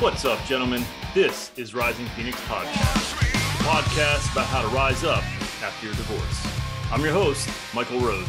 What's 0.00 0.24
up, 0.24 0.42
gentlemen? 0.46 0.82
This 1.14 1.52
is 1.58 1.74
Rising 1.74 2.06
Phoenix 2.16 2.40
Podcast, 2.46 3.18
podcast 3.58 4.32
about 4.32 4.46
how 4.46 4.62
to 4.62 4.68
rise 4.68 5.04
up 5.04 5.22
after 5.62 5.84
your 5.84 5.94
divorce. 5.94 6.46
I'm 6.90 7.02
your 7.02 7.12
host, 7.12 7.50
Michael 7.74 8.00
Rhodes. 8.00 8.26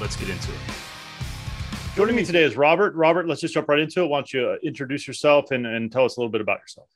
Let's 0.00 0.16
get 0.16 0.28
into 0.28 0.50
it. 0.50 0.58
Joining 1.94 2.16
me 2.16 2.24
today 2.24 2.42
is 2.42 2.56
Robert. 2.56 2.96
Robert, 2.96 3.28
let's 3.28 3.40
just 3.40 3.54
jump 3.54 3.68
right 3.68 3.78
into 3.78 4.02
it. 4.02 4.08
Why 4.08 4.18
don't 4.18 4.32
you 4.32 4.44
uh, 4.44 4.56
introduce 4.64 5.06
yourself 5.06 5.52
and, 5.52 5.64
and 5.68 5.92
tell 5.92 6.04
us 6.04 6.16
a 6.16 6.20
little 6.20 6.32
bit 6.32 6.40
about 6.40 6.58
yourself? 6.58 6.88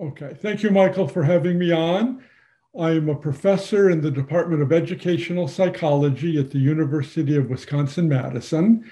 Okay. 0.00 0.32
Thank 0.32 0.62
you, 0.62 0.70
Michael, 0.70 1.08
for 1.08 1.24
having 1.24 1.58
me 1.58 1.72
on. 1.72 2.22
I 2.78 2.92
am 2.92 3.08
a 3.08 3.16
professor 3.16 3.90
in 3.90 4.00
the 4.00 4.12
Department 4.12 4.62
of 4.62 4.72
Educational 4.72 5.48
Psychology 5.48 6.38
at 6.38 6.52
the 6.52 6.60
University 6.60 7.36
of 7.36 7.50
Wisconsin 7.50 8.08
Madison. 8.08 8.88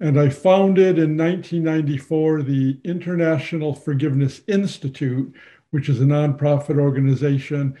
And 0.00 0.18
I 0.18 0.28
founded 0.28 0.98
in 0.98 1.16
1994 1.16 2.42
the 2.42 2.78
International 2.84 3.74
Forgiveness 3.74 4.40
Institute, 4.48 5.34
which 5.70 5.88
is 5.88 6.00
a 6.00 6.04
nonprofit 6.04 6.78
organization 6.78 7.76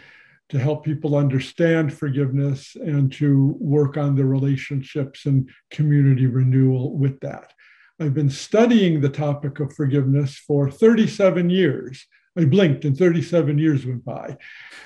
to 0.48 0.58
help 0.58 0.84
people 0.84 1.16
understand 1.16 1.92
forgiveness 1.92 2.76
and 2.76 3.12
to 3.12 3.56
work 3.58 3.96
on 3.96 4.14
the 4.14 4.24
relationships 4.24 5.26
and 5.26 5.48
community 5.70 6.26
renewal 6.26 6.96
with 6.96 7.18
that. 7.20 7.52
I've 8.00 8.14
been 8.14 8.30
studying 8.30 9.00
the 9.00 9.08
topic 9.08 9.60
of 9.60 9.74
forgiveness 9.74 10.36
for 10.36 10.70
37 10.70 11.48
years. 11.50 12.06
I 12.36 12.44
blinked 12.44 12.84
and 12.84 12.96
37 12.96 13.58
years 13.58 13.86
went 13.86 14.04
by. 14.04 14.36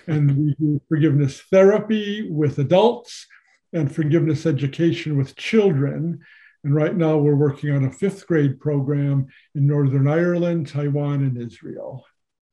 And 0.06 0.36
we 0.36 0.54
do 0.60 0.80
forgiveness 0.88 1.40
therapy 1.50 2.28
with 2.30 2.58
adults 2.58 3.26
and 3.72 3.94
forgiveness 3.94 4.46
education 4.46 5.16
with 5.16 5.36
children. 5.36 6.20
And 6.68 6.76
right 6.76 6.94
now 6.94 7.16
we're 7.16 7.34
working 7.34 7.70
on 7.70 7.86
a 7.86 7.90
fifth 7.90 8.26
grade 8.26 8.60
program 8.60 9.28
in 9.54 9.66
Northern 9.66 10.06
Ireland, 10.06 10.68
Taiwan, 10.68 11.22
and 11.22 11.40
Israel. 11.40 12.04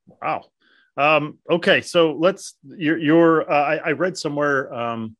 Wow. 0.08 0.46
Um, 0.96 1.40
okay, 1.52 1.82
so 1.82 2.14
let's. 2.14 2.56
Your, 2.64 2.98
your 2.98 3.52
uh, 3.52 3.62
I, 3.62 3.76
I, 3.89 3.92
read 3.92 4.17
somewhere 4.17 4.73
um, 4.73 5.17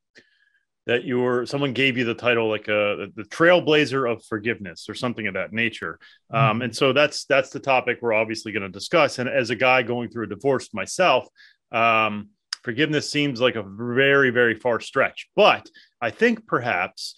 that 0.86 1.04
your 1.04 1.46
someone 1.46 1.74
gave 1.74 1.98
you 1.98 2.06
the 2.06 2.14
title 2.14 2.48
like 2.48 2.70
a 2.70 3.04
uh, 3.04 3.08
the 3.18 3.24
trailblazer 3.24 4.10
of 4.10 4.24
forgiveness 4.24 4.88
or 4.88 4.94
something 4.94 5.28
of 5.28 5.34
that 5.34 5.52
nature. 5.52 6.00
Um, 6.32 6.40
mm-hmm. 6.40 6.62
And 6.62 6.74
so 6.74 6.94
that's 6.94 7.26
that's 7.26 7.50
the 7.50 7.60
topic 7.60 7.98
we're 8.02 8.14
obviously 8.14 8.54
going 8.54 8.64
to 8.64 8.70
discuss. 8.70 9.20
And 9.20 9.28
as 9.28 9.50
a 9.50 9.58
guy 9.58 9.84
going 9.84 10.10
through 10.10 10.24
a 10.24 10.30
divorce 10.30 10.74
myself, 10.74 11.28
um, 11.74 12.30
forgiveness 12.64 13.12
seems 13.12 13.42
like 13.42 13.58
a 13.58 13.64
very 13.64 14.30
very 14.30 14.56
far 14.56 14.80
stretch. 14.80 15.28
But 15.36 15.70
I 16.00 16.12
think 16.12 16.48
perhaps 16.48 17.18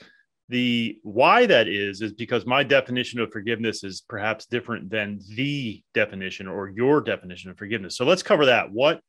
the 0.50 0.98
why 1.04 1.46
that 1.46 1.68
is 1.68 2.02
is 2.02 2.14
because 2.14 2.46
my 2.46 2.64
definition 2.64 3.20
of 3.20 3.32
forgiveness 3.32 3.84
is 3.84 4.02
perhaps 4.02 4.46
different 4.46 4.90
than 4.90 5.20
the 5.36 5.84
definition 5.94 6.48
or 6.48 6.70
your 6.70 7.02
definition 7.02 7.52
of 7.52 7.58
forgiveness. 7.58 7.98
So 7.98 8.06
let's 8.06 8.24
cover 8.24 8.46
that. 8.46 8.72
What 8.72 9.02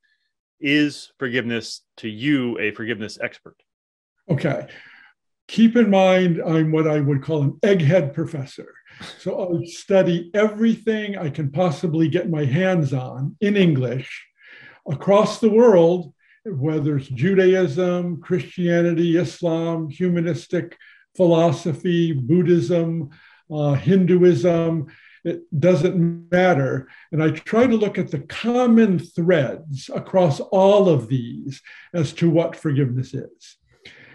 is 0.59 1.11
forgiveness 1.17 1.81
to 1.97 2.09
you 2.09 2.59
a 2.59 2.71
forgiveness 2.71 3.17
expert? 3.21 3.55
Okay. 4.29 4.67
Keep 5.47 5.77
in 5.77 5.89
mind 5.89 6.41
i'm 6.45 6.71
what 6.71 6.87
i 6.87 6.99
would 6.99 7.23
call 7.23 7.41
an 7.41 7.53
egghead 7.63 8.13
professor. 8.13 8.73
So 9.19 9.61
i 9.61 9.65
study 9.65 10.29
everything 10.33 11.17
i 11.17 11.29
can 11.29 11.49
possibly 11.51 12.07
get 12.07 12.29
my 12.29 12.45
hands 12.45 12.93
on 12.93 13.35
in 13.39 13.55
english 13.55 14.27
across 14.89 15.39
the 15.39 15.49
world 15.49 16.13
whether 16.45 16.97
it's 16.97 17.07
judaism 17.07 18.19
christianity 18.21 19.17
islam 19.17 19.89
humanistic 19.89 20.77
philosophy, 21.15 22.11
Buddhism, 22.11 23.09
uh, 23.51 23.73
Hinduism, 23.73 24.87
it 25.25 25.41
doesn't 25.59 26.31
matter. 26.31 26.87
And 27.11 27.21
I 27.21 27.31
try 27.31 27.67
to 27.67 27.75
look 27.75 27.97
at 27.97 28.11
the 28.11 28.19
common 28.19 28.99
threads 28.99 29.89
across 29.93 30.39
all 30.39 30.87
of 30.87 31.07
these 31.07 31.61
as 31.93 32.13
to 32.13 32.29
what 32.29 32.55
forgiveness 32.55 33.13
is. 33.13 33.57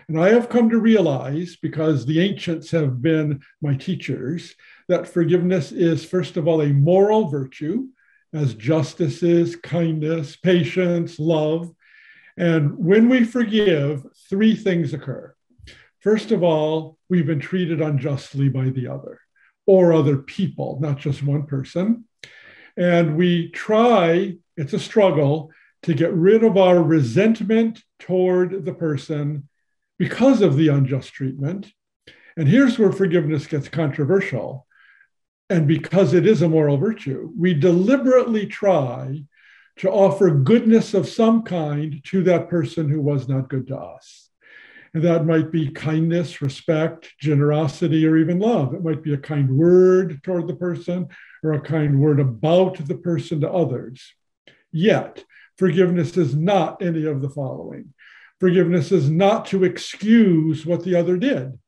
And 0.08 0.20
I 0.20 0.30
have 0.30 0.48
come 0.48 0.70
to 0.70 0.78
realize, 0.78 1.56
because 1.56 2.04
the 2.04 2.20
ancients 2.20 2.70
have 2.70 3.00
been 3.00 3.40
my 3.62 3.74
teachers, 3.74 4.54
that 4.88 5.06
forgiveness 5.06 5.72
is, 5.72 6.04
first 6.04 6.36
of 6.36 6.46
all, 6.46 6.60
a 6.60 6.68
moral 6.68 7.28
virtue, 7.28 7.88
as 8.32 8.54
justice 8.54 9.22
is, 9.22 9.56
kindness, 9.56 10.36
patience, 10.36 11.18
love. 11.18 11.70
And 12.36 12.76
when 12.76 13.08
we 13.08 13.24
forgive, 13.24 14.04
three 14.28 14.56
things 14.56 14.92
occur. 14.92 15.33
First 16.04 16.32
of 16.32 16.42
all, 16.42 16.98
we've 17.08 17.24
been 17.24 17.40
treated 17.40 17.80
unjustly 17.80 18.50
by 18.50 18.68
the 18.68 18.88
other 18.88 19.20
or 19.64 19.94
other 19.94 20.18
people, 20.18 20.78
not 20.78 20.98
just 20.98 21.22
one 21.22 21.46
person. 21.46 22.04
And 22.76 23.16
we 23.16 23.50
try, 23.52 24.36
it's 24.54 24.74
a 24.74 24.78
struggle, 24.78 25.50
to 25.84 25.94
get 25.94 26.12
rid 26.12 26.44
of 26.44 26.58
our 26.58 26.82
resentment 26.82 27.82
toward 27.98 28.66
the 28.66 28.74
person 28.74 29.48
because 29.98 30.42
of 30.42 30.56
the 30.58 30.68
unjust 30.68 31.14
treatment. 31.14 31.72
And 32.36 32.48
here's 32.48 32.78
where 32.78 32.92
forgiveness 32.92 33.46
gets 33.46 33.70
controversial. 33.70 34.66
And 35.48 35.66
because 35.66 36.12
it 36.12 36.26
is 36.26 36.42
a 36.42 36.50
moral 36.50 36.76
virtue, 36.76 37.32
we 37.34 37.54
deliberately 37.54 38.46
try 38.46 39.24
to 39.78 39.90
offer 39.90 40.30
goodness 40.32 40.92
of 40.92 41.08
some 41.08 41.44
kind 41.44 42.02
to 42.08 42.22
that 42.24 42.50
person 42.50 42.90
who 42.90 43.00
was 43.00 43.26
not 43.26 43.48
good 43.48 43.68
to 43.68 43.78
us. 43.78 44.28
And 44.94 45.02
that 45.02 45.26
might 45.26 45.50
be 45.50 45.70
kindness, 45.70 46.40
respect, 46.40 47.12
generosity, 47.18 48.06
or 48.06 48.16
even 48.16 48.38
love. 48.38 48.74
It 48.74 48.84
might 48.84 49.02
be 49.02 49.12
a 49.12 49.18
kind 49.18 49.50
word 49.50 50.22
toward 50.22 50.46
the 50.46 50.54
person 50.54 51.08
or 51.42 51.52
a 51.52 51.60
kind 51.60 52.00
word 52.00 52.20
about 52.20 52.86
the 52.86 52.94
person 52.94 53.40
to 53.40 53.50
others. 53.50 54.14
Yet, 54.70 55.24
forgiveness 55.58 56.16
is 56.16 56.36
not 56.36 56.80
any 56.80 57.06
of 57.06 57.22
the 57.22 57.28
following. 57.28 57.92
Forgiveness 58.38 58.92
is 58.92 59.10
not 59.10 59.46
to 59.46 59.64
excuse 59.64 60.64
what 60.64 60.84
the 60.84 60.94
other 60.94 61.16
did. 61.16 61.58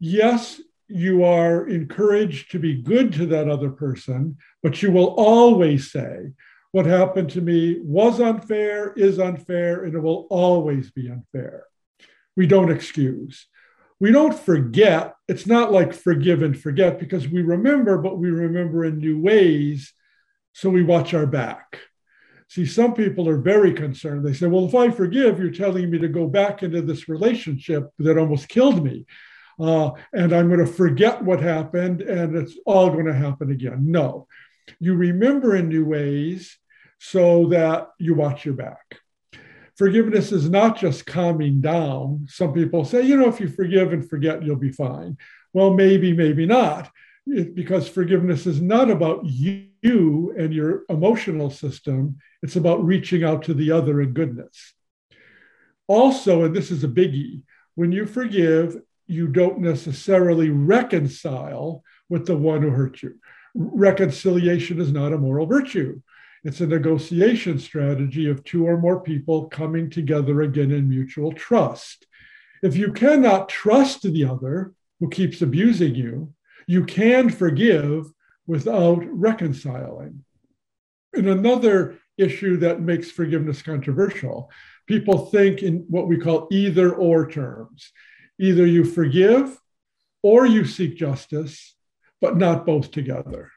Yes, 0.00 0.60
you 0.88 1.22
are 1.22 1.68
encouraged 1.68 2.50
to 2.52 2.58
be 2.58 2.82
good 2.82 3.12
to 3.12 3.26
that 3.26 3.48
other 3.48 3.70
person, 3.70 4.36
but 4.64 4.82
you 4.82 4.90
will 4.90 5.14
always 5.16 5.92
say, 5.92 6.32
What 6.72 6.86
happened 6.86 7.30
to 7.30 7.40
me 7.40 7.78
was 7.82 8.20
unfair, 8.20 8.94
is 8.94 9.20
unfair, 9.20 9.84
and 9.84 9.94
it 9.94 10.00
will 10.00 10.26
always 10.28 10.90
be 10.90 11.08
unfair 11.08 11.64
we 12.38 12.46
don't 12.46 12.70
excuse. 12.70 13.48
We 13.98 14.12
don't 14.12 14.32
forget. 14.32 15.16
It's 15.26 15.44
not 15.44 15.72
like 15.72 15.92
forgive 15.92 16.40
and 16.40 16.56
forget 16.56 17.00
because 17.00 17.26
we 17.26 17.42
remember, 17.42 17.98
but 17.98 18.16
we 18.16 18.30
remember 18.30 18.84
in 18.84 18.98
new 18.98 19.20
ways. 19.20 19.92
So 20.52 20.70
we 20.70 20.84
watch 20.84 21.14
our 21.14 21.26
back. 21.26 21.80
See, 22.46 22.64
some 22.64 22.94
people 22.94 23.28
are 23.28 23.38
very 23.38 23.72
concerned. 23.72 24.24
They 24.24 24.34
say, 24.34 24.46
well, 24.46 24.66
if 24.66 24.74
I 24.76 24.88
forgive, 24.90 25.40
you're 25.40 25.50
telling 25.50 25.90
me 25.90 25.98
to 25.98 26.06
go 26.06 26.28
back 26.28 26.62
into 26.62 26.80
this 26.80 27.08
relationship 27.08 27.90
that 27.98 28.16
almost 28.16 28.48
killed 28.48 28.84
me. 28.84 29.04
Uh, 29.58 29.90
and 30.12 30.32
I'm 30.32 30.46
going 30.46 30.64
to 30.64 30.72
forget 30.72 31.20
what 31.20 31.40
happened 31.40 32.02
and 32.02 32.36
it's 32.36 32.56
all 32.64 32.90
going 32.90 33.06
to 33.06 33.14
happen 33.14 33.50
again. 33.50 33.90
No, 33.90 34.28
you 34.78 34.94
remember 34.94 35.56
in 35.56 35.68
new 35.68 35.84
ways 35.84 36.56
so 37.00 37.48
that 37.48 37.88
you 37.98 38.14
watch 38.14 38.44
your 38.44 38.54
back 38.54 39.00
forgiveness 39.78 40.32
is 40.32 40.50
not 40.50 40.76
just 40.76 41.06
calming 41.06 41.60
down. 41.60 42.26
Some 42.28 42.52
people 42.52 42.84
say, 42.84 43.02
you 43.02 43.16
know, 43.16 43.28
if 43.28 43.38
you 43.38 43.48
forgive 43.48 43.92
and 43.92 44.08
forget, 44.08 44.42
you'll 44.42 44.56
be 44.56 44.72
fine. 44.72 45.16
Well, 45.52 45.72
maybe, 45.72 46.12
maybe 46.12 46.44
not, 46.44 46.90
it, 47.26 47.54
because 47.54 47.88
forgiveness 47.88 48.44
is 48.46 48.60
not 48.60 48.90
about 48.90 49.24
you 49.24 50.34
and 50.36 50.52
your 50.52 50.82
emotional 50.88 51.50
system. 51.50 52.18
It's 52.42 52.56
about 52.56 52.84
reaching 52.84 53.22
out 53.22 53.44
to 53.44 53.54
the 53.54 53.70
other 53.70 54.02
in 54.02 54.12
goodness. 54.12 54.74
Also, 55.86 56.44
and 56.44 56.54
this 56.54 56.70
is 56.70 56.84
a 56.84 56.88
biggie, 56.88 57.42
when 57.76 57.92
you 57.92 58.04
forgive, 58.04 58.76
you 59.06 59.28
don't 59.28 59.60
necessarily 59.60 60.50
reconcile 60.50 61.82
with 62.08 62.26
the 62.26 62.36
one 62.36 62.62
who 62.62 62.70
hurt 62.70 63.02
you. 63.02 63.14
Reconciliation 63.54 64.80
is 64.80 64.92
not 64.92 65.12
a 65.12 65.18
moral 65.18 65.46
virtue. 65.46 66.00
It's 66.44 66.60
a 66.60 66.66
negotiation 66.66 67.58
strategy 67.58 68.28
of 68.28 68.44
two 68.44 68.66
or 68.66 68.78
more 68.78 69.00
people 69.00 69.48
coming 69.48 69.90
together 69.90 70.42
again 70.42 70.70
in 70.70 70.88
mutual 70.88 71.32
trust. 71.32 72.06
If 72.62 72.76
you 72.76 72.92
cannot 72.92 73.48
trust 73.48 74.02
the 74.02 74.24
other 74.24 74.72
who 75.00 75.08
keeps 75.08 75.42
abusing 75.42 75.94
you, 75.94 76.32
you 76.66 76.84
can 76.84 77.30
forgive 77.30 78.06
without 78.46 79.04
reconciling. 79.04 80.24
And 81.14 81.28
another 81.28 81.98
issue 82.16 82.56
that 82.58 82.80
makes 82.80 83.10
forgiveness 83.10 83.62
controversial 83.62 84.50
people 84.86 85.26
think 85.26 85.62
in 85.62 85.84
what 85.88 86.08
we 86.08 86.16
call 86.16 86.48
either 86.50 86.92
or 86.92 87.30
terms. 87.30 87.92
Either 88.40 88.66
you 88.66 88.84
forgive 88.84 89.56
or 90.22 90.46
you 90.46 90.64
seek 90.64 90.96
justice, 90.96 91.76
but 92.20 92.36
not 92.36 92.66
both 92.66 92.90
together. 92.90 93.50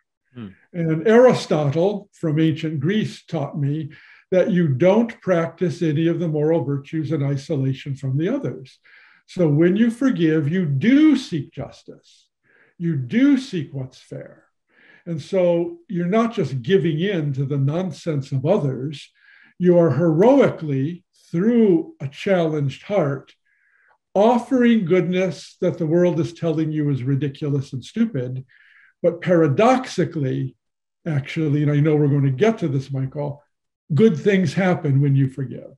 And 0.74 1.08
Aristotle 1.08 2.10
from 2.14 2.40
ancient 2.40 2.80
Greece 2.80 3.24
taught 3.26 3.60
me 3.60 3.92
that 4.32 4.52
you 4.52 4.70
don't 4.70 5.20
practice 5.22 5.82
any 5.82 6.08
of 6.08 6.20
the 6.20 6.28
moral 6.28 6.64
virtues 6.64 7.12
in 7.12 7.22
isolation 7.24 7.96
from 7.96 8.18
the 8.18 8.30
others. 8.30 8.80
So 9.28 9.48
when 9.48 9.76
you 9.76 9.92
forgive, 9.92 10.50
you 10.50 10.66
do 10.66 11.16
seek 11.18 11.52
justice, 11.52 12.28
you 12.78 12.96
do 12.96 13.38
seek 13.38 13.74
what's 13.74 14.00
fair. 14.00 14.46
And 15.06 15.22
so 15.22 15.80
you're 15.90 16.06
not 16.06 16.34
just 16.34 16.62
giving 16.62 17.00
in 17.00 17.34
to 17.34 17.46
the 17.46 17.58
nonsense 17.58 18.32
of 18.32 18.46
others, 18.46 19.10
you 19.58 19.78
are 19.78 19.92
heroically, 19.92 21.04
through 21.32 21.96
a 22.02 22.08
challenged 22.08 22.84
heart, 22.84 23.34
offering 24.14 24.86
goodness 24.86 25.56
that 25.62 25.78
the 25.78 25.86
world 25.86 26.20
is 26.20 26.34
telling 26.34 26.72
you 26.72 26.90
is 26.90 27.04
ridiculous 27.04 27.72
and 27.72 27.84
stupid. 27.84 28.46
But 29.02 29.22
paradoxically, 29.22 30.56
actually, 31.06 31.64
and 31.64 31.72
I 31.72 31.80
know 31.80 31.96
we're 31.96 32.08
going 32.08 32.24
to 32.24 32.32
get 32.32 32.60
to 32.60 32.68
this, 32.68 32.92
Michael, 32.92 33.44
good 33.94 34.18
things 34.18 34.54
happen 34.54 35.02
when 35.02 35.16
you 35.16 35.28
forgive. 35.28 35.74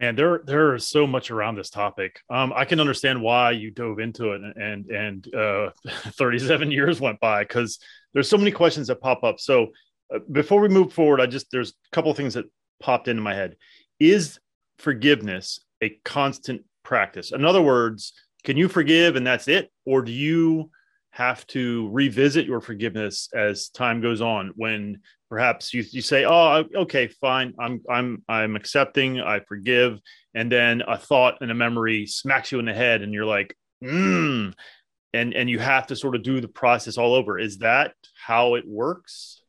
And 0.00 0.16
there, 0.16 0.42
there 0.44 0.74
is 0.76 0.86
so 0.86 1.08
much 1.08 1.30
around 1.32 1.56
this 1.56 1.70
topic. 1.70 2.20
Um, 2.30 2.52
I 2.54 2.64
can 2.64 2.78
understand 2.78 3.20
why 3.20 3.50
you 3.50 3.72
dove 3.72 3.98
into 3.98 4.30
it, 4.30 4.42
and 4.56 4.86
and 4.90 5.34
uh, 5.34 5.70
37 5.88 6.70
years 6.70 7.00
went 7.00 7.18
by 7.18 7.42
because 7.42 7.80
there's 8.14 8.28
so 8.28 8.38
many 8.38 8.52
questions 8.52 8.86
that 8.86 9.00
pop 9.00 9.24
up. 9.24 9.40
So 9.40 9.68
uh, 10.14 10.20
before 10.30 10.60
we 10.60 10.68
move 10.68 10.92
forward, 10.92 11.20
I 11.20 11.26
just 11.26 11.50
there's 11.50 11.70
a 11.70 11.90
couple 11.90 12.14
things 12.14 12.34
that 12.34 12.44
popped 12.80 13.08
into 13.08 13.22
my 13.22 13.34
head. 13.34 13.56
Is 13.98 14.38
forgiveness 14.78 15.58
a 15.82 15.90
constant 16.04 16.62
practice? 16.84 17.32
In 17.32 17.44
other 17.44 17.62
words, 17.62 18.12
can 18.44 18.56
you 18.56 18.68
forgive 18.68 19.16
and 19.16 19.26
that's 19.26 19.48
it, 19.48 19.68
or 19.84 20.02
do 20.02 20.12
you 20.12 20.70
have 21.18 21.44
to 21.48 21.88
revisit 21.90 22.46
your 22.46 22.60
forgiveness 22.60 23.28
as 23.34 23.70
time 23.70 24.00
goes 24.00 24.20
on 24.20 24.52
when 24.54 25.00
perhaps 25.28 25.74
you, 25.74 25.84
you 25.90 26.00
say 26.00 26.24
oh 26.24 26.62
okay 26.76 27.08
fine. 27.08 27.52
I'm 27.58 27.82
i'm 27.90 28.22
i'm 28.28 28.54
accepting. 28.54 29.20
I 29.20 29.40
forgive. 29.40 29.98
And 30.34 30.50
then 30.50 30.80
a 30.86 30.96
thought 30.96 31.38
and 31.40 31.50
a 31.50 31.54
memory 31.54 32.06
smacks 32.06 32.52
you 32.52 32.60
in 32.60 32.66
the 32.66 32.72
head 32.72 33.02
and 33.02 33.12
you're 33.12 33.26
like 33.26 33.56
mm, 33.82 34.54
and 35.12 35.34
and 35.34 35.50
you 35.50 35.58
have 35.58 35.88
to 35.88 35.96
sort 35.96 36.14
of 36.14 36.22
do 36.22 36.40
the 36.40 36.46
process 36.46 36.98
all 36.98 37.14
over. 37.14 37.36
Is 37.36 37.58
that 37.58 37.94
how 38.14 38.54
it 38.54 38.64
works? 38.64 39.42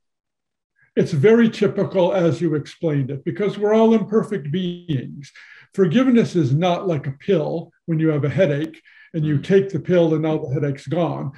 It's 0.96 1.12
very 1.12 1.52
typical 1.52 2.14
as 2.14 2.42
you 2.42 2.56
explained 2.56 3.12
it 3.12 3.24
because 3.24 3.60
we're 3.60 3.76
all 3.76 3.94
imperfect 3.94 4.52
beings. 4.52 5.32
Forgiveness 5.76 6.36
is 6.36 6.52
not 6.52 6.88
like 6.88 7.06
a 7.06 7.12
pill 7.12 7.72
when 7.86 8.00
you 8.00 8.08
have 8.08 8.24
a 8.24 8.30
headache 8.30 8.82
and 9.14 9.24
you 9.24 9.38
mm. 9.38 9.44
take 9.44 9.70
the 9.70 9.80
pill 9.80 10.16
and 10.16 10.24
now 10.24 10.40
the 10.40 10.52
headache's 10.52 10.88
gone 10.88 11.32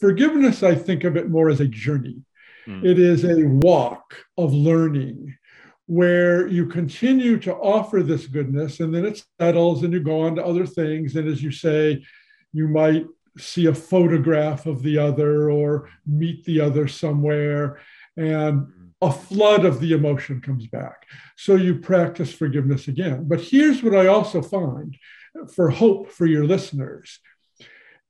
forgiveness, 0.00 0.62
I 0.62 0.74
think 0.74 1.04
of 1.04 1.16
it 1.16 1.30
more 1.30 1.48
as 1.48 1.60
a 1.60 1.66
journey. 1.66 2.22
Mm. 2.66 2.84
It 2.84 2.98
is 2.98 3.24
a 3.24 3.44
walk 3.44 4.16
of 4.38 4.52
learning 4.52 5.36
where 5.86 6.46
you 6.46 6.66
continue 6.66 7.38
to 7.38 7.54
offer 7.54 8.02
this 8.02 8.26
goodness 8.26 8.80
and 8.80 8.94
then 8.94 9.04
it 9.04 9.22
settles 9.38 9.82
and 9.82 9.92
you 9.92 10.00
go 10.00 10.22
on 10.22 10.34
to 10.36 10.44
other 10.44 10.66
things. 10.66 11.14
And 11.16 11.28
as 11.28 11.42
you 11.42 11.50
say, 11.50 12.02
you 12.52 12.68
might 12.68 13.06
see 13.36 13.66
a 13.66 13.74
photograph 13.74 14.66
of 14.66 14.82
the 14.82 14.96
other 14.96 15.50
or 15.50 15.90
meet 16.06 16.44
the 16.44 16.60
other 16.60 16.88
somewhere 16.88 17.80
and 18.16 18.66
a 19.02 19.12
flood 19.12 19.64
of 19.64 19.80
the 19.80 19.92
emotion 19.92 20.40
comes 20.40 20.66
back. 20.66 21.06
So 21.36 21.56
you 21.56 21.76
practice 21.76 22.32
forgiveness 22.32 22.88
again. 22.88 23.26
But 23.28 23.40
here's 23.40 23.82
what 23.82 23.94
I 23.94 24.06
also 24.06 24.40
find 24.40 24.96
for 25.52 25.68
hope 25.68 26.10
for 26.10 26.26
your 26.26 26.46
listeners 26.46 27.18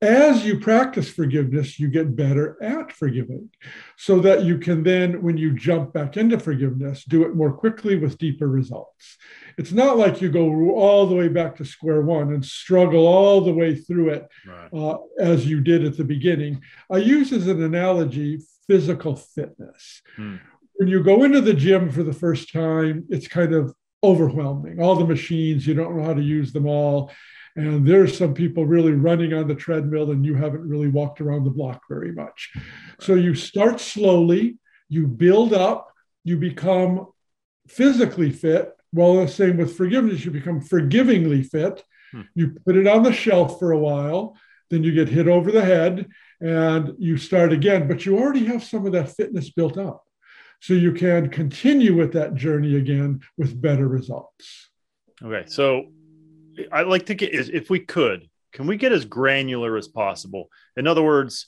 as 0.05 0.45
you 0.45 0.61
practice 0.61 1.09
forgiveness, 1.09 1.79
you 1.81 1.89
get 1.89 2.15
better 2.15 2.56
at 2.62 2.93
forgiving 2.93 3.51
so 3.97 4.21
that 4.21 4.45
you 4.45 4.59
can 4.59 4.83
then, 4.83 5.23
when 5.23 5.37
you 5.37 5.53
jump 5.53 5.93
back 5.93 6.17
into 6.17 6.39
forgiveness, 6.39 7.05
do 7.05 7.25
it 7.25 7.35
more 7.35 7.53
quickly 7.53 7.97
with 7.97 8.19
deeper 8.19 8.49
results. 8.49 9.17
It's 9.59 9.73
not 9.73 9.97
like 9.97 10.21
you 10.21 10.31
go 10.31 10.75
all 10.75 11.06
the 11.06 11.15
way 11.15 11.29
back 11.29 11.56
to 11.56 11.65
square 11.65 12.03
one 12.03 12.33
and 12.33 12.45
struggle 12.45 13.06
all 13.06 13.41
the 13.41 13.53
way 13.53 13.75
through 13.75 14.11
it 14.11 14.29
right. 14.47 14.69
uh, 14.73 14.99
as 15.19 15.47
you 15.47 15.61
did 15.61 15.85
at 15.85 15.97
the 15.97 16.05
beginning. 16.05 16.62
I 16.91 16.99
use 16.99 17.33
as 17.33 17.47
an 17.47 17.62
analogy 17.62 18.41
physical 18.67 19.17
fitness. 19.17 20.03
Hmm. 20.17 20.37
When 20.75 20.89
you 20.89 21.03
go 21.03 21.25
into 21.25 21.41
the 21.41 21.55
gym 21.55 21.91
for 21.91 22.03
the 22.03 22.12
first 22.12 22.53
time, 22.53 23.06
it's 23.09 23.29
kind 23.29 23.55
of 23.55 23.75
overwhelming. 24.03 24.81
All 24.81 24.97
the 24.97 25.06
machines, 25.06 25.67
you 25.67 25.75
don't 25.75 25.97
know 25.97 26.05
how 26.05 26.15
to 26.15 26.23
use 26.23 26.53
them 26.53 26.67
all 26.67 27.11
and 27.56 27.87
there's 27.87 28.17
some 28.17 28.35
people 28.35 28.67
really 28.67 28.93
running 28.93 29.33
on 29.33 29.47
the 29.47 29.55
treadmill 29.55 30.11
and 30.11 30.25
you 30.25 30.35
haven't 30.35 30.69
really 30.69 30.89
walked 30.89 31.21
around 31.21 31.45
the 31.45 31.51
block 31.51 31.83
very 31.89 32.12
much. 32.12 32.53
So 33.01 33.15
you 33.15 33.35
start 33.35 33.81
slowly 33.81 34.59
you 34.89 35.06
build 35.06 35.53
up 35.53 35.91
you 36.25 36.37
become 36.37 37.09
physically 37.69 38.31
fit. 38.31 38.73
Well 38.93 39.17
the 39.17 39.29
same 39.29 39.56
with 39.56 39.77
forgiveness. 39.77 40.25
You 40.25 40.31
become 40.31 40.61
forgivingly 40.61 41.43
fit. 41.43 41.83
Hmm. 42.12 42.23
you 42.35 42.56
put 42.65 42.77
it 42.77 42.87
on 42.87 43.03
the 43.03 43.12
shelf 43.12 43.59
for 43.59 43.73
a 43.73 43.79
while 43.79 44.37
then 44.71 44.83
you 44.83 44.93
get 44.93 45.09
hit 45.09 45.29
over 45.29 45.53
the 45.53 45.65
head 45.65 46.06
and 46.41 46.95
you 46.99 47.17
start 47.17 47.53
again. 47.53 47.87
But 47.87 48.06
you 48.06 48.19
already 48.19 48.45
have 48.47 48.65
some 48.65 48.87
of 48.87 48.93
that 48.93 49.15
fitness 49.15 49.51
built 49.51 49.79
up. 49.79 50.03
So 50.61 50.75
you 50.75 50.93
can 50.93 51.29
continue 51.29 51.95
with 51.95 52.15
that 52.15 52.35
journey 52.35 52.77
again 52.77 53.21
with 53.37 53.61
better 53.61 53.87
results. 53.87 54.71
Okay 55.23 55.45
so 55.47 55.87
I'd 56.73 56.87
like 56.87 57.06
to 57.06 57.15
get 57.15 57.33
if 57.35 57.71
we 57.71 57.81
could, 57.81 58.29
can 58.53 58.67
we 58.67 58.77
get 58.77 58.93
as 58.93 59.05
granular 59.05 59.77
as 59.77 59.89
possible? 59.89 60.49
In 60.77 60.87
other 60.87 61.03
words, 61.03 61.47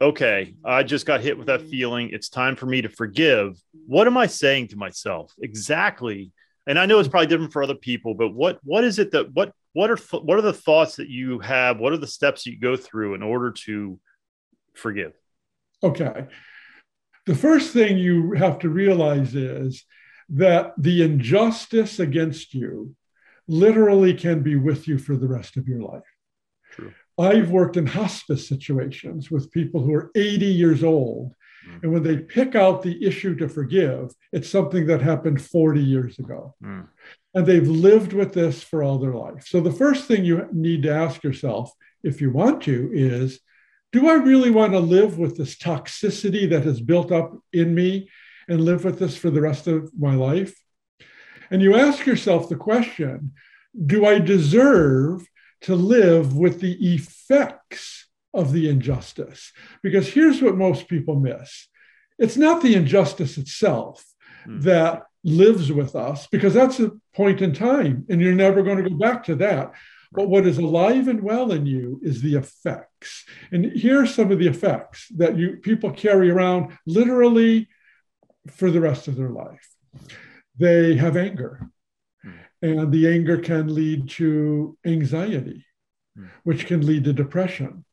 okay, 0.00 0.54
I 0.64 0.82
just 0.82 1.06
got 1.06 1.20
hit 1.20 1.36
with 1.36 1.48
that 1.48 1.62
feeling. 1.62 2.10
It's 2.10 2.28
time 2.28 2.56
for 2.56 2.66
me 2.66 2.82
to 2.82 2.88
forgive. 2.88 3.60
What 3.86 4.06
am 4.06 4.16
I 4.16 4.26
saying 4.26 4.68
to 4.68 4.76
myself 4.76 5.32
exactly? 5.40 6.32
And 6.66 6.78
I 6.78 6.86
know 6.86 6.98
it's 6.98 7.08
probably 7.08 7.26
different 7.26 7.52
for 7.52 7.62
other 7.62 7.74
people, 7.74 8.14
but 8.14 8.30
what 8.34 8.58
what 8.62 8.84
is 8.84 8.98
it 8.98 9.12
that 9.12 9.32
what 9.32 9.52
what 9.72 9.90
are 9.90 9.96
what 9.96 10.38
are 10.38 10.42
the 10.42 10.52
thoughts 10.52 10.96
that 10.96 11.08
you 11.08 11.38
have? 11.40 11.78
What 11.78 11.92
are 11.92 11.98
the 11.98 12.06
steps 12.06 12.46
you 12.46 12.58
go 12.58 12.76
through 12.76 13.14
in 13.14 13.22
order 13.22 13.50
to 13.66 13.98
forgive? 14.74 15.12
Okay. 15.82 16.26
The 17.26 17.34
first 17.34 17.72
thing 17.72 17.98
you 17.98 18.32
have 18.32 18.58
to 18.60 18.70
realize 18.70 19.34
is 19.34 19.84
that 20.30 20.72
the 20.78 21.02
injustice 21.02 21.98
against 22.00 22.54
you 22.54 22.94
literally 23.48 24.14
can 24.14 24.42
be 24.42 24.56
with 24.56 24.86
you 24.86 24.98
for 24.98 25.16
the 25.16 25.26
rest 25.26 25.56
of 25.56 25.66
your 25.66 25.80
life. 25.80 26.04
True. 26.72 26.92
I've 27.18 27.50
worked 27.50 27.76
in 27.76 27.86
hospice 27.86 28.46
situations 28.46 29.30
with 29.30 29.50
people 29.50 29.82
who 29.82 29.92
are 29.94 30.10
80 30.14 30.46
years 30.46 30.84
old. 30.84 31.32
Mm. 31.68 31.82
And 31.82 31.92
when 31.92 32.02
they 32.02 32.18
pick 32.18 32.54
out 32.54 32.82
the 32.82 33.04
issue 33.04 33.34
to 33.36 33.48
forgive, 33.48 34.12
it's 34.32 34.48
something 34.48 34.86
that 34.86 35.02
happened 35.02 35.42
40 35.42 35.82
years 35.82 36.18
ago. 36.18 36.54
Mm. 36.62 36.86
And 37.34 37.46
they've 37.46 37.66
lived 37.66 38.12
with 38.12 38.34
this 38.34 38.62
for 38.62 38.82
all 38.82 38.98
their 38.98 39.14
life. 39.14 39.46
So 39.46 39.60
the 39.60 39.72
first 39.72 40.06
thing 40.06 40.24
you 40.24 40.46
need 40.52 40.84
to 40.84 40.94
ask 40.94 41.24
yourself, 41.24 41.72
if 42.04 42.20
you 42.20 42.30
want 42.30 42.62
to, 42.62 42.90
is 42.92 43.40
do 43.92 44.08
I 44.08 44.14
really 44.14 44.50
want 44.50 44.72
to 44.72 44.80
live 44.80 45.18
with 45.18 45.36
this 45.36 45.56
toxicity 45.56 46.48
that 46.50 46.64
has 46.64 46.80
built 46.80 47.10
up 47.10 47.32
in 47.52 47.74
me 47.74 48.10
and 48.48 48.60
live 48.60 48.84
with 48.84 48.98
this 48.98 49.16
for 49.16 49.30
the 49.30 49.40
rest 49.40 49.66
of 49.66 49.90
my 49.98 50.14
life? 50.14 50.54
And 51.50 51.62
you 51.62 51.76
ask 51.76 52.06
yourself 52.06 52.48
the 52.48 52.56
question 52.56 53.32
do 53.86 54.06
I 54.06 54.18
deserve 54.18 55.26
to 55.62 55.74
live 55.74 56.36
with 56.36 56.60
the 56.60 56.94
effects 56.94 58.08
of 58.34 58.52
the 58.52 58.68
injustice? 58.68 59.52
Because 59.82 60.08
here's 60.08 60.42
what 60.42 60.56
most 60.56 60.88
people 60.88 61.18
miss 61.18 61.68
it's 62.18 62.36
not 62.36 62.62
the 62.62 62.74
injustice 62.74 63.38
itself 63.38 64.04
mm. 64.46 64.62
that 64.62 65.04
lives 65.22 65.70
with 65.70 65.94
us, 65.94 66.26
because 66.26 66.54
that's 66.54 66.80
a 66.80 66.92
point 67.14 67.42
in 67.42 67.52
time, 67.52 68.06
and 68.08 68.20
you're 68.20 68.34
never 68.34 68.62
going 68.62 68.82
to 68.82 68.90
go 68.90 68.96
back 68.96 69.24
to 69.24 69.36
that. 69.36 69.72
But 70.10 70.28
what 70.28 70.46
is 70.46 70.58
alive 70.58 71.06
and 71.06 71.22
well 71.22 71.52
in 71.52 71.66
you 71.66 72.00
is 72.02 72.22
the 72.22 72.36
effects. 72.36 73.26
And 73.52 73.66
here 73.72 74.00
are 74.00 74.06
some 74.06 74.32
of 74.32 74.38
the 74.38 74.48
effects 74.48 75.06
that 75.16 75.36
you 75.36 75.58
people 75.58 75.90
carry 75.92 76.30
around 76.30 76.78
literally 76.86 77.68
for 78.50 78.70
the 78.70 78.80
rest 78.80 79.06
of 79.06 79.16
their 79.16 79.28
life 79.28 79.68
they 80.58 80.96
have 80.96 81.16
anger. 81.16 81.70
Hmm. 82.22 82.30
And 82.62 82.92
the 82.92 83.08
anger 83.08 83.38
can 83.38 83.74
lead 83.74 84.08
to 84.10 84.76
anxiety, 84.84 85.64
hmm. 86.16 86.26
which 86.44 86.66
can 86.66 86.84
lead 86.84 87.04
to 87.04 87.12
depression. 87.12 87.84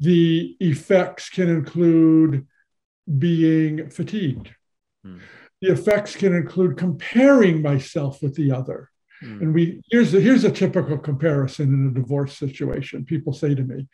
The 0.00 0.56
effects 0.60 1.28
can 1.28 1.48
include 1.48 2.46
being 3.18 3.90
fatigued. 3.90 4.50
Hmm. 5.04 5.18
The 5.60 5.72
effects 5.72 6.16
can 6.16 6.34
include 6.34 6.76
comparing 6.76 7.62
myself 7.62 8.22
with 8.22 8.34
the 8.34 8.52
other. 8.52 8.90
And 9.22 9.54
we 9.54 9.80
here's 9.90 10.12
a, 10.12 10.20
here's 10.20 10.44
a 10.44 10.50
typical 10.50 10.98
comparison 10.98 11.72
in 11.72 11.88
a 11.88 11.94
divorce 11.94 12.36
situation. 12.36 13.06
People 13.06 13.32
say 13.32 13.54
to 13.54 13.62
me, 13.62 13.88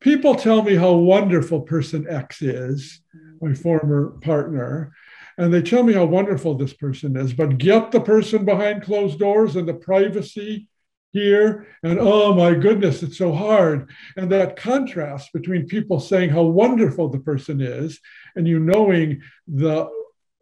people 0.00 0.34
tell 0.34 0.62
me 0.62 0.74
how 0.74 0.92
wonderful 0.92 1.62
person 1.62 2.06
X 2.08 2.42
is, 2.42 3.00
my 3.40 3.54
former 3.54 4.18
partner, 4.20 4.92
and 5.38 5.52
they 5.52 5.62
tell 5.62 5.82
me 5.82 5.92
how 5.92 6.04
wonderful 6.04 6.54
this 6.54 6.72
person 6.72 7.16
is, 7.16 7.32
but 7.32 7.58
get 7.58 7.92
the 7.92 8.00
person 8.00 8.44
behind 8.44 8.82
closed 8.82 9.18
doors 9.18 9.56
and 9.56 9.68
the 9.68 9.74
privacy 9.74 10.68
here, 11.12 11.66
and 11.82 11.98
oh 11.98 12.34
my 12.34 12.54
goodness, 12.54 13.02
it's 13.02 13.18
so 13.18 13.32
hard. 13.32 13.90
And 14.16 14.30
that 14.32 14.56
contrast 14.56 15.32
between 15.32 15.66
people 15.66 15.98
saying 15.98 16.30
how 16.30 16.42
wonderful 16.42 17.08
the 17.08 17.20
person 17.20 17.60
is 17.60 18.00
and 18.34 18.46
you 18.46 18.58
knowing 18.58 19.22
the, 19.46 19.88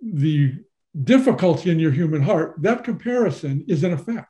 the 0.03 0.55
difficulty 1.03 1.71
in 1.71 1.79
your 1.79 1.93
human 1.93 2.23
heart, 2.23 2.57
that 2.63 2.85
comparison 2.85 3.65
is 3.69 3.85
an 3.85 3.93
effect, 3.93 4.29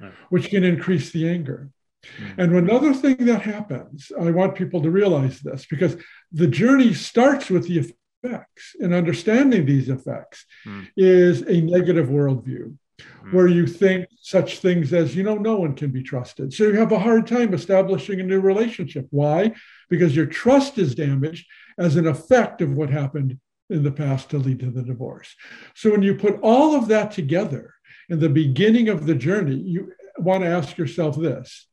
right. 0.00 0.12
which 0.28 0.48
can 0.48 0.64
increase 0.64 1.10
the 1.10 1.28
anger. 1.28 1.70
Mm-hmm. 2.04 2.40
And 2.40 2.56
another 2.56 2.94
thing 2.94 3.16
that 3.26 3.42
happens, 3.42 4.10
I 4.18 4.30
want 4.30 4.54
people 4.54 4.82
to 4.82 4.90
realize 4.90 5.40
this 5.40 5.66
because 5.68 5.96
the 6.32 6.46
journey 6.46 6.94
starts 6.94 7.50
with 7.50 7.66
the 7.68 7.92
effects, 8.22 8.76
and 8.80 8.94
understanding 8.94 9.66
these 9.66 9.88
effects 9.88 10.44
mm. 10.66 10.86
is 10.96 11.42
a 11.42 11.60
negative 11.60 12.08
worldview 12.08 12.76
mm. 12.98 13.32
where 13.32 13.46
you 13.46 13.66
think 13.66 14.06
such 14.20 14.58
things 14.58 14.92
as, 14.92 15.16
you 15.16 15.22
know, 15.22 15.36
no 15.36 15.56
one 15.56 15.74
can 15.74 15.90
be 15.90 16.02
trusted. 16.02 16.52
So 16.52 16.64
you 16.64 16.74
have 16.74 16.92
a 16.92 16.98
hard 16.98 17.26
time 17.26 17.54
establishing 17.54 18.20
a 18.20 18.24
new 18.24 18.40
relationship. 18.40 19.06
Why? 19.10 19.54
Because 19.88 20.14
your 20.14 20.26
trust 20.26 20.78
is 20.78 20.94
damaged 20.94 21.46
as 21.78 21.96
an 21.96 22.06
effect 22.06 22.60
of 22.60 22.72
what 22.72 22.90
happened 22.90 23.38
in 23.70 23.82
the 23.82 23.92
past 23.92 24.30
to 24.30 24.38
lead 24.38 24.60
to 24.60 24.70
the 24.70 24.82
divorce. 24.82 25.34
So 25.74 25.90
when 25.90 26.02
you 26.02 26.14
put 26.14 26.40
all 26.42 26.74
of 26.74 26.88
that 26.88 27.12
together 27.12 27.74
in 28.08 28.18
the 28.18 28.28
beginning 28.28 28.88
of 28.88 29.06
the 29.06 29.14
journey, 29.14 29.56
you 29.56 29.92
want 30.18 30.42
to 30.42 30.48
ask 30.48 30.76
yourself 30.76 31.16
this 31.16 31.66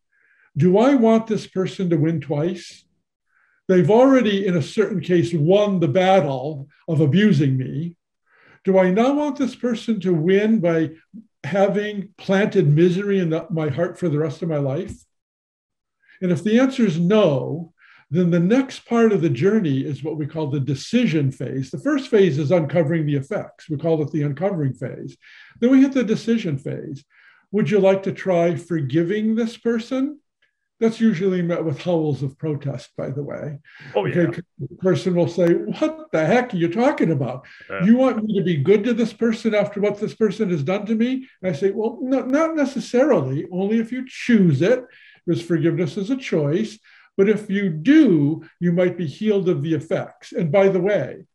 Do 0.56 0.78
I 0.78 0.96
want 0.96 1.28
this 1.28 1.48
person 1.48 1.90
to 1.90 1.98
win 1.98 2.22
twice? 2.22 2.86
They've 3.68 3.90
already, 3.90 4.46
in 4.46 4.56
a 4.56 4.62
certain 4.62 5.02
case, 5.02 5.34
won 5.34 5.80
the 5.80 5.88
battle 5.88 6.68
of 6.88 7.02
abusing 7.02 7.58
me. 7.58 7.96
Do 8.64 8.80
I 8.80 8.92
now 8.92 9.14
want 9.14 9.38
this 9.38 9.56
person 9.56 10.00
to 10.02 10.14
win 10.14 10.60
by 10.60 10.92
having 11.44 12.10
planted 12.18 12.68
misery 12.68 13.20
in 13.20 13.30
the, 13.30 13.46
my 13.50 13.70
heart 13.70 14.00
for 14.00 14.10
the 14.10 14.20
rest 14.20 14.42
of 14.42 14.50
my 14.50 14.58
life? 14.58 14.96
And 16.22 16.32
if 16.32 16.44
the 16.44 16.60
answer 16.60 16.86
is 16.86 17.00
no, 17.00 17.74
then 18.10 18.32
the 18.32 18.40
next 18.40 18.86
part 18.86 19.12
of 19.12 19.22
the 19.22 19.30
journey 19.30 19.82
is 19.82 20.04
what 20.04 20.18
we 20.18 20.26
call 20.26 20.48
the 20.48 20.60
decision 20.60 21.32
phase. 21.32 21.70
The 21.70 21.80
first 21.80 22.10
phase 22.10 22.38
is 22.38 22.52
uncovering 22.52 23.06
the 23.06 23.16
effects. 23.16 23.70
We 23.70 23.78
call 23.78 24.02
it 24.02 24.12
the 24.12 24.24
uncovering 24.24 24.74
phase. 24.74 25.18
Then 25.60 25.72
we 25.72 25.82
hit 25.82 25.92
the 25.92 26.04
decision 26.04 26.58
phase. 26.58 27.04
Would 27.52 27.70
you 27.70 27.80
like 27.80 28.04
to 28.04 28.14
try 28.14 28.56
forgiving 28.56 29.36
this 29.36 29.58
person? 29.58 30.20
That's 30.80 31.00
usually 31.00 31.42
met 31.42 31.64
with 31.64 31.82
howls 31.82 32.22
of 32.22 32.38
protest, 32.38 32.92
by 32.96 33.10
the 33.10 33.24
way. 33.24 33.58
Oh, 33.96 34.06
yeah. 34.06 34.22
Okay, 34.22 34.42
the 34.60 34.76
person 34.76 35.16
will 35.16 35.28
say, 35.28 35.54
What 35.54 36.12
the 36.12 36.24
heck 36.24 36.54
are 36.54 36.58
you 36.58 36.72
talking 36.72 37.12
about? 37.12 37.46
Yeah. 37.70 37.84
You 37.86 37.98
want 37.98 38.24
me 38.24 38.38
to 38.38 38.44
be 38.44 38.58
good 38.58 38.84
to 38.84 38.94
this 38.94 39.12
person 39.12 39.56
after 39.56 39.82
what 39.82 40.00
this 40.00 40.14
person 40.14 40.52
has 40.52 40.64
done 40.64 40.86
to 40.86 40.96
me? 40.96 41.28
And 41.42 41.52
I 41.52 41.58
say, 41.58 41.72
Well, 41.72 41.98
no, 42.02 42.22
not 42.22 42.56
necessarily, 42.56 43.48
only 43.52 43.80
if 43.80 43.92
you 43.92 44.06
choose 44.08 44.62
it, 44.62 44.86
because 45.26 45.42
forgiveness 45.42 45.98
is 45.98 46.12
a 46.12 46.18
choice. 46.18 46.78
But 47.18 47.28
if 47.28 47.50
you 47.50 47.70
do, 47.70 48.48
you 48.60 48.72
might 48.72 48.98
be 48.98 49.08
healed 49.08 49.50
of 49.50 49.64
the 49.64 49.74
effects. 49.74 50.32
And 50.32 50.52
by 50.52 50.70
the 50.70 50.80
way, 50.80 51.26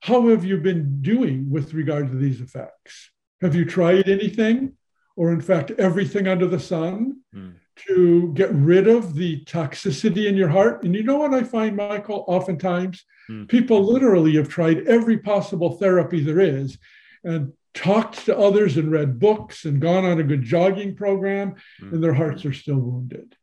how 0.00 0.28
have 0.30 0.44
you 0.44 0.56
been 0.56 1.00
doing 1.00 1.48
with 1.48 1.72
regard 1.72 2.10
to 2.10 2.16
these 2.16 2.40
effects? 2.40 3.12
Have 3.40 3.54
you 3.54 3.64
tried 3.64 4.08
anything, 4.08 4.72
or 5.14 5.30
in 5.32 5.40
fact, 5.40 5.70
everything 5.78 6.26
under 6.26 6.48
the 6.48 6.58
sun? 6.58 7.20
Mm 7.32 7.54
to 7.88 8.32
get 8.34 8.52
rid 8.52 8.86
of 8.86 9.14
the 9.14 9.44
toxicity 9.44 10.26
in 10.26 10.36
your 10.36 10.48
heart. 10.48 10.84
And 10.84 10.94
you 10.94 11.02
know 11.02 11.16
what 11.16 11.34
I 11.34 11.42
find, 11.42 11.76
Michael? 11.76 12.24
Oftentimes, 12.28 13.04
mm. 13.30 13.48
people 13.48 13.82
literally 13.84 14.36
have 14.36 14.48
tried 14.48 14.86
every 14.86 15.18
possible 15.18 15.72
therapy 15.78 16.22
there 16.22 16.40
is 16.40 16.78
and 17.24 17.52
talked 17.74 18.26
to 18.26 18.38
others 18.38 18.76
and 18.76 18.90
read 18.92 19.18
books 19.18 19.64
and 19.64 19.80
gone 19.80 20.04
on 20.04 20.20
a 20.20 20.24
good 20.24 20.42
jogging 20.42 20.94
program, 20.94 21.54
mm. 21.80 21.92
and 21.92 22.02
their 22.02 22.14
hearts 22.14 22.44
are 22.44 22.52
still 22.52 22.78
wounded. 22.78 23.36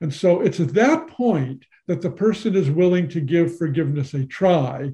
And 0.00 0.12
so 0.14 0.40
it's 0.40 0.60
at 0.60 0.74
that 0.74 1.08
point 1.08 1.64
that 1.86 2.02
the 2.02 2.10
person 2.10 2.54
is 2.54 2.70
willing 2.70 3.08
to 3.08 3.20
give 3.20 3.58
forgiveness 3.58 4.14
a 4.14 4.24
try 4.24 4.92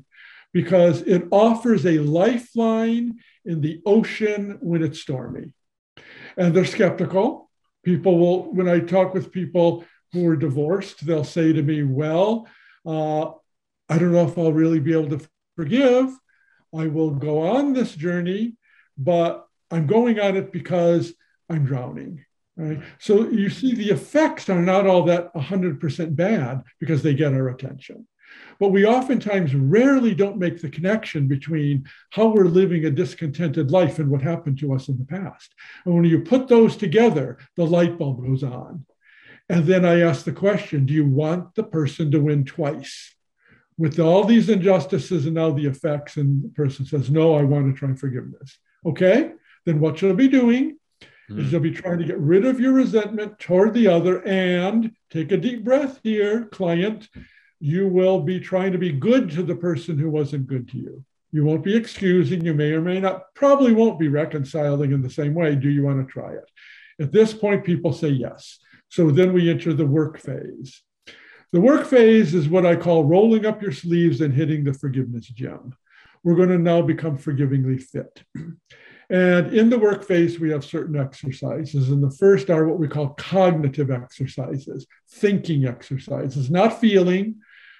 because 0.52 1.02
it 1.02 1.26
offers 1.30 1.84
a 1.84 1.98
lifeline 1.98 3.18
in 3.44 3.60
the 3.60 3.80
ocean 3.84 4.58
when 4.62 4.82
it's 4.82 5.00
stormy. 5.00 5.52
And 6.36 6.54
they're 6.54 6.64
skeptical 6.64 7.43
people 7.84 8.18
will, 8.18 8.52
when 8.52 8.68
I 8.68 8.80
talk 8.80 9.14
with 9.14 9.32
people 9.32 9.84
who 10.12 10.26
are 10.28 10.36
divorced, 10.36 11.06
they'll 11.06 11.24
say 11.24 11.52
to 11.52 11.62
me, 11.62 11.82
Well, 11.82 12.48
uh, 12.86 13.30
I 13.88 13.98
don't 13.98 14.12
know 14.12 14.26
if 14.26 14.38
I'll 14.38 14.52
really 14.52 14.80
be 14.80 14.92
able 14.92 15.18
to 15.18 15.26
forgive. 15.56 16.10
I 16.74 16.86
will 16.88 17.10
go 17.10 17.40
on 17.40 17.72
this 17.72 17.94
journey, 17.94 18.56
but 18.98 19.46
I'm 19.70 19.86
going 19.86 20.18
on 20.18 20.36
it 20.36 20.52
because 20.52 21.12
I'm 21.48 21.64
drowning. 21.64 22.24
Right? 22.56 22.80
So 22.98 23.28
you 23.28 23.50
see, 23.50 23.74
the 23.74 23.90
effects 23.90 24.48
are 24.48 24.62
not 24.62 24.86
all 24.86 25.04
that 25.04 25.34
100% 25.34 26.16
bad 26.16 26.62
because 26.80 27.02
they 27.02 27.14
get 27.14 27.34
our 27.34 27.48
attention. 27.48 28.06
But 28.58 28.68
we 28.68 28.86
oftentimes 28.86 29.54
rarely 29.54 30.14
don't 30.14 30.38
make 30.38 30.60
the 30.60 30.68
connection 30.68 31.26
between 31.26 31.86
how 32.10 32.28
we're 32.28 32.46
living 32.46 32.84
a 32.84 32.90
discontented 32.90 33.70
life 33.70 33.98
and 33.98 34.08
what 34.08 34.22
happened 34.22 34.58
to 34.60 34.72
us 34.74 34.88
in 34.88 34.98
the 34.98 35.04
past. 35.04 35.54
And 35.84 35.94
when 35.94 36.04
you 36.04 36.20
put 36.20 36.48
those 36.48 36.76
together, 36.76 37.38
the 37.56 37.66
light 37.66 37.98
bulb 37.98 38.24
goes 38.24 38.42
on. 38.42 38.86
And 39.48 39.66
then 39.66 39.84
I 39.84 40.00
ask 40.00 40.24
the 40.24 40.32
question 40.32 40.86
do 40.86 40.94
you 40.94 41.06
want 41.06 41.54
the 41.54 41.64
person 41.64 42.10
to 42.12 42.20
win 42.20 42.44
twice? 42.44 43.14
With 43.76 43.98
all 43.98 44.24
these 44.24 44.48
injustices 44.48 45.26
and 45.26 45.34
now 45.34 45.50
the 45.50 45.66
effects, 45.66 46.16
and 46.16 46.44
the 46.44 46.48
person 46.48 46.86
says, 46.86 47.10
No, 47.10 47.34
I 47.34 47.42
want 47.42 47.66
to 47.66 47.78
try 47.78 47.94
forgiveness. 47.94 48.56
Okay, 48.86 49.32
then 49.66 49.80
what 49.80 50.00
you'll 50.00 50.14
be 50.14 50.28
doing 50.28 50.78
mm. 51.28 51.38
is 51.40 51.50
you'll 51.50 51.60
be 51.60 51.72
trying 51.72 51.98
to 51.98 52.04
get 52.04 52.18
rid 52.18 52.46
of 52.46 52.60
your 52.60 52.72
resentment 52.72 53.38
toward 53.38 53.74
the 53.74 53.88
other 53.88 54.26
and 54.26 54.92
take 55.10 55.32
a 55.32 55.36
deep 55.36 55.64
breath 55.64 55.98
here, 56.02 56.44
client 56.46 57.08
you 57.60 57.88
will 57.88 58.20
be 58.20 58.40
trying 58.40 58.72
to 58.72 58.78
be 58.78 58.92
good 58.92 59.30
to 59.30 59.42
the 59.42 59.54
person 59.54 59.98
who 59.98 60.10
wasn't 60.10 60.46
good 60.46 60.68
to 60.70 60.78
you. 60.78 61.04
You 61.32 61.44
won't 61.44 61.64
be 61.64 61.76
excusing, 61.76 62.44
you 62.44 62.54
may 62.54 62.72
or 62.72 62.80
may 62.80 63.00
not, 63.00 63.34
probably 63.34 63.72
won't 63.72 63.98
be 63.98 64.08
reconciling 64.08 64.92
in 64.92 65.02
the 65.02 65.10
same 65.10 65.34
way. 65.34 65.56
Do 65.56 65.68
you 65.68 65.82
want 65.82 66.06
to 66.06 66.12
try 66.12 66.32
it? 66.32 66.48
At 67.00 67.12
this 67.12 67.32
point, 67.32 67.64
people 67.64 67.92
say 67.92 68.08
yes. 68.08 68.58
So 68.88 69.10
then 69.10 69.32
we 69.32 69.50
enter 69.50 69.72
the 69.72 69.86
work 69.86 70.18
phase. 70.18 70.82
The 71.52 71.60
work 71.60 71.86
phase 71.86 72.34
is 72.34 72.48
what 72.48 72.66
I 72.66 72.76
call 72.76 73.04
rolling 73.04 73.46
up 73.46 73.62
your 73.62 73.72
sleeves 73.72 74.20
and 74.20 74.32
hitting 74.32 74.64
the 74.64 74.74
forgiveness 74.74 75.26
gym. 75.26 75.74
We're 76.22 76.36
going 76.36 76.48
to 76.50 76.58
now 76.58 76.82
become 76.82 77.18
forgivingly 77.18 77.78
fit. 77.78 78.22
And 79.14 79.54
in 79.54 79.70
the 79.70 79.78
work 79.78 80.02
phase, 80.02 80.40
we 80.40 80.50
have 80.50 80.64
certain 80.64 80.96
exercises. 80.98 81.88
And 81.88 82.02
the 82.02 82.10
first 82.10 82.50
are 82.50 82.66
what 82.66 82.80
we 82.80 82.88
call 82.88 83.10
cognitive 83.10 83.88
exercises, 83.88 84.88
thinking 85.08 85.66
exercises, 85.66 86.50
not 86.50 86.80
feeling, 86.80 87.36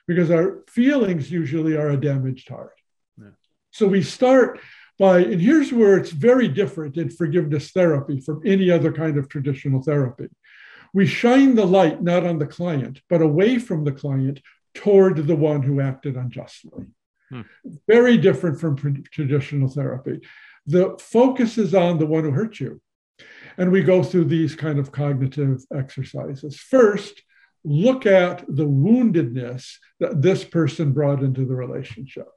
because 0.06 0.30
our 0.30 0.62
feelings 0.68 1.32
usually 1.32 1.76
are 1.76 1.90
a 1.90 2.00
damaged 2.00 2.48
heart. 2.48 2.78
Yeah. 3.20 3.30
So 3.72 3.88
we 3.88 4.00
start 4.00 4.60
by, 4.96 5.24
and 5.24 5.40
here's 5.40 5.72
where 5.72 5.96
it's 5.96 6.10
very 6.10 6.46
different 6.46 6.96
in 6.98 7.10
forgiveness 7.10 7.72
therapy 7.72 8.20
from 8.20 8.40
any 8.46 8.70
other 8.70 8.92
kind 8.92 9.18
of 9.18 9.28
traditional 9.28 9.82
therapy. 9.82 10.28
We 10.92 11.04
shine 11.04 11.56
the 11.56 11.66
light 11.66 12.00
not 12.00 12.24
on 12.24 12.38
the 12.38 12.46
client, 12.46 13.00
but 13.10 13.22
away 13.22 13.58
from 13.58 13.82
the 13.82 13.90
client 13.90 14.38
toward 14.72 15.26
the 15.26 15.34
one 15.34 15.62
who 15.62 15.80
acted 15.80 16.14
unjustly. 16.14 16.84
Hmm. 17.30 17.40
Very 17.88 18.18
different 18.18 18.60
from 18.60 19.02
traditional 19.10 19.66
therapy. 19.68 20.20
The 20.66 20.97
focus 20.99 21.59
is 21.59 21.75
on 21.75 21.99
the 21.99 22.06
one 22.06 22.25
who 22.25 22.30
hurt 22.30 22.61
you. 22.61 22.80
And 23.56 23.71
we 23.71 23.83
go 23.83 24.02
through 24.02 24.25
these 24.25 24.56
kind 24.56 24.78
of 24.78 24.90
cognitive 24.90 25.64
exercises. 25.75 26.59
First, 26.59 27.23
look 27.64 28.06
at 28.06 28.44
the 28.49 28.66
woundedness 28.66 29.76
that 30.00 30.23
this 30.23 30.44
person 30.44 30.92
brought 30.92 31.23
into 31.23 31.44
the 31.44 31.54
relationship. 31.54 32.28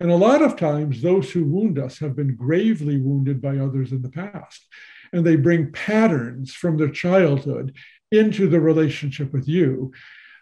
And 0.00 0.10
a 0.10 0.16
lot 0.16 0.42
of 0.42 0.56
times, 0.56 1.02
those 1.02 1.30
who 1.30 1.44
wound 1.44 1.78
us 1.78 1.98
have 1.98 2.16
been 2.16 2.34
gravely 2.34 3.00
wounded 3.00 3.40
by 3.40 3.58
others 3.58 3.92
in 3.92 4.02
the 4.02 4.10
past. 4.10 4.66
And 5.12 5.24
they 5.24 5.36
bring 5.36 5.70
patterns 5.70 6.52
from 6.52 6.76
their 6.76 6.88
childhood 6.88 7.76
into 8.10 8.48
the 8.48 8.60
relationship 8.60 9.32
with 9.32 9.46
you 9.46 9.92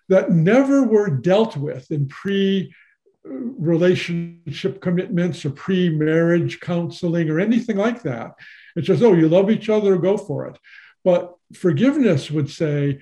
that 0.08 0.30
never 0.30 0.82
were 0.82 1.10
dealt 1.10 1.56
with 1.56 1.90
in 1.90 2.08
pre 2.08 2.74
relationship 3.24 4.80
commitments 4.80 5.44
or 5.44 5.50
pre 5.50 5.88
marriage 5.88 6.60
counseling 6.60 7.30
or 7.30 7.40
anything 7.40 7.76
like 7.76 8.02
that. 8.02 8.32
It's 8.76 8.86
just, 8.86 9.02
oh, 9.02 9.14
you 9.14 9.28
love 9.28 9.50
each 9.50 9.68
other, 9.68 9.96
go 9.96 10.16
for 10.16 10.46
it. 10.46 10.58
But 11.04 11.34
forgiveness 11.54 12.30
would 12.30 12.50
say, 12.50 13.00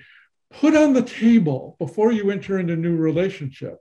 put 0.51 0.75
on 0.75 0.93
the 0.93 1.03
table 1.03 1.75
before 1.79 2.11
you 2.11 2.29
enter 2.29 2.59
into 2.59 2.73
a 2.73 2.77
new 2.77 2.97
relationship 2.97 3.77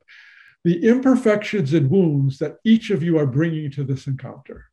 the 0.64 0.86
imperfections 0.86 1.72
and 1.72 1.90
wounds 1.90 2.38
that 2.38 2.56
each 2.64 2.90
of 2.90 3.02
you 3.02 3.18
are 3.18 3.26
bringing 3.26 3.70
to 3.72 3.84
this 3.84 4.06
encounter. 4.06 4.66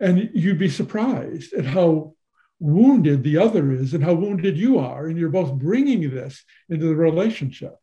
And 0.00 0.30
you'd 0.32 0.58
be 0.58 0.68
surprised 0.68 1.52
at 1.52 1.64
how 1.64 2.14
wounded 2.60 3.24
the 3.24 3.38
other 3.38 3.72
is 3.72 3.94
and 3.94 4.04
how 4.04 4.14
wounded 4.14 4.56
you 4.56 4.78
are. 4.78 5.06
And 5.06 5.18
you're 5.18 5.28
both 5.28 5.54
bringing 5.54 6.10
this 6.10 6.44
into 6.68 6.86
the 6.86 6.94
relationship. 6.94 7.74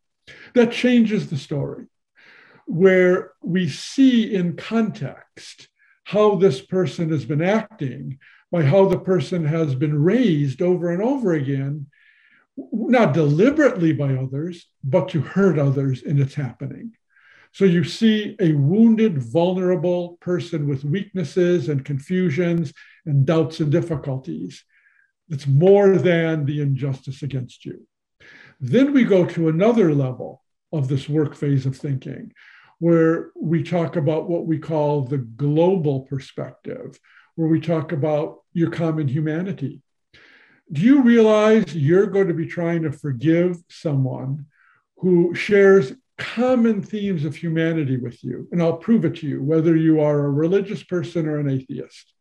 That 0.54 0.72
changes 0.72 1.28
the 1.28 1.36
story, 1.36 1.86
where 2.66 3.32
we 3.42 3.68
see 3.68 4.34
in 4.34 4.56
context 4.56 5.68
how 6.04 6.34
this 6.34 6.60
person 6.60 7.10
has 7.10 7.24
been 7.24 7.42
acting 7.42 8.18
by 8.50 8.62
how 8.62 8.88
the 8.88 8.98
person 8.98 9.44
has 9.44 9.74
been 9.74 10.02
raised 10.02 10.60
over 10.60 10.90
and 10.90 11.02
over 11.02 11.32
again 11.32 11.86
not 12.72 13.14
deliberately 13.14 13.92
by 13.92 14.14
others, 14.14 14.66
but 14.84 15.08
to 15.10 15.20
hurt 15.20 15.58
others 15.58 16.02
in 16.02 16.20
its 16.20 16.34
happening. 16.34 16.92
So 17.52 17.64
you 17.64 17.84
see 17.84 18.36
a 18.38 18.52
wounded, 18.52 19.18
vulnerable 19.18 20.18
person 20.20 20.68
with 20.68 20.84
weaknesses 20.84 21.68
and 21.68 21.84
confusions 21.84 22.72
and 23.06 23.26
doubts 23.26 23.60
and 23.60 23.72
difficulties. 23.72 24.64
It's 25.28 25.46
more 25.46 25.96
than 25.96 26.44
the 26.44 26.60
injustice 26.60 27.22
against 27.22 27.64
you. 27.64 27.86
Then 28.60 28.92
we 28.92 29.04
go 29.04 29.24
to 29.24 29.48
another 29.48 29.94
level 29.94 30.42
of 30.72 30.88
this 30.88 31.08
work 31.08 31.34
phase 31.34 31.66
of 31.66 31.76
thinking, 31.76 32.32
where 32.78 33.30
we 33.36 33.62
talk 33.62 33.96
about 33.96 34.28
what 34.28 34.46
we 34.46 34.58
call 34.58 35.02
the 35.02 35.18
global 35.18 36.00
perspective, 36.00 36.98
where 37.34 37.48
we 37.48 37.60
talk 37.60 37.92
about 37.92 38.38
your 38.52 38.70
common 38.70 39.08
humanity. 39.08 39.82
Do 40.72 40.82
you 40.82 41.02
realize 41.02 41.74
you're 41.74 42.06
going 42.06 42.28
to 42.28 42.34
be 42.34 42.46
trying 42.46 42.82
to 42.82 42.92
forgive 42.92 43.58
someone 43.68 44.46
who 44.98 45.34
shares 45.34 45.92
common 46.16 46.82
themes 46.82 47.24
of 47.24 47.34
humanity 47.34 47.96
with 47.96 48.22
you? 48.22 48.46
And 48.52 48.62
I'll 48.62 48.76
prove 48.76 49.04
it 49.04 49.16
to 49.16 49.26
you, 49.26 49.42
whether 49.42 49.74
you 49.74 50.00
are 50.00 50.24
a 50.24 50.30
religious 50.30 50.82
person 50.82 51.26
or 51.26 51.38
an 51.38 51.50
atheist. 51.50 52.14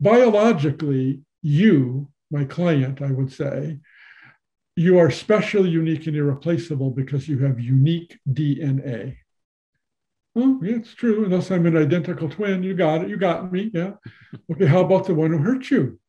Biologically, 0.00 1.20
you, 1.42 2.08
my 2.30 2.44
client, 2.44 3.00
I 3.00 3.12
would 3.12 3.32
say, 3.32 3.78
you 4.76 4.98
are 4.98 5.10
special, 5.10 5.66
unique, 5.66 6.06
and 6.06 6.16
irreplaceable 6.16 6.90
because 6.90 7.28
you 7.28 7.38
have 7.40 7.60
unique 7.60 8.18
DNA. 8.28 9.16
Oh, 10.34 10.58
yeah, 10.62 10.76
it's 10.76 10.94
true. 10.94 11.24
Unless 11.26 11.50
I'm 11.50 11.66
an 11.66 11.76
identical 11.76 12.28
twin, 12.28 12.62
you 12.62 12.74
got 12.74 13.02
it. 13.02 13.10
You 13.10 13.16
got 13.16 13.52
me. 13.52 13.70
Yeah. 13.72 13.92
Okay. 14.50 14.64
How 14.64 14.80
about 14.80 15.06
the 15.06 15.14
one 15.14 15.30
who 15.30 15.38
hurt 15.38 15.70
you? 15.70 16.00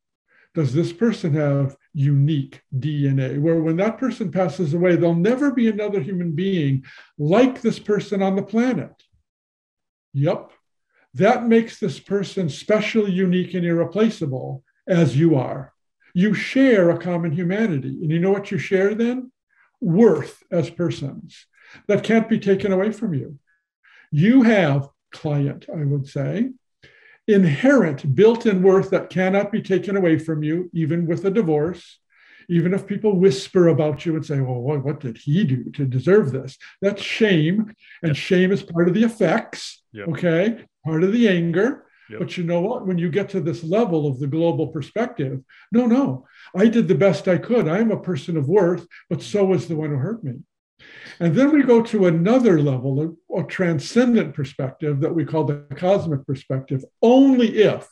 Does 0.56 0.74
this 0.74 0.94
person 0.94 1.34
have 1.34 1.76
unique 1.94 2.62
DNA? 2.74 3.38
Where 3.38 3.62
when 3.62 3.76
that 3.78 3.98
person 3.98 4.32
passes 4.32 4.74
away, 4.74 4.96
there'll 4.96 5.14
never 5.14 5.52
be 5.52 5.68
another 5.68 6.00
human 6.00 6.32
being 6.32 6.86
like 7.18 7.62
this 7.62 7.80
person 7.80 8.22
on 8.22 8.38
the 8.38 8.44
planet. 8.44 8.94
Yep. 10.14 10.52
That 11.16 11.48
makes 11.48 11.80
this 11.80 12.00
person 12.00 12.48
special, 12.48 13.10
unique, 13.10 13.56
and 13.56 13.66
irreplaceable 13.66 14.64
as 14.88 15.18
you 15.18 15.36
are. 15.36 15.74
You 16.14 16.34
share 16.34 16.90
a 16.90 16.98
common 16.98 17.32
humanity. 17.32 18.00
And 18.02 18.12
you 18.12 18.20
know 18.20 18.32
what 18.32 18.52
you 18.52 18.58
share 18.58 18.94
then? 18.94 19.32
Worth 19.82 20.44
as 20.52 20.70
persons 20.70 21.46
that 21.88 22.04
can't 22.04 22.30
be 22.30 22.40
taken 22.40 22.72
away 22.72 22.92
from 22.92 23.14
you. 23.14 23.40
You 24.12 24.44
have, 24.44 24.90
client, 25.12 25.66
I 25.74 25.84
would 25.84 26.08
say, 26.08 26.52
inherent 27.28 28.16
built 28.16 28.46
in 28.46 28.62
worth 28.62 28.90
that 28.92 29.10
cannot 29.10 29.52
be 29.52 29.62
taken 29.62 29.96
away 29.96 30.20
from 30.20 30.44
you, 30.44 30.70
even 30.74 31.08
with 31.08 31.26
a 31.26 31.32
divorce. 31.32 32.00
Even 32.50 32.74
if 32.74 32.86
people 32.86 33.18
whisper 33.18 33.70
about 33.70 34.06
you 34.06 34.16
and 34.16 34.26
say, 34.26 34.42
well, 34.42 34.60
what, 34.60 34.84
what 34.84 35.00
did 35.00 35.18
he 35.18 35.46
do 35.46 35.72
to 35.72 35.86
deserve 35.86 36.32
this? 36.32 36.58
That's 36.82 37.02
shame. 37.02 37.74
And 38.02 38.10
yep. 38.10 38.16
shame 38.18 38.52
is 38.52 38.62
part 38.62 38.90
of 38.90 38.94
the 38.94 39.04
effects, 39.04 39.82
yep. 39.94 40.10
okay? 40.10 40.66
Part 40.86 41.04
of 41.04 41.14
the 41.14 41.30
anger. 41.30 41.86
Yep. 42.14 42.20
But 42.20 42.38
you 42.38 42.44
know 42.44 42.62
what? 42.62 42.86
When 42.86 43.00
you 43.00 43.10
get 43.10 43.30
to 43.30 43.42
this 43.42 43.64
level 43.64 44.06
of 44.06 44.20
the 44.20 44.28
global 44.28 44.68
perspective, 44.68 45.42
no, 45.72 45.88
no, 45.88 46.28
I 46.56 46.68
did 46.68 46.88
the 46.88 46.96
best 46.96 47.28
I 47.28 47.40
could. 47.40 47.68
I'm 47.68 47.90
a 47.90 48.00
person 48.00 48.38
of 48.38 48.48
worth, 48.48 48.86
but 49.10 49.24
so 49.24 49.46
was 49.46 49.68
the 49.68 49.76
one 49.76 49.90
who 49.90 49.96
hurt 49.96 50.24
me. 50.24 50.34
And 51.20 51.34
then 51.36 51.52
we 51.52 51.64
go 51.64 51.82
to 51.82 52.06
another 52.06 52.62
level, 52.62 53.18
a, 53.32 53.40
a 53.40 53.44
transcendent 53.48 54.36
perspective 54.36 55.00
that 55.00 55.16
we 55.16 55.26
call 55.26 55.46
the 55.46 55.66
cosmic 55.76 56.26
perspective, 56.28 56.84
only 57.02 57.58
if 57.64 57.88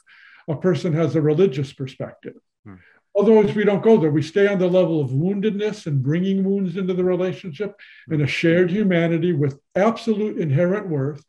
a 0.47 0.55
person 0.55 0.93
has 0.93 1.15
a 1.15 1.21
religious 1.21 1.73
perspective. 1.73 2.35
Hmm. 2.63 2.75
Otherwise, 3.17 3.53
we 3.55 3.65
don't 3.65 3.83
go 3.83 3.97
there. 3.97 4.11
We 4.11 4.21
stay 4.21 4.47
on 4.47 4.59
the 4.59 4.67
level 4.67 5.01
of 5.01 5.09
woundedness 5.09 5.85
and 5.85 6.01
bringing 6.01 6.43
wounds 6.43 6.77
into 6.77 6.93
the 6.93 7.03
relationship 7.03 7.75
and 8.09 8.21
a 8.21 8.27
shared 8.27 8.71
humanity 8.71 9.33
with 9.33 9.59
absolute 9.75 10.37
inherent 10.37 10.87
worth. 10.87 11.23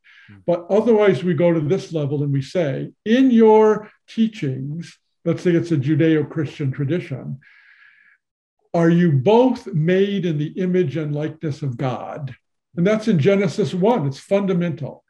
But 0.47 0.67
otherwise, 0.71 1.25
we 1.25 1.35
go 1.35 1.53
to 1.53 1.61
this 1.61 1.93
level 1.93 2.23
and 2.23 2.33
we 2.33 2.43
say, 2.43 2.93
in 3.05 3.31
your 3.31 3.91
teachings, 4.09 4.97
let's 5.25 5.43
say 5.43 5.51
it's 5.51 5.73
a 5.73 5.77
Judeo 5.77 6.29
Christian 6.31 6.71
tradition, 6.71 7.41
are 8.75 8.89
you 8.89 9.13
both 9.13 9.67
made 9.67 10.25
in 10.25 10.39
the 10.39 10.53
image 10.53 10.97
and 10.97 11.15
likeness 11.15 11.63
of 11.63 11.77
God? 11.77 12.35
And 12.77 12.87
that's 12.87 13.09
in 13.09 13.19
Genesis 13.19 13.75
1. 13.75 14.07
It's 14.07 14.19
fundamental. 14.19 15.05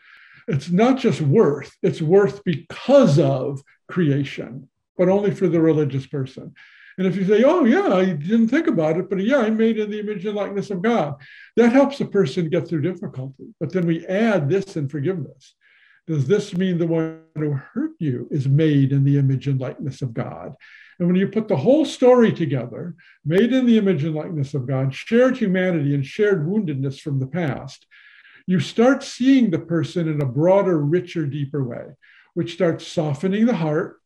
It's 0.48 0.70
not 0.70 0.98
just 0.98 1.20
worth, 1.20 1.72
it's 1.82 2.02
worth 2.02 2.42
because 2.44 3.18
of 3.18 3.62
creation, 3.88 4.68
but 4.96 5.08
only 5.08 5.30
for 5.30 5.48
the 5.48 5.60
religious 5.60 6.06
person. 6.06 6.54
And 6.98 7.06
if 7.06 7.16
you 7.16 7.26
say, 7.26 7.42
oh, 7.44 7.64
yeah, 7.64 7.94
I 7.94 8.04
didn't 8.06 8.48
think 8.48 8.66
about 8.66 8.98
it, 8.98 9.08
but 9.08 9.18
yeah, 9.20 9.38
I'm 9.38 9.56
made 9.56 9.78
in 9.78 9.90
the 9.90 10.00
image 10.00 10.26
and 10.26 10.36
likeness 10.36 10.70
of 10.70 10.82
God, 10.82 11.14
that 11.56 11.72
helps 11.72 12.00
a 12.00 12.04
person 12.04 12.50
get 12.50 12.68
through 12.68 12.82
difficulty. 12.82 13.54
But 13.58 13.72
then 13.72 13.86
we 13.86 14.06
add 14.06 14.48
this 14.48 14.76
in 14.76 14.88
forgiveness. 14.88 15.54
Does 16.06 16.26
this 16.26 16.54
mean 16.54 16.78
the 16.78 16.86
one 16.86 17.22
who 17.36 17.52
hurt 17.52 17.92
you 17.98 18.28
is 18.30 18.48
made 18.48 18.92
in 18.92 19.04
the 19.04 19.18
image 19.18 19.46
and 19.46 19.60
likeness 19.60 20.02
of 20.02 20.12
God? 20.12 20.54
And 20.98 21.08
when 21.08 21.16
you 21.16 21.28
put 21.28 21.48
the 21.48 21.56
whole 21.56 21.84
story 21.84 22.32
together, 22.32 22.94
made 23.24 23.52
in 23.52 23.66
the 23.66 23.78
image 23.78 24.04
and 24.04 24.14
likeness 24.14 24.52
of 24.52 24.66
God, 24.66 24.94
shared 24.94 25.38
humanity 25.38 25.94
and 25.94 26.04
shared 26.04 26.46
woundedness 26.46 27.00
from 27.00 27.18
the 27.18 27.26
past, 27.26 27.86
you 28.46 28.60
start 28.60 29.02
seeing 29.02 29.50
the 29.50 29.58
person 29.58 30.08
in 30.08 30.20
a 30.20 30.26
broader, 30.26 30.78
richer, 30.78 31.26
deeper 31.26 31.62
way, 31.64 31.86
which 32.34 32.54
starts 32.54 32.86
softening 32.86 33.46
the 33.46 33.54
heart 33.54 34.01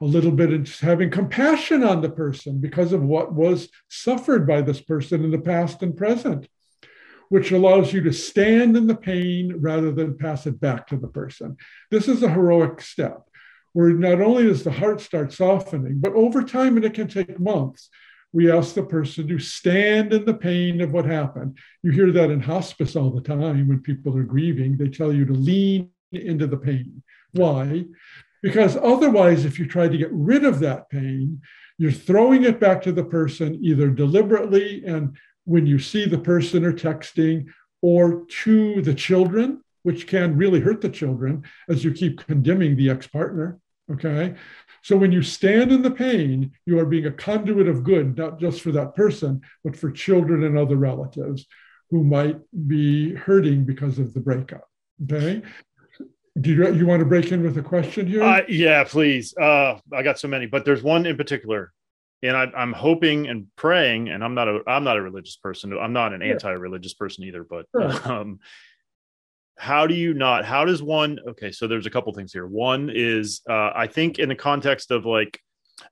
a 0.00 0.04
little 0.04 0.30
bit 0.30 0.50
and 0.50 0.64
just 0.64 0.80
having 0.80 1.10
compassion 1.10 1.82
on 1.82 2.00
the 2.00 2.10
person 2.10 2.60
because 2.60 2.92
of 2.92 3.02
what 3.02 3.32
was 3.32 3.68
suffered 3.88 4.46
by 4.46 4.62
this 4.62 4.80
person 4.80 5.24
in 5.24 5.30
the 5.30 5.38
past 5.38 5.82
and 5.82 5.96
present, 5.96 6.48
which 7.28 7.50
allows 7.50 7.92
you 7.92 8.00
to 8.02 8.12
stand 8.12 8.76
in 8.76 8.86
the 8.86 8.94
pain 8.94 9.56
rather 9.58 9.90
than 9.90 10.16
pass 10.16 10.46
it 10.46 10.60
back 10.60 10.86
to 10.86 10.96
the 10.96 11.08
person. 11.08 11.56
This 11.90 12.06
is 12.06 12.22
a 12.22 12.30
heroic 12.30 12.80
step 12.80 13.22
where 13.72 13.90
not 13.90 14.20
only 14.20 14.44
does 14.44 14.64
the 14.64 14.72
heart 14.72 15.00
start 15.00 15.32
softening, 15.32 15.98
but 16.00 16.14
over 16.14 16.42
time, 16.42 16.76
and 16.76 16.84
it 16.84 16.94
can 16.94 17.08
take 17.08 17.38
months, 17.38 17.90
we 18.32 18.50
ask 18.50 18.74
the 18.74 18.82
person 18.82 19.26
to 19.28 19.38
stand 19.38 20.12
in 20.12 20.24
the 20.24 20.34
pain 20.34 20.80
of 20.80 20.92
what 20.92 21.06
happened. 21.06 21.58
You 21.82 21.92
hear 21.92 22.12
that 22.12 22.30
in 22.30 22.40
hospice 22.40 22.94
all 22.94 23.10
the 23.10 23.22
time 23.22 23.68
when 23.68 23.80
people 23.80 24.16
are 24.16 24.24
grieving. 24.24 24.76
They 24.76 24.88
tell 24.88 25.12
you 25.12 25.24
to 25.24 25.32
lean 25.32 25.90
into 26.12 26.46
the 26.46 26.56
pain. 26.56 27.02
Why? 27.32 27.84
Because 28.42 28.76
otherwise, 28.76 29.44
if 29.44 29.58
you 29.58 29.66
try 29.66 29.88
to 29.88 29.98
get 29.98 30.12
rid 30.12 30.44
of 30.44 30.60
that 30.60 30.88
pain, 30.90 31.40
you're 31.76 31.92
throwing 31.92 32.44
it 32.44 32.60
back 32.60 32.82
to 32.82 32.92
the 32.92 33.04
person 33.04 33.58
either 33.62 33.88
deliberately 33.90 34.84
and 34.84 35.16
when 35.44 35.66
you 35.66 35.78
see 35.78 36.04
the 36.04 36.18
person 36.18 36.64
or 36.64 36.72
texting, 36.72 37.46
or 37.80 38.26
to 38.42 38.82
the 38.82 38.94
children, 38.94 39.62
which 39.82 40.06
can 40.06 40.36
really 40.36 40.60
hurt 40.60 40.80
the 40.80 40.88
children 40.88 41.42
as 41.68 41.84
you 41.84 41.92
keep 41.92 42.18
condemning 42.26 42.76
the 42.76 42.90
ex 42.90 43.06
partner. 43.06 43.58
Okay. 43.90 44.34
So 44.82 44.96
when 44.96 45.12
you 45.12 45.22
stand 45.22 45.72
in 45.72 45.80
the 45.80 45.90
pain, 45.90 46.52
you 46.66 46.78
are 46.78 46.84
being 46.84 47.06
a 47.06 47.12
conduit 47.12 47.68
of 47.68 47.84
good, 47.84 48.18
not 48.18 48.38
just 48.38 48.60
for 48.60 48.70
that 48.72 48.94
person, 48.94 49.40
but 49.64 49.76
for 49.76 49.90
children 49.90 50.44
and 50.44 50.58
other 50.58 50.76
relatives 50.76 51.46
who 51.90 52.04
might 52.04 52.38
be 52.66 53.14
hurting 53.14 53.64
because 53.64 53.98
of 53.98 54.12
the 54.12 54.20
breakup. 54.20 54.68
Okay. 55.04 55.42
Do 56.40 56.50
you, 56.52 56.72
you 56.72 56.86
want 56.86 57.00
to 57.00 57.06
break 57.06 57.32
in 57.32 57.42
with 57.42 57.56
a 57.58 57.62
question 57.62 58.06
here? 58.06 58.22
Uh, 58.22 58.42
yeah, 58.48 58.84
please. 58.84 59.36
Uh, 59.36 59.78
I 59.92 60.02
got 60.02 60.18
so 60.18 60.28
many, 60.28 60.46
but 60.46 60.64
there's 60.64 60.82
one 60.82 61.06
in 61.06 61.16
particular, 61.16 61.72
and 62.22 62.36
I, 62.36 62.50
am 62.54 62.72
hoping 62.72 63.28
and 63.28 63.46
praying. 63.56 64.08
And 64.08 64.22
I'm 64.22 64.34
not 64.34 64.48
a 64.48 64.60
I'm 64.66 64.84
not 64.84 64.96
a 64.96 65.02
religious 65.02 65.36
person. 65.36 65.76
I'm 65.76 65.92
not 65.92 66.12
an 66.12 66.22
anti-religious 66.22 66.94
person 66.94 67.24
either. 67.24 67.44
But 67.44 67.66
sure. 67.74 68.12
um, 68.12 68.38
how 69.58 69.88
do 69.88 69.94
you 69.94 70.14
not 70.14 70.44
how 70.44 70.64
does 70.64 70.80
one 70.80 71.18
okay 71.28 71.50
so 71.50 71.66
there's 71.66 71.84
a 71.84 71.90
couple 71.90 72.12
things 72.14 72.32
here 72.32 72.46
one 72.46 72.90
is 72.94 73.42
uh, 73.50 73.70
i 73.74 73.88
think 73.88 74.18
in 74.18 74.28
the 74.28 74.34
context 74.34 74.90
of 74.92 75.04
like 75.04 75.40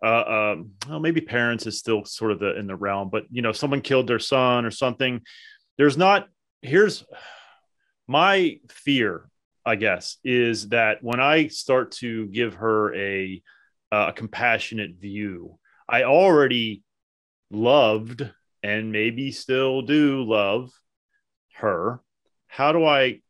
uh, 0.02 0.52
um, 0.52 0.70
well, 0.88 0.98
maybe 0.98 1.20
parents 1.20 1.66
is 1.66 1.78
still 1.78 2.04
sort 2.04 2.32
of 2.32 2.38
the 2.38 2.56
in 2.56 2.66
the 2.68 2.76
realm 2.76 3.10
but 3.10 3.24
you 3.30 3.42
know 3.42 3.52
someone 3.52 3.80
killed 3.80 4.06
their 4.06 4.20
son 4.20 4.64
or 4.64 4.70
something 4.70 5.20
there's 5.78 5.96
not 5.96 6.28
here's 6.62 7.04
my 8.06 8.58
fear 8.68 9.28
i 9.66 9.76
guess 9.76 10.16
is 10.24 10.68
that 10.68 11.02
when 11.02 11.20
i 11.20 11.48
start 11.48 11.92
to 11.92 12.26
give 12.28 12.54
her 12.54 12.94
a 12.94 13.42
a 13.92 14.12
compassionate 14.14 14.94
view 14.96 15.58
i 15.88 16.04
already 16.04 16.82
loved 17.50 18.28
and 18.62 18.90
maybe 18.90 19.30
still 19.30 19.82
do 19.82 20.22
love 20.24 20.70
her 21.54 22.00
how 22.48 22.72
do 22.72 22.84
i 22.84 23.20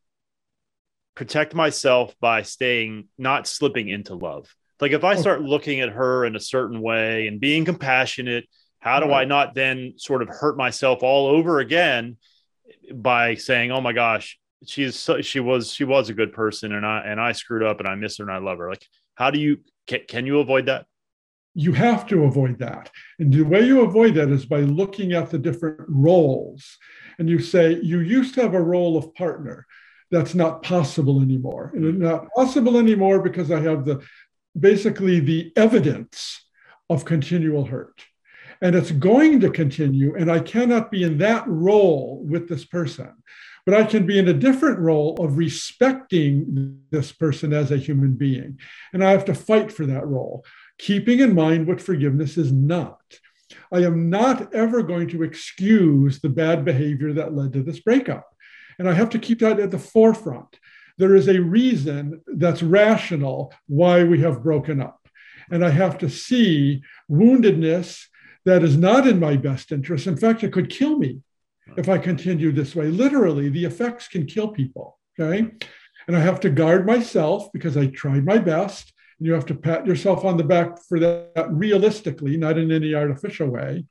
protect 1.17 1.55
myself 1.55 2.15
by 2.21 2.43
staying 2.43 3.09
not 3.19 3.49
slipping 3.49 3.89
into 3.89 4.15
love. 4.15 4.55
Like 4.81 4.93
if 4.93 5.03
I 5.03 5.15
oh. 5.15 5.21
start 5.21 5.43
looking 5.43 5.81
at 5.81 5.89
her 5.89 6.25
in 6.25 6.37
a 6.37 6.41
certain 6.41 6.81
way 6.81 7.27
and 7.27 7.41
being 7.41 7.65
compassionate, 7.65 8.45
how 8.79 9.01
do 9.01 9.09
right. 9.09 9.23
I 9.23 9.25
not 9.25 9.55
then 9.55 9.95
sort 9.97 10.23
of 10.23 10.29
hurt 10.29 10.57
myself 10.57 11.03
all 11.03 11.27
over 11.27 11.59
again 11.59 12.19
by 12.95 13.35
saying, 13.35 13.73
"Oh 13.73 13.81
my 13.81 13.93
gosh, 13.93 14.39
she's 14.65 14.97
so, 14.97 15.21
she 15.21 15.41
was 15.41 15.73
she 15.73 15.85
was 15.85 16.09
a 16.09 16.15
good 16.15 16.33
person 16.33 16.73
and 16.73 16.87
I 16.87 17.03
and 17.05 17.21
I 17.21 17.33
screwed 17.33 17.63
up 17.63 17.81
and 17.81 17.89
I 17.89 17.95
miss 17.97 18.19
her 18.19 18.25
and 18.25 18.33
I 18.33 18.39
love 18.39 18.59
her." 18.59 18.69
Like 18.71 18.87
how 19.15 19.31
do 19.31 19.39
you 19.41 19.59
can, 19.87 20.01
can 20.09 20.27
you 20.27 20.41
avoid 20.41 20.67
that? 20.67 20.87
You 21.59 21.73
have 21.73 22.07
to 22.09 22.25
avoid 22.25 22.59
that. 22.59 22.91
And 23.19 23.33
the 23.33 23.43
way 23.43 23.65
you 23.65 23.81
avoid 23.81 24.15
that 24.17 24.29
is 24.29 24.45
by 24.45 24.61
looking 24.61 25.13
at 25.13 25.31
the 25.31 25.39
different 25.39 25.81
roles. 25.89 26.77
And 27.19 27.31
you 27.31 27.39
say, 27.39 27.81
you 27.81 28.01
used 28.01 28.35
to 28.35 28.43
have 28.43 28.53
a 28.53 28.61
role 28.61 28.99
of 28.99 29.15
partner 29.15 29.65
that's 30.11 30.35
not 30.35 30.63
possible 30.63 31.23
anymore. 31.23 31.73
And 31.75 31.85
it's 31.87 31.99
not 31.99 32.29
possible 32.37 32.77
anymore 32.77 33.23
because 33.23 33.51
I 33.51 33.61
have 33.61 33.87
the 33.87 34.05
basically 34.59 35.19
the 35.21 35.51
evidence 35.57 36.43
of 36.91 37.07
continual 37.07 37.65
hurt. 37.65 38.05
and 38.61 38.75
it's 38.75 38.91
going 38.91 39.41
to 39.41 39.51
continue. 39.51 40.15
And 40.17 40.31
I 40.31 40.41
cannot 40.41 40.91
be 40.91 41.03
in 41.03 41.19
that 41.19 41.45
role 41.47 42.25
with 42.25 42.49
this 42.49 42.65
person, 42.65 43.13
but 43.67 43.75
I 43.75 43.85
can 43.85 44.07
be 44.07 44.19
in 44.19 44.29
a 44.29 44.33
different 44.33 44.79
role 44.79 45.17
of 45.19 45.37
respecting 45.37 46.81
this 46.91 47.11
person 47.11 47.53
as 47.53 47.73
a 47.73 47.77
human 47.77 48.13
being. 48.13 48.61
And 48.93 49.05
I 49.05 49.11
have 49.11 49.25
to 49.25 49.35
fight 49.35 49.73
for 49.73 49.85
that 49.87 50.07
role, 50.07 50.45
keeping 50.79 51.19
in 51.19 51.35
mind 51.35 51.67
what 51.67 51.81
forgiveness 51.81 52.39
is 52.39 52.53
not. 52.53 53.01
I 53.73 53.81
am 53.81 54.09
not 54.09 54.55
ever 54.55 54.83
going 54.83 55.09
to 55.09 55.25
excuse 55.25 56.21
the 56.21 56.29
bad 56.29 56.65
behavior 56.65 57.13
that 57.15 57.35
led 57.35 57.53
to 57.55 57.63
this 57.63 57.81
breakup. 57.81 58.29
And 58.79 58.89
I 58.89 58.95
have 58.95 59.11
to 59.11 59.19
keep 59.19 59.41
that 59.41 59.59
at 59.59 59.73
the 59.73 59.79
forefront. 59.79 60.61
There 60.97 61.17
is 61.17 61.29
a 61.29 61.41
reason 61.41 62.23
that's 62.27 62.63
rational 62.63 63.53
why 63.67 64.05
we 64.05 64.21
have 64.21 64.45
broken 64.45 64.81
up. 64.81 65.09
And 65.51 65.65
I 65.65 65.71
have 65.71 65.99
to 65.99 66.09
see 66.09 66.83
woundedness 67.11 68.07
that 68.45 68.63
is 68.63 68.77
not 68.77 69.09
in 69.09 69.19
my 69.19 69.37
best 69.37 69.73
interest. 69.73 70.07
In 70.07 70.17
fact, 70.17 70.45
it 70.45 70.53
could 70.53 70.71
kill 70.71 70.99
me 70.99 71.21
if 71.77 71.89
I 71.89 71.99
continue 71.99 72.53
this 72.53 72.75
way. 72.75 72.87
Literally, 72.87 73.49
the 73.49 73.65
effects 73.65 74.09
can 74.09 74.27
kill 74.27 74.49
people. 74.49 74.99
Okay. 75.19 75.51
And 76.07 76.17
I 76.17 76.21
have 76.21 76.41
to 76.41 76.51
guard 76.51 76.87
myself 76.87 77.53
because 77.53 77.77
I 77.77 77.87
tried 77.87 78.25
my 78.25 78.39
best. 78.39 78.93
And 79.19 79.27
you 79.27 79.33
have 79.33 79.47
to 79.47 79.55
pat 79.55 79.87
yourself 79.87 80.25
on 80.25 80.37
the 80.37 80.45
back 80.45 80.79
for 80.89 81.01
that 81.01 81.47
realistically, 81.51 82.37
not 82.37 82.59
in 82.59 82.71
any 82.71 82.95
artificial 82.95 83.49
way. 83.49 83.87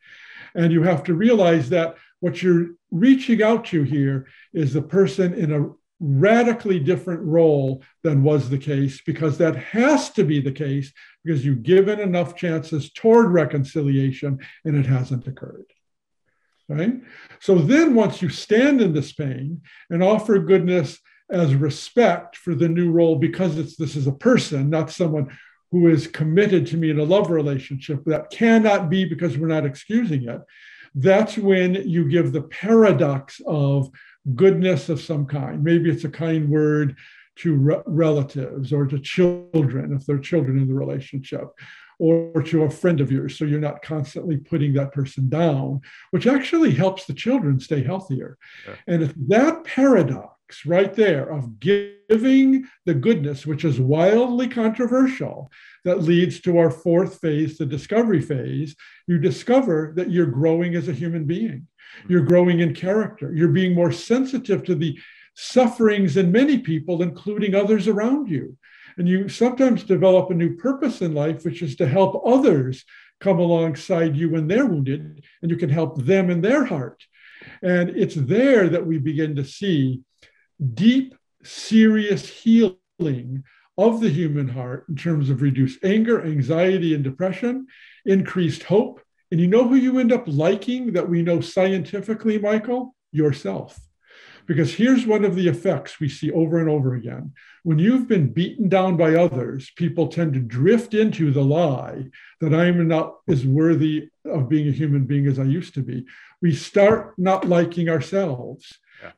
And 0.54 0.72
you 0.72 0.84
have 0.84 1.04
to 1.06 1.14
realize 1.14 1.70
that 1.70 1.96
what 2.20 2.42
you're 2.42 2.68
reaching 2.92 3.44
out 3.44 3.66
to 3.66 3.84
here 3.84 4.28
is 4.54 4.72
the 4.72 4.82
person 4.82 5.34
in 5.34 5.52
a 5.52 5.70
radically 6.00 6.80
different 6.80 7.22
role 7.24 7.84
than 8.04 8.24
was 8.24 8.50
the 8.50 8.58
case, 8.58 9.02
because 9.06 9.38
that 9.38 9.56
has 9.56 10.12
to 10.12 10.24
be 10.24 10.40
the 10.40 10.52
case 10.52 10.94
because 11.24 11.46
you've 11.46 11.64
given 11.64 12.00
enough 12.00 12.36
chances 12.36 12.92
toward 12.92 13.32
reconciliation 13.32 14.40
and 14.64 14.76
it 14.78 14.86
hasn't 14.86 15.28
occurred. 15.28 15.66
Right? 16.68 16.96
So 17.40 17.60
then, 17.60 17.94
once 17.94 18.22
you 18.22 18.30
stand 18.30 18.82
in 18.82 18.94
this 18.94 19.14
pain 19.14 19.62
and 19.90 20.02
offer 20.02 20.40
goodness 20.40 21.00
as 21.30 21.54
respect 21.56 22.36
for 22.38 22.56
the 22.56 22.70
new 22.70 22.92
role, 22.92 23.18
because 23.18 23.58
it's 23.58 23.76
this 23.76 23.96
is 23.96 24.08
a 24.08 24.12
person, 24.12 24.70
not 24.70 24.92
someone 24.92 25.38
who 25.72 25.88
is 25.90 26.08
committed 26.08 26.66
to 26.68 26.78
me 26.78 26.90
in 26.90 27.00
a 27.00 27.04
love 27.04 27.30
relationship, 27.30 28.04
that 28.06 28.30
cannot 28.32 28.90
be 28.90 29.06
because 29.06 29.38
we're 29.38 29.48
not 29.48 29.66
excusing 29.66 30.28
it. 30.28 30.42
That's 30.96 31.38
when 31.38 31.76
you 31.88 32.08
give 32.08 32.32
the 32.32 32.44
paradox 32.44 33.42
of 33.46 33.90
goodness 34.34 34.90
of 34.90 35.02
some 35.02 35.26
kind. 35.26 35.64
Maybe 35.64 35.92
it's 35.92 36.06
a 36.06 36.10
kind 36.10 36.50
word 36.50 36.96
to 37.38 37.56
re- 37.56 37.82
relatives 37.86 38.72
or 38.72 38.88
to 38.88 39.00
children, 39.00 39.94
if 39.94 40.06
they're 40.06 40.18
children 40.18 40.58
in 40.58 40.68
the 40.68 40.74
relationship, 40.74 41.48
or 42.00 42.42
to 42.44 42.64
a 42.64 42.70
friend 42.70 43.02
of 43.02 43.12
yours. 43.12 43.38
So 43.38 43.46
you're 43.46 43.60
not 43.60 43.82
constantly 43.82 44.38
putting 44.38 44.74
that 44.74 44.92
person 44.92 45.30
down, 45.30 45.82
which 46.12 46.28
actually 46.28 46.72
helps 46.72 47.06
the 47.06 47.14
children 47.14 47.60
stay 47.60 47.84
healthier. 47.84 48.38
Yeah. 48.68 48.76
And 48.88 49.04
it's 49.04 49.14
that 49.28 49.64
paradox 49.64 50.66
right 50.66 50.94
there 50.94 51.32
of 51.32 51.60
giving 51.60 52.66
the 52.86 52.94
goodness, 52.94 53.46
which 53.46 53.66
is 53.66 53.80
wildly 53.80 54.48
controversial, 54.48 55.52
that 55.84 56.04
leads 56.04 56.40
to 56.42 56.58
our 56.58 56.70
fourth 56.70 57.20
phase, 57.20 57.58
the 57.58 57.66
discovery 57.66 58.22
phase. 58.22 58.76
You 59.08 59.18
discover 59.20 59.94
that 59.96 60.12
you're 60.12 60.26
growing 60.26 60.76
as 60.76 60.88
a 60.88 60.94
human 60.94 61.26
being. 61.26 61.68
Hmm. 62.02 62.12
You're 62.12 62.26
growing 62.26 62.60
in 62.60 62.74
character. 62.74 63.34
You're 63.34 63.50
being 63.50 63.74
more 63.74 63.92
sensitive 63.92 64.64
to 64.66 64.76
the 64.76 64.98
sufferings 65.36 66.18
in 66.18 66.32
many 66.32 66.58
people, 66.58 67.02
including 67.02 67.56
others 67.56 67.88
around 67.88 68.30
you. 68.30 68.58
And 68.98 69.08
you 69.08 69.28
sometimes 69.28 69.84
develop 69.84 70.30
a 70.30 70.36
new 70.36 70.56
purpose 70.56 71.02
in 71.02 71.14
life, 71.14 71.44
which 71.44 71.62
is 71.62 71.76
to 71.78 71.88
help 71.88 72.22
others 72.26 72.86
come 73.20 73.40
alongside 73.40 74.16
you 74.16 74.30
when 74.30 74.48
they're 74.48 74.66
wounded, 74.66 75.24
and 75.42 75.52
you 75.52 75.58
can 75.58 75.70
help 75.70 76.04
them 76.04 76.30
in 76.30 76.42
their 76.42 76.66
heart. 76.66 77.04
And 77.62 77.90
it's 77.90 78.16
there 78.16 78.70
that 78.70 78.86
we 78.86 78.98
begin 78.98 79.36
to 79.36 79.44
see 79.44 80.02
deep, 80.74 81.16
serious 81.44 82.28
healing 82.28 83.44
of 83.78 84.00
the 84.00 84.10
human 84.10 84.48
heart 84.48 84.86
in 84.88 84.96
terms 84.96 85.30
of 85.30 85.42
reduced 85.42 85.84
anger, 85.84 86.24
anxiety, 86.24 86.94
and 86.94 87.04
depression, 87.04 87.68
increased 88.06 88.64
hope. 88.64 89.02
And 89.32 89.42
you 89.42 89.48
know 89.48 89.68
who 89.68 89.76
you 89.76 90.00
end 90.00 90.14
up 90.14 90.24
liking 90.28 90.94
that 90.94 91.10
we 91.10 91.22
know 91.22 91.42
scientifically, 91.42 92.38
Michael? 92.40 92.96
Yourself. 93.12 93.78
Because 94.46 94.74
here's 94.74 95.08
one 95.08 95.26
of 95.26 95.36
the 95.36 95.48
effects 95.48 96.00
we 96.00 96.08
see 96.08 96.32
over 96.32 96.60
and 96.60 96.70
over 96.70 96.94
again. 96.94 97.34
When 97.64 97.80
you've 97.80 98.08
been 98.08 98.32
beaten 98.32 98.70
down 98.70 98.96
by 98.96 99.16
others, 99.16 99.72
people 99.76 100.08
tend 100.08 100.34
to 100.34 100.40
drift 100.40 100.94
into 100.94 101.32
the 101.32 101.44
lie 101.44 102.06
that 102.42 102.54
I 102.54 102.66
am 102.66 102.88
not 102.88 103.16
as 103.28 103.46
worthy 103.46 104.10
of 104.24 104.48
being 104.48 104.68
a 104.68 104.72
human 104.72 105.06
being 105.06 105.26
as 105.26 105.40
I 105.40 105.44
used 105.44 105.74
to 105.76 105.82
be. 105.82 106.06
We 106.42 106.54
start 106.54 107.16
not 107.18 107.48
liking 107.48 107.90
ourselves. 107.90 108.78
Yeah. 109.02 109.12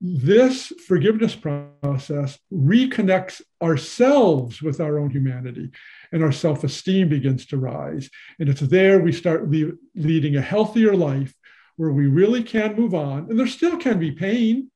This 0.00 0.72
forgiveness 0.86 1.36
process 1.36 2.38
reconnects 2.52 3.40
ourselves 3.62 4.60
with 4.60 4.80
our 4.80 4.98
own 4.98 5.10
humanity, 5.10 5.70
and 6.12 6.24
our 6.24 6.32
self 6.32 6.64
esteem 6.64 7.08
begins 7.08 7.46
to 7.46 7.56
rise. 7.56 8.10
And 8.40 8.48
it's 8.48 8.60
there 8.60 8.98
we 8.98 9.12
start 9.12 9.48
le- 9.48 9.72
leading 9.94 10.36
a 10.36 10.42
healthier 10.42 10.94
life 10.96 11.34
where 11.76 11.92
we 11.92 12.06
really 12.06 12.42
can 12.42 12.74
move 12.74 12.94
on. 12.94 13.30
And 13.30 13.38
there 13.38 13.46
still 13.46 13.76
can 13.76 13.98
be 13.98 14.10
pain 14.10 14.70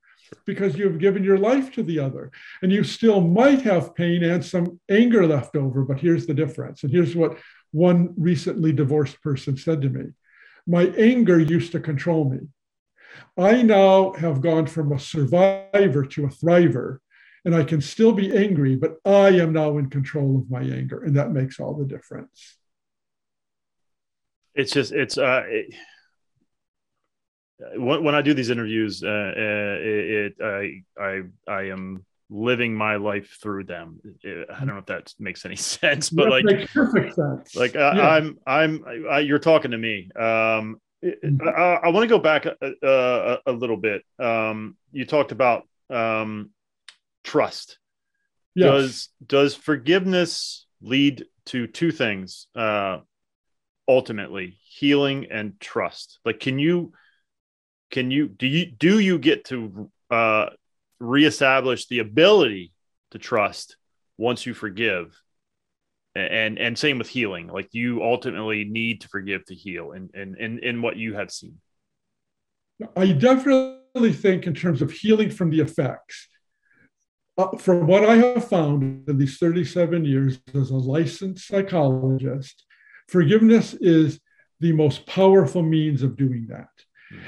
because 0.45 0.77
you 0.77 0.85
have 0.85 0.99
given 0.99 1.23
your 1.23 1.37
life 1.37 1.71
to 1.73 1.83
the 1.83 1.99
other. 1.99 2.31
And 2.61 2.71
you 2.71 2.83
still 2.83 3.21
might 3.21 3.61
have 3.61 3.95
pain 3.95 4.23
and 4.23 4.43
some 4.43 4.79
anger 4.89 5.25
left 5.27 5.55
over. 5.55 5.83
But 5.83 5.99
here's 5.99 6.25
the 6.25 6.33
difference. 6.33 6.83
And 6.83 6.91
here's 6.91 7.15
what 7.15 7.37
one 7.71 8.13
recently 8.17 8.71
divorced 8.71 9.21
person 9.21 9.57
said 9.57 9.81
to 9.81 9.89
me 9.89 10.11
My 10.67 10.87
anger 10.97 11.39
used 11.39 11.71
to 11.73 11.79
control 11.79 12.29
me. 12.29 12.39
I 13.37 13.61
now 13.61 14.13
have 14.13 14.41
gone 14.41 14.67
from 14.67 14.91
a 14.91 14.99
survivor 14.99 16.05
to 16.05 16.25
a 16.25 16.29
thriver. 16.29 16.99
And 17.43 17.55
I 17.55 17.63
can 17.63 17.81
still 17.81 18.11
be 18.11 18.37
angry, 18.37 18.75
but 18.75 18.97
I 19.03 19.29
am 19.29 19.51
now 19.51 19.79
in 19.79 19.89
control 19.89 20.37
of 20.37 20.51
my 20.51 20.61
anger. 20.61 21.03
And 21.03 21.15
that 21.15 21.31
makes 21.31 21.59
all 21.59 21.73
the 21.73 21.85
difference. 21.85 22.57
It's 24.53 24.71
just, 24.71 24.91
it's, 24.91 25.17
uh, 25.17 25.41
it 25.47 25.73
when, 27.75 28.15
I 28.15 28.21
do 28.21 28.33
these 28.33 28.49
interviews, 28.49 29.03
uh, 29.03 29.07
uh 29.07 29.77
it, 29.79 30.35
I 30.41 30.83
I 30.99 31.21
I 31.47 31.61
am 31.63 32.05
living 32.29 32.73
my 32.73 32.95
life 32.95 33.37
through 33.41 33.65
them. 33.65 33.99
I 34.25 34.59
don't 34.59 34.67
know 34.67 34.77
if 34.77 34.85
that 34.87 35.13
makes 35.19 35.45
any 35.45 35.55
sense, 35.57 36.09
but 36.09 36.25
that 36.25 36.45
like 36.45 36.69
perfect 36.73 37.15
sense. 37.15 37.55
Like 37.55 37.75
uh, 37.75 37.93
yeah. 37.95 38.09
I'm 38.09 38.39
I'm 38.47 38.85
I, 39.09 39.19
you're 39.19 39.39
talking 39.39 39.71
to 39.71 39.77
me. 39.77 40.09
Um, 40.15 40.79
mm-hmm. 41.03 41.47
I, 41.47 41.79
I 41.83 41.89
want 41.89 42.03
to 42.03 42.07
go 42.07 42.19
back 42.19 42.45
a, 42.45 42.55
a, 42.81 43.37
a, 43.45 43.51
little 43.51 43.77
bit. 43.77 44.03
Um, 44.17 44.77
you 44.91 45.05
talked 45.05 45.31
about 45.31 45.67
um, 45.89 46.51
trust. 47.23 47.77
Yes. 48.55 48.69
Does 48.71 49.09
does 49.25 49.55
forgiveness 49.55 50.65
lead 50.81 51.25
to 51.47 51.67
two 51.67 51.91
things? 51.91 52.47
Uh, 52.55 52.99
ultimately, 53.87 54.57
healing 54.63 55.27
and 55.31 55.59
trust. 55.59 56.19
Like, 56.23 56.39
can 56.39 56.59
you 56.59 56.93
can 57.91 58.09
you 58.09 58.27
do 58.29 58.47
you 58.47 58.65
do 58.65 58.99
you 58.99 59.19
get 59.19 59.45
to 59.45 59.91
uh, 60.09 60.47
reestablish 60.99 61.87
the 61.87 61.99
ability 61.99 62.71
to 63.11 63.19
trust 63.19 63.75
once 64.17 64.45
you 64.45 64.53
forgive? 64.53 65.15
And 66.15 66.59
and 66.59 66.77
same 66.77 66.97
with 66.97 67.07
healing. 67.07 67.47
Like 67.47 67.69
you 67.71 68.01
ultimately 68.01 68.65
need 68.65 69.01
to 69.01 69.07
forgive 69.07 69.45
to 69.45 69.55
heal, 69.55 69.91
and 69.91 70.09
and 70.13 70.37
in, 70.37 70.59
in, 70.59 70.81
what 70.81 70.97
you 70.97 71.13
have 71.13 71.31
seen. 71.31 71.57
I 72.97 73.13
definitely 73.13 74.11
think 74.11 74.45
in 74.45 74.53
terms 74.53 74.81
of 74.81 74.91
healing 74.91 75.29
from 75.29 75.51
the 75.51 75.61
effects. 75.61 76.27
Uh, 77.37 77.55
from 77.57 77.87
what 77.87 78.03
I 78.03 78.17
have 78.17 78.49
found 78.49 79.07
in 79.07 79.17
these 79.17 79.37
37 79.37 80.03
years 80.03 80.37
as 80.53 80.69
a 80.69 80.75
licensed 80.75 81.47
psychologist, 81.47 82.65
forgiveness 83.07 83.73
is 83.73 84.19
the 84.59 84.73
most 84.73 85.07
powerful 85.07 85.63
means 85.63 86.03
of 86.03 86.17
doing 86.17 86.47
that. 86.49 86.67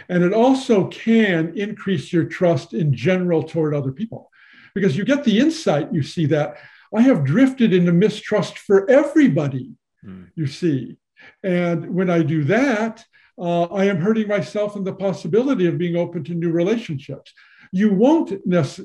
And 0.09 0.23
it 0.23 0.33
also 0.33 0.87
can 0.87 1.57
increase 1.57 2.11
your 2.11 2.25
trust 2.25 2.73
in 2.73 2.93
general 2.93 3.43
toward 3.43 3.73
other 3.73 3.91
people 3.91 4.31
because 4.73 4.97
you 4.97 5.05
get 5.05 5.23
the 5.23 5.39
insight, 5.39 5.93
you 5.93 6.03
see 6.03 6.25
that 6.27 6.57
I 6.95 7.01
have 7.01 7.23
drifted 7.23 7.73
into 7.73 7.91
mistrust 7.91 8.59
for 8.59 8.89
everybody, 8.89 9.71
mm. 10.05 10.27
you 10.35 10.47
see. 10.47 10.97
And 11.43 11.93
when 11.93 12.09
I 12.09 12.21
do 12.21 12.43
that, 12.45 13.03
uh, 13.37 13.63
I 13.63 13.85
am 13.85 13.97
hurting 13.97 14.27
myself 14.27 14.75
in 14.75 14.83
the 14.83 14.93
possibility 14.93 15.65
of 15.65 15.77
being 15.77 15.95
open 15.95 16.23
to 16.25 16.33
new 16.33 16.51
relationships. 16.51 17.33
You 17.71 17.91
won't 17.91 18.31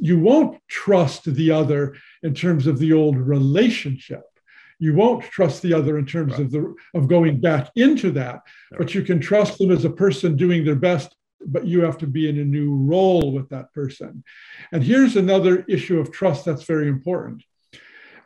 you 0.00 0.18
won't 0.18 0.58
trust 0.66 1.24
the 1.24 1.50
other 1.50 1.96
in 2.22 2.32
terms 2.34 2.66
of 2.66 2.78
the 2.78 2.94
old 2.94 3.18
relationship 3.18 4.22
you 4.78 4.94
won't 4.94 5.22
trust 5.24 5.62
the 5.62 5.72
other 5.72 5.98
in 5.98 6.06
terms 6.06 6.32
right. 6.32 6.42
of 6.42 6.50
the 6.50 6.74
of 6.94 7.08
going 7.08 7.40
back 7.40 7.70
into 7.76 8.10
that 8.10 8.34
right. 8.70 8.78
but 8.78 8.94
you 8.94 9.02
can 9.02 9.20
trust 9.20 9.58
them 9.58 9.70
as 9.70 9.84
a 9.84 9.90
person 9.90 10.36
doing 10.36 10.64
their 10.64 10.76
best 10.76 11.14
but 11.46 11.66
you 11.66 11.80
have 11.82 11.98
to 11.98 12.06
be 12.06 12.28
in 12.28 12.38
a 12.38 12.44
new 12.44 12.74
role 12.74 13.32
with 13.32 13.48
that 13.48 13.72
person 13.72 14.24
and 14.72 14.82
here's 14.82 15.16
another 15.16 15.64
issue 15.68 15.98
of 16.00 16.10
trust 16.10 16.44
that's 16.44 16.64
very 16.64 16.88
important 16.88 17.42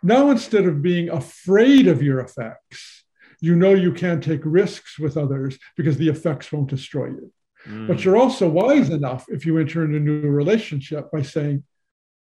now 0.03 0.31
instead 0.31 0.65
of 0.65 0.83
being 0.83 1.09
afraid 1.11 1.87
of 1.87 2.03
your 2.03 2.21
effects 2.21 3.03
You 3.43 3.57
know 3.57 3.75
you 3.75 3.93
can't 3.93 4.23
take 4.23 4.41
risks 4.45 5.01
with 5.01 5.17
others 5.17 5.59
because 5.77 5.97
the 5.99 6.09
effects 6.09 6.53
won't 6.53 6.71
destroy 6.71 7.07
you. 7.07 7.33
Mm. 7.67 7.89
But 7.89 8.05
you're 8.05 8.17
also 8.17 8.49
wise 8.49 8.89
enough 8.89 9.27
if 9.29 9.45
you 9.45 9.59
enter 9.59 9.85
into 9.85 9.97
a 9.97 10.01
new 10.01 10.31
relationship 10.31 11.11
by 11.11 11.23
saying, 11.23 11.65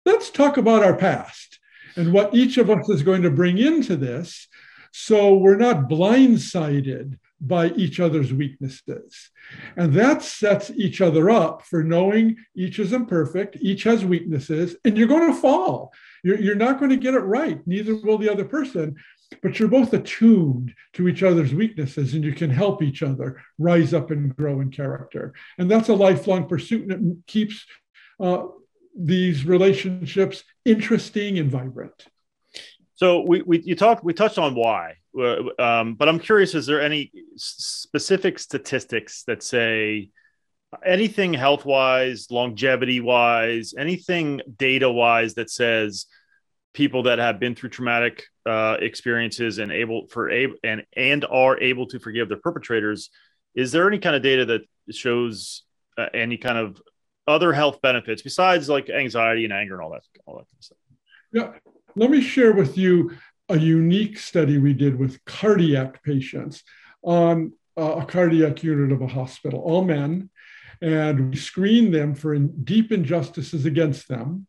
let's 0.04 0.30
talk 0.30 0.56
about 0.56 0.82
our 0.82 0.96
past 0.96 1.60
and 1.96 2.12
what 2.12 2.34
each 2.34 2.58
of 2.58 2.70
us 2.70 2.88
is 2.88 3.02
going 3.02 3.22
to 3.22 3.30
bring 3.30 3.58
into 3.58 3.96
this 3.96 4.48
so 4.92 5.34
we're 5.34 5.56
not 5.56 5.88
blindsided 5.88 7.18
by 7.40 7.68
each 7.70 7.98
other's 7.98 8.32
weaknesses. 8.32 9.30
And 9.76 9.92
that 9.94 10.22
sets 10.22 10.70
each 10.70 11.00
other 11.00 11.28
up 11.28 11.62
for 11.62 11.82
knowing 11.82 12.36
each 12.54 12.78
is 12.78 12.92
imperfect, 12.92 13.56
each 13.60 13.82
has 13.82 14.04
weaknesses, 14.04 14.76
and 14.84 14.96
you're 14.96 15.08
going 15.08 15.32
to 15.32 15.40
fall. 15.40 15.92
You're, 16.22 16.38
you're 16.38 16.54
not 16.54 16.78
going 16.78 16.90
to 16.90 16.96
get 16.96 17.14
it 17.14 17.20
right. 17.20 17.60
Neither 17.66 17.96
will 17.96 18.18
the 18.18 18.30
other 18.30 18.44
person, 18.44 18.94
but 19.42 19.58
you're 19.58 19.68
both 19.68 19.92
attuned 19.92 20.72
to 20.92 21.08
each 21.08 21.22
other's 21.22 21.52
weaknesses 21.52 22.14
and 22.14 22.22
you 22.22 22.32
can 22.32 22.50
help 22.50 22.82
each 22.82 23.02
other 23.02 23.42
rise 23.58 23.92
up 23.92 24.10
and 24.10 24.36
grow 24.36 24.60
in 24.60 24.70
character. 24.70 25.32
And 25.58 25.70
that's 25.70 25.88
a 25.88 25.94
lifelong 25.94 26.46
pursuit 26.46 26.92
and 26.92 27.12
it 27.12 27.26
keeps 27.26 27.64
uh, 28.20 28.44
these 28.96 29.44
relationships 29.44 30.44
interesting 30.64 31.38
and 31.38 31.50
vibrant. 31.50 32.06
So 32.94 33.24
we, 33.26 33.42
we 33.42 33.62
you 33.62 33.74
talked 33.74 34.04
we 34.04 34.14
touched 34.14 34.38
on 34.38 34.54
why, 34.54 34.94
uh, 35.18 35.60
um, 35.60 35.94
but 35.94 36.08
I'm 36.08 36.20
curious: 36.20 36.54
is 36.54 36.66
there 36.66 36.80
any 36.80 37.10
specific 37.36 38.38
statistics 38.38 39.24
that 39.24 39.42
say 39.42 40.10
anything 40.84 41.34
health 41.34 41.64
wise, 41.64 42.28
longevity 42.30 43.00
wise, 43.00 43.74
anything 43.76 44.40
data 44.56 44.90
wise 44.90 45.34
that 45.34 45.50
says 45.50 46.06
people 46.74 47.02
that 47.02 47.18
have 47.18 47.38
been 47.38 47.54
through 47.54 47.68
traumatic 47.68 48.24
uh, 48.46 48.76
experiences 48.80 49.58
and 49.58 49.72
able 49.72 50.06
for 50.06 50.30
able 50.30 50.54
and 50.62 50.84
and 50.96 51.24
are 51.24 51.60
able 51.60 51.86
to 51.86 51.98
forgive 51.98 52.28
their 52.28 52.38
perpetrators? 52.38 53.10
Is 53.54 53.72
there 53.72 53.86
any 53.88 53.98
kind 53.98 54.16
of 54.16 54.22
data 54.22 54.44
that 54.46 54.62
shows 54.94 55.64
uh, 55.98 56.06
any 56.14 56.36
kind 56.36 56.58
of 56.58 56.80
other 57.26 57.52
health 57.52 57.80
benefits 57.82 58.22
besides 58.22 58.68
like 58.68 58.90
anxiety 58.90 59.44
and 59.44 59.52
anger 59.52 59.74
and 59.74 59.82
all 59.82 59.90
that 59.90 60.02
all 60.26 60.34
that 60.34 60.46
kind 60.48 60.58
of 60.58 60.64
stuff? 60.64 60.78
Yeah, 61.32 61.52
let 61.96 62.10
me 62.10 62.20
share 62.20 62.52
with 62.52 62.76
you 62.76 63.12
a 63.48 63.58
unique 63.58 64.18
study 64.18 64.58
we 64.58 64.72
did 64.72 64.98
with 64.98 65.24
cardiac 65.24 66.02
patients 66.02 66.62
on 67.02 67.52
a 67.76 68.04
cardiac 68.06 68.62
unit 68.62 68.92
of 68.92 69.00
a 69.02 69.06
hospital, 69.06 69.60
all 69.60 69.84
men, 69.84 70.30
and 70.80 71.30
we 71.30 71.36
screened 71.36 71.94
them 71.94 72.14
for 72.14 72.36
deep 72.36 72.92
injustices 72.92 73.66
against 73.66 74.08
them 74.08 74.46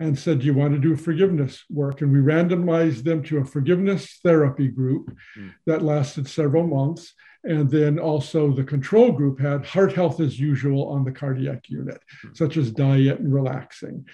and 0.00 0.18
said, 0.18 0.40
Do 0.40 0.46
you 0.46 0.54
want 0.54 0.74
to 0.74 0.80
do 0.80 0.96
forgiveness 0.96 1.64
work? 1.70 2.00
And 2.00 2.12
we 2.12 2.18
randomized 2.18 3.04
them 3.04 3.22
to 3.24 3.38
a 3.38 3.44
forgiveness 3.44 4.18
therapy 4.22 4.68
group 4.68 5.16
mm. 5.36 5.52
that 5.66 5.82
lasted 5.82 6.28
several 6.28 6.66
months. 6.66 7.14
And 7.44 7.70
then 7.70 7.98
also 7.98 8.52
the 8.52 8.64
control 8.64 9.12
group 9.12 9.40
had 9.40 9.64
heart 9.64 9.92
health 9.92 10.20
as 10.20 10.38
usual 10.38 10.88
on 10.88 11.04
the 11.04 11.12
cardiac 11.12 11.68
unit, 11.68 12.00
mm. 12.24 12.36
such 12.36 12.56
as 12.56 12.72
diet 12.72 13.20
and 13.20 13.32
relaxing 13.32 14.04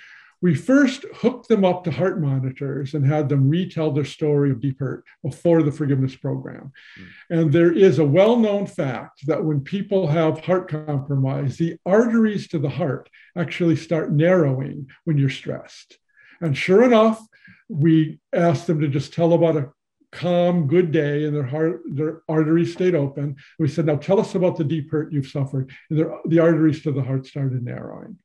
we 0.44 0.54
first 0.54 1.06
hooked 1.14 1.48
them 1.48 1.64
up 1.64 1.84
to 1.84 1.90
heart 1.90 2.20
monitors 2.20 2.92
and 2.92 3.06
had 3.06 3.30
them 3.30 3.48
retell 3.48 3.90
their 3.90 4.04
story 4.04 4.50
of 4.50 4.60
deep 4.60 4.78
hurt 4.78 5.02
before 5.22 5.62
the 5.62 5.72
forgiveness 5.72 6.14
program. 6.14 6.70
Mm. 7.00 7.06
And 7.30 7.50
there 7.50 7.72
is 7.72 7.98
a 7.98 8.04
well 8.04 8.36
known 8.36 8.66
fact 8.66 9.26
that 9.26 9.42
when 9.42 9.62
people 9.62 10.06
have 10.06 10.40
heart 10.40 10.68
compromise, 10.68 11.56
the 11.56 11.78
arteries 11.86 12.46
to 12.48 12.58
the 12.58 12.68
heart 12.68 13.08
actually 13.34 13.76
start 13.76 14.12
narrowing 14.12 14.86
when 15.04 15.16
you're 15.16 15.30
stressed. 15.30 15.96
And 16.42 16.54
sure 16.54 16.84
enough, 16.84 17.26
we 17.70 18.18
asked 18.34 18.66
them 18.66 18.82
to 18.82 18.88
just 18.88 19.14
tell 19.14 19.32
about 19.32 19.56
a 19.56 19.70
calm, 20.14 20.66
good 20.66 20.90
day, 20.92 21.24
and 21.24 21.34
their 21.34 21.50
heart, 21.54 21.82
their 21.86 22.22
arteries 22.28 22.72
stayed 22.72 22.94
open. 22.94 23.36
We 23.58 23.68
said, 23.68 23.86
"Now 23.86 23.96
tell 23.96 24.20
us 24.20 24.34
about 24.34 24.56
the 24.56 24.64
deep 24.64 24.90
hurt 24.90 25.12
you've 25.12 25.26
suffered." 25.26 25.70
And 25.90 25.98
their, 25.98 26.10
the 26.26 26.38
arteries 26.38 26.82
to 26.82 26.92
the 26.92 27.02
heart 27.02 27.26
started 27.26 27.62
narrowing. 27.62 28.18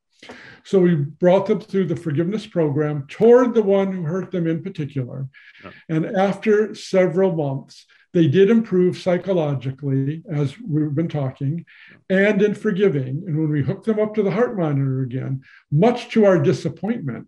So 0.64 0.80
we 0.80 0.96
brought 0.96 1.46
them 1.48 1.62
through 1.62 1.88
the 1.88 1.96
forgiveness 1.96 2.46
program 2.46 3.06
toward 3.08 3.54
the 3.54 3.64
one 3.64 3.92
who 3.92 4.04
hurt 4.04 4.32
them 4.32 4.48
in 4.48 4.62
particular. 4.62 5.28
Yeah. 5.64 5.72
And 5.88 6.06
after 6.06 6.76
several 6.76 7.32
months, 7.36 7.86
they 8.12 8.28
did 8.28 8.50
improve 8.50 8.98
psychologically, 8.98 10.24
as 10.30 10.60
we've 10.60 10.94
been 10.94 11.08
talking, 11.08 11.66
and 12.10 12.42
in 12.42 12.56
forgiving. 12.56 13.24
And 13.26 13.38
when 13.38 13.50
we 13.50 13.62
hooked 13.62 13.86
them 13.86 14.00
up 14.00 14.16
to 14.16 14.24
the 14.24 14.32
heart 14.32 14.58
monitor 14.58 15.02
again, 15.02 15.44
much 15.72 16.10
to 16.10 16.26
our 16.26 16.40
disappointment, 16.42 17.28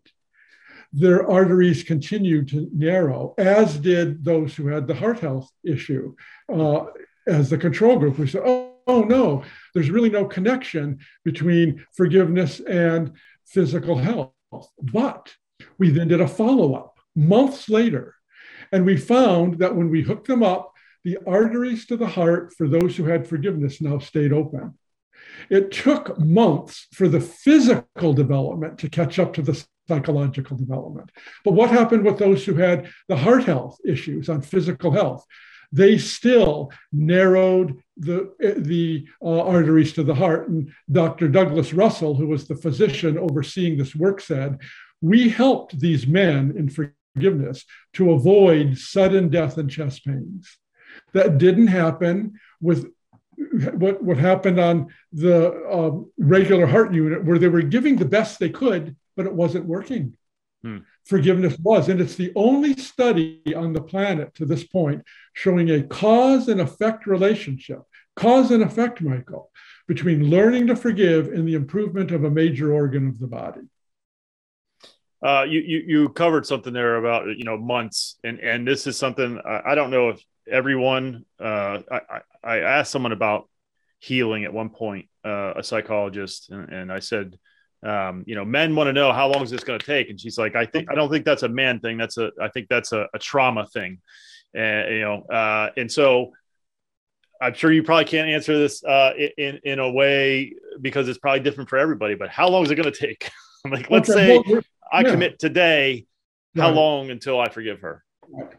their 0.94 1.30
arteries 1.30 1.84
continued 1.84 2.50
to 2.50 2.70
narrow, 2.74 3.34
as 3.38 3.78
did 3.78 4.24
those 4.26 4.56
who 4.56 4.68
had 4.68 4.88
the 4.88 4.96
heart 4.96 5.20
health 5.20 5.50
issue. 5.64 6.14
Uh, 6.52 6.86
as 7.28 7.50
the 7.50 7.58
control 7.58 7.98
group, 7.98 8.18
we 8.18 8.28
said, 8.28 8.42
oh, 8.46 8.76
oh 8.88 9.04
no, 9.04 9.44
there's 9.74 9.90
really 9.90 10.10
no 10.10 10.26
connection 10.26 11.00
between 11.24 11.86
forgiveness 11.96 12.60
and 12.60 13.14
physical 13.46 13.98
health. 13.98 14.34
But 14.82 15.34
we 15.78 15.92
then 15.92 16.08
did 16.08 16.22
a 16.22 16.28
follow 16.28 16.74
up 16.74 16.98
months 17.16 17.70
later, 17.70 18.16
and 18.72 18.86
we 18.86 18.98
found 18.98 19.60
that 19.60 19.76
when 19.76 19.90
we 19.90 20.02
hooked 20.02 20.28
them 20.28 20.44
up, 20.44 20.74
the 21.04 21.18
arteries 21.26 21.86
to 21.88 21.98
the 21.98 22.08
heart 22.08 22.54
for 22.58 22.68
those 22.68 22.96
who 22.96 23.06
had 23.06 23.28
forgiveness 23.28 23.82
now 23.82 24.00
stayed 24.00 24.34
open. 24.34 24.78
It 25.50 25.72
took 25.72 26.20
months 26.20 26.88
for 26.94 27.08
the 27.08 27.22
physical 27.22 28.14
development 28.14 28.78
to 28.80 28.90
catch 28.90 29.20
up 29.20 29.34
to 29.34 29.42
the 29.42 29.64
psychological 29.92 30.56
development. 30.58 31.10
But 31.44 31.54
what 31.54 31.70
happened 31.70 32.06
with 32.06 32.18
those 32.18 32.46
who 32.46 32.56
had 32.56 32.90
the 33.08 33.18
heart 33.18 33.44
health 33.44 33.78
issues 33.86 34.30
on 34.30 34.42
physical 34.42 34.92
health? 34.92 35.26
they 35.72 35.98
still 35.98 36.72
narrowed 36.92 37.82
the, 37.98 38.34
the 38.58 39.08
uh, 39.22 39.42
arteries 39.42 39.94
to 39.94 40.04
the 40.04 40.16
heart. 40.16 40.50
And 40.50 40.74
Dr. 40.92 41.28
Douglas 41.30 41.74
Russell, 41.74 42.16
who 42.16 42.28
was 42.28 42.48
the 42.48 42.56
physician 42.56 43.18
overseeing 43.18 43.78
this 43.78 43.96
work, 43.96 44.20
said, 44.20 44.60
We 45.02 45.30
helped 45.30 45.80
these 45.80 46.06
men 46.06 46.54
in 46.58 46.70
forgiveness 46.70 47.66
to 47.94 48.12
avoid 48.12 48.78
sudden 48.78 49.30
death 49.30 49.58
and 49.58 49.70
chest 49.70 50.06
pains. 50.06 50.58
That 51.14 51.38
didn't 51.38 51.68
happen 51.68 52.40
with 52.60 52.92
what, 53.74 54.04
what 54.04 54.18
happened 54.18 54.60
on 54.60 54.94
the 55.14 55.48
uh, 55.48 55.92
regular 56.18 56.68
heart 56.68 56.94
unit, 56.94 57.24
where 57.24 57.40
they 57.40 57.48
were 57.48 57.62
giving 57.62 57.96
the 57.96 58.06
best 58.06 58.40
they 58.40 58.50
could, 58.50 58.96
but 59.16 59.26
it 59.26 59.34
wasn't 59.34 59.66
working. 59.66 60.18
Hmm. 60.64 60.80
Forgiveness 61.06 61.58
was. 61.60 61.90
And 61.90 62.00
it's 62.00 62.16
the 62.16 62.32
only 62.36 62.76
study 62.76 63.42
on 63.56 63.74
the 63.74 63.82
planet 63.82 64.36
to 64.36 64.46
this 64.46 64.64
point 64.64 65.04
showing 65.34 65.70
a 65.72 65.84
cause 65.84 66.48
and 66.48 66.62
effect 66.62 67.08
relationship, 67.08 67.82
cause 68.16 68.52
and 68.52 68.62
effect, 68.62 69.02
Michael, 69.02 69.52
between 69.88 70.30
learning 70.30 70.68
to 70.68 70.76
forgive 70.76 71.28
and 71.28 71.48
the 71.48 71.56
improvement 71.56 72.12
of 72.12 72.24
a 72.24 72.30
major 72.30 72.72
organ 72.74 73.08
of 73.08 73.20
the 73.20 73.28
body. 73.28 73.62
Uh, 75.24 75.46
you, 75.48 75.60
you, 75.60 75.84
you 75.86 76.10
covered 76.10 76.46
something 76.46 76.74
there 76.74 76.96
about 76.96 77.28
you 77.38 77.44
know 77.44 77.56
months, 77.56 78.18
and 78.24 78.40
and 78.40 78.68
this 78.68 78.88
is 78.88 78.98
something 78.98 79.40
I, 79.46 79.72
I 79.72 79.76
don't 79.76 79.92
know 79.92 80.10
if 80.10 80.26
everyone. 80.50 81.26
Uh, 81.40 81.80
I, 81.92 82.22
I 82.44 82.58
asked 82.60 82.92
someone 82.92 83.12
about 83.12 83.48
healing 84.00 84.46
at 84.46 84.54
one 84.54 84.70
point, 84.70 85.06
uh, 85.24 85.54
a 85.58 85.64
psychologist, 85.64 86.50
and, 86.50 86.70
and 86.70 86.92
I 86.92 87.00
said, 87.00 87.38
um, 87.84 88.24
you 88.28 88.36
know, 88.36 88.46
men 88.46 88.76
want 88.76 88.88
to 88.88 88.94
know 88.94 89.12
how 89.12 89.28
long 89.28 89.42
is 89.44 89.50
this 89.50 89.64
going 89.64 89.80
to 89.80 89.86
take, 89.86 90.10
and 90.10 90.20
she's 90.20 90.38
like, 90.38 90.56
I 90.56 90.66
think 90.66 90.90
I 90.92 90.96
don't 90.96 91.10
think 91.10 91.26
that's 91.26 91.44
a 91.44 91.50
man 91.50 91.80
thing. 91.80 91.98
That's 91.98 92.18
a 92.18 92.32
I 92.40 92.50
think 92.50 92.68
that's 92.70 92.92
a, 92.92 93.08
a 93.14 93.20
trauma 93.20 93.66
thing, 93.68 94.00
and 94.54 94.94
you 94.94 95.02
know, 95.02 95.22
uh, 95.24 95.70
and 95.78 95.92
so 95.92 96.32
I'm 97.42 97.54
sure 97.54 97.72
you 97.72 97.82
probably 97.82 98.06
can't 98.06 98.30
answer 98.30 98.58
this 98.58 98.84
uh, 98.84 99.14
in 99.38 99.60
in 99.64 99.80
a 99.80 99.92
way 99.92 100.54
because 100.80 101.10
it's 101.10 101.20
probably 101.20 101.40
different 101.40 101.70
for 101.70 101.78
everybody. 101.78 102.16
But 102.16 102.30
how 102.30 102.50
long 102.50 102.64
is 102.64 102.72
it 102.72 102.76
going 102.76 102.92
to 102.92 103.08
take? 103.08 103.30
like, 103.70 103.90
let's 103.90 104.10
okay, 104.10 104.38
say 104.38 104.44
well, 104.48 104.62
I 104.92 105.02
yeah. 105.02 105.12
commit 105.12 105.40
today. 105.40 106.06
How 106.56 106.70
long 106.70 107.12
until 107.12 107.40
I 107.40 107.48
forgive 107.48 107.80
her? 107.80 108.04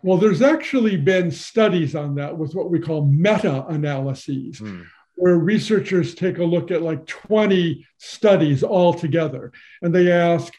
Well, 0.02 0.16
there's 0.16 0.40
actually 0.40 0.96
been 0.96 1.30
studies 1.30 1.94
on 1.94 2.14
that 2.14 2.36
with 2.36 2.54
what 2.54 2.70
we 2.70 2.80
call 2.80 3.04
meta 3.04 3.66
analyses. 3.66 4.58
Hmm 4.58 4.82
where 5.22 5.38
researchers 5.38 6.16
take 6.16 6.38
a 6.38 6.44
look 6.44 6.72
at 6.72 6.82
like 6.82 7.06
20 7.06 7.86
studies 7.96 8.64
all 8.64 8.92
together 8.92 9.52
and 9.80 9.94
they 9.94 10.10
ask 10.10 10.52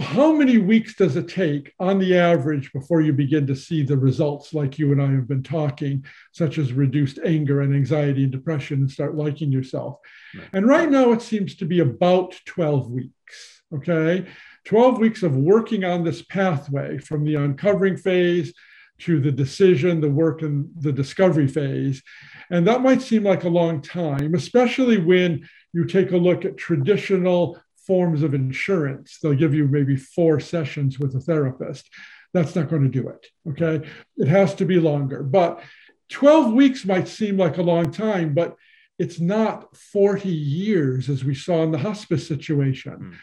how 0.00 0.32
many 0.32 0.56
weeks 0.56 0.94
does 0.94 1.16
it 1.16 1.28
take 1.28 1.74
on 1.78 1.98
the 1.98 2.16
average 2.16 2.72
before 2.72 3.02
you 3.02 3.12
begin 3.12 3.46
to 3.46 3.54
see 3.54 3.82
the 3.82 3.98
results 3.98 4.54
like 4.54 4.78
you 4.78 4.90
and 4.92 5.02
I 5.02 5.10
have 5.10 5.28
been 5.28 5.42
talking, 5.42 6.06
such 6.32 6.56
as 6.56 6.72
reduced 6.72 7.18
anger 7.22 7.60
and 7.60 7.74
anxiety 7.74 8.22
and 8.22 8.32
depression 8.32 8.80
and 8.80 8.90
start 8.90 9.16
liking 9.16 9.52
yourself? 9.52 9.98
Right. 10.34 10.48
And 10.54 10.66
right 10.66 10.90
now 10.90 11.12
it 11.12 11.20
seems 11.20 11.54
to 11.56 11.66
be 11.66 11.80
about 11.80 12.40
12 12.46 12.90
weeks. 12.90 13.62
Okay. 13.74 14.26
12 14.64 14.98
weeks 14.98 15.22
of 15.22 15.36
working 15.36 15.84
on 15.84 16.04
this 16.04 16.22
pathway 16.22 16.96
from 16.96 17.22
the 17.22 17.34
uncovering 17.34 17.98
phase 17.98 18.54
to 19.00 19.20
the 19.20 19.32
decision, 19.32 20.00
the 20.00 20.10
work, 20.10 20.42
and 20.42 20.68
the 20.76 20.92
discovery 20.92 21.46
phase. 21.46 22.02
And 22.50 22.66
that 22.66 22.82
might 22.82 23.02
seem 23.02 23.24
like 23.24 23.44
a 23.44 23.48
long 23.48 23.80
time, 23.80 24.34
especially 24.34 24.98
when 24.98 25.48
you 25.72 25.84
take 25.84 26.12
a 26.12 26.16
look 26.16 26.44
at 26.44 26.56
traditional 26.56 27.58
forms 27.86 28.22
of 28.22 28.34
insurance. 28.34 29.18
They'll 29.22 29.34
give 29.34 29.54
you 29.54 29.66
maybe 29.66 29.96
four 29.96 30.40
sessions 30.40 30.98
with 30.98 31.14
a 31.14 31.20
therapist. 31.20 31.88
That's 32.34 32.54
not 32.54 32.68
going 32.68 32.82
to 32.82 32.88
do 32.88 33.08
it. 33.08 33.26
Okay. 33.50 33.88
It 34.16 34.28
has 34.28 34.54
to 34.56 34.64
be 34.64 34.78
longer. 34.78 35.22
But 35.22 35.62
12 36.10 36.52
weeks 36.52 36.84
might 36.84 37.08
seem 37.08 37.36
like 37.36 37.58
a 37.58 37.62
long 37.62 37.90
time, 37.90 38.34
but 38.34 38.56
it's 38.98 39.20
not 39.20 39.76
40 39.76 40.28
years 40.28 41.08
as 41.08 41.24
we 41.24 41.34
saw 41.34 41.62
in 41.62 41.70
the 41.70 41.78
hospice 41.78 42.26
situation. 42.26 42.92
Mm. 42.92 43.14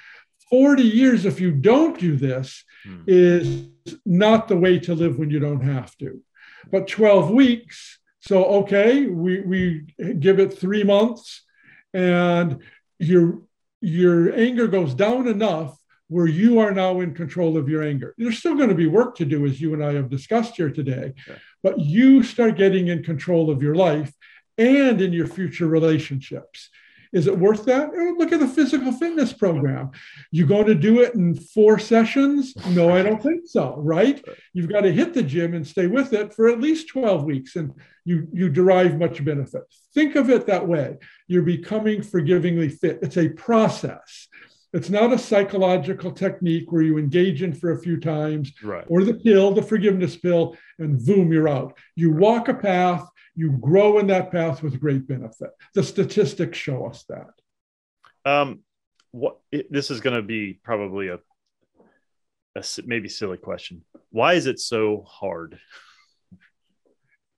40 0.50 0.84
years, 0.84 1.26
if 1.26 1.40
you 1.40 1.52
don't 1.52 2.00
do 2.00 2.16
this, 2.16 2.64
mm. 2.88 3.04
is 3.08 3.70
not 4.06 4.48
the 4.48 4.58
way 4.58 4.80
to 4.80 4.96
live 4.96 5.18
when 5.18 5.30
you 5.30 5.40
don't 5.40 5.62
have 5.62 5.96
to. 5.98 6.22
But 6.72 6.88
12 6.88 7.32
weeks, 7.32 8.00
so 8.20 8.46
okay, 8.46 9.06
we, 9.06 9.42
we 9.42 9.86
give 10.20 10.40
it 10.40 10.58
three 10.58 10.84
months 10.84 11.44
and 11.94 12.60
your, 13.00 13.42
your 13.82 14.34
anger 14.34 14.68
goes 14.68 14.94
down 14.94 15.28
enough 15.28 15.78
where 16.08 16.28
you 16.28 16.60
are 16.60 16.72
now 16.72 17.02
in 17.02 17.14
control 17.14 17.58
of 17.58 17.68
your 17.68 17.84
anger. 17.84 18.14
There's 18.18 18.38
still 18.38 18.56
going 18.56 18.70
to 18.70 18.76
be 18.76 18.88
work 18.88 19.16
to 19.18 19.26
do, 19.26 19.46
as 19.46 19.60
you 19.60 19.74
and 19.74 19.84
I 19.84 19.94
have 19.94 20.10
discussed 20.10 20.56
here 20.56 20.70
today, 20.70 21.14
okay. 21.28 21.40
but 21.64 21.80
you 21.80 22.22
start 22.24 22.58
getting 22.58 22.88
in 22.88 23.04
control 23.04 23.50
of 23.50 23.64
your 23.64 23.76
life 23.76 24.14
and 24.58 25.02
in 25.02 25.14
your 25.14 25.28
future 25.28 25.68
relationships. 25.68 26.70
Is 27.16 27.28
it 27.28 27.40
worth 27.40 27.64
that? 27.64 27.92
Oh, 27.96 28.16
look 28.18 28.34
at 28.34 28.42
the 28.42 28.48
physical 28.48 28.92
fitness 28.92 29.32
program. 29.32 29.92
You 30.32 30.46
going 30.46 30.66
to 30.66 30.76
do 30.76 31.00
it 31.00 31.16
in 31.16 31.34
four 31.34 31.80
sessions? 31.80 32.54
No, 32.68 32.94
I 32.94 33.04
don't 33.04 33.24
think 33.24 33.44
so, 33.46 33.76
right? 33.78 34.22
You've 34.52 34.70
got 34.70 34.82
to 34.82 34.92
hit 34.92 35.14
the 35.14 35.24
gym 35.24 35.54
and 35.54 35.66
stay 35.66 35.88
with 35.88 36.12
it 36.12 36.34
for 36.34 36.50
at 36.50 36.60
least 36.60 36.90
12 36.90 37.24
weeks 37.24 37.56
and 37.56 37.72
you, 38.04 38.28
you 38.34 38.50
derive 38.50 39.00
much 39.00 39.24
benefit. 39.24 39.62
Think 39.94 40.16
of 40.16 40.30
it 40.30 40.46
that 40.48 40.68
way. 40.68 40.98
You're 41.28 41.44
becoming 41.44 42.04
forgivingly 42.04 42.68
fit. 42.68 43.00
It's 43.02 43.18
a 43.18 43.30
process. 43.30 44.28
It's 44.74 44.90
not 44.90 45.14
a 45.14 45.18
psychological 45.18 46.12
technique 46.12 46.70
where 46.70 46.82
you 46.82 46.98
engage 46.98 47.42
in 47.42 47.54
for 47.54 47.72
a 47.72 47.80
few 47.80 47.98
times 47.98 48.52
right. 48.62 48.84
or 48.90 49.06
the 49.06 49.14
pill, 49.14 49.54
the 49.54 49.64
forgiveness 49.64 50.18
pill, 50.18 50.58
and 50.80 51.04
boom, 51.06 51.32
you're 51.32 51.48
out. 51.48 51.78
You 51.96 52.12
walk 52.12 52.50
a 52.50 52.54
path, 52.54 53.08
you 53.36 53.52
grow 53.52 54.00
in 54.00 54.08
that 54.08 54.32
path 54.32 54.64
with 54.64 54.80
great 54.80 55.08
benefit. 55.08 55.50
The 55.74 55.84
statistics 55.84 56.58
show 56.58 56.86
us 56.86 57.06
that. 57.10 57.32
Um, 58.26 58.62
what 59.12 59.38
it, 59.52 59.72
this 59.72 59.92
is 59.92 60.02
going 60.02 60.16
to 60.16 60.22
be 60.22 60.60
probably 60.64 61.10
a, 61.10 61.20
a 62.56 62.64
maybe 62.86 63.10
silly 63.10 63.38
question. 63.38 63.84
Why 64.10 64.34
is 64.34 64.46
it 64.48 64.60
so 64.60 65.04
hard? 65.08 65.60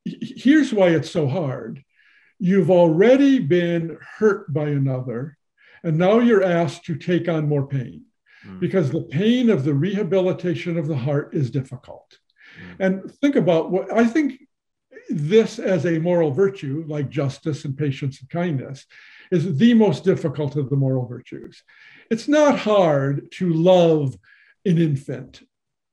Here's 0.05 0.73
why 0.73 0.89
it's 0.89 1.11
so 1.11 1.27
hard. 1.27 1.83
You've 2.39 2.71
already 2.71 3.39
been 3.39 3.97
hurt 4.17 4.53
by 4.53 4.69
another 4.69 5.37
and 5.83 5.97
now 5.97 6.19
you're 6.19 6.43
asked 6.43 6.85
to 6.85 6.95
take 6.95 7.29
on 7.29 7.47
more 7.47 7.67
pain 7.67 8.03
mm. 8.45 8.59
because 8.59 8.89
the 8.89 9.03
pain 9.03 9.49
of 9.49 9.63
the 9.63 9.73
rehabilitation 9.73 10.77
of 10.77 10.87
the 10.87 10.97
heart 10.97 11.33
is 11.33 11.51
difficult. 11.51 12.17
Mm. 12.59 12.85
And 12.85 13.11
think 13.21 13.35
about 13.35 13.71
what 13.71 13.93
I 13.93 14.05
think 14.05 14.46
this 15.09 15.59
as 15.59 15.85
a 15.85 15.99
moral 15.99 16.31
virtue, 16.31 16.83
like 16.87 17.09
justice 17.09 17.65
and 17.65 17.77
patience 17.77 18.19
and 18.19 18.29
kindness, 18.29 18.85
is 19.31 19.57
the 19.57 19.73
most 19.73 20.03
difficult 20.03 20.55
of 20.55 20.69
the 20.69 20.75
moral 20.75 21.05
virtues. 21.05 21.63
It's 22.09 22.27
not 22.27 22.59
hard 22.59 23.31
to 23.33 23.53
love 23.53 24.17
an 24.65 24.77
infant, 24.77 25.41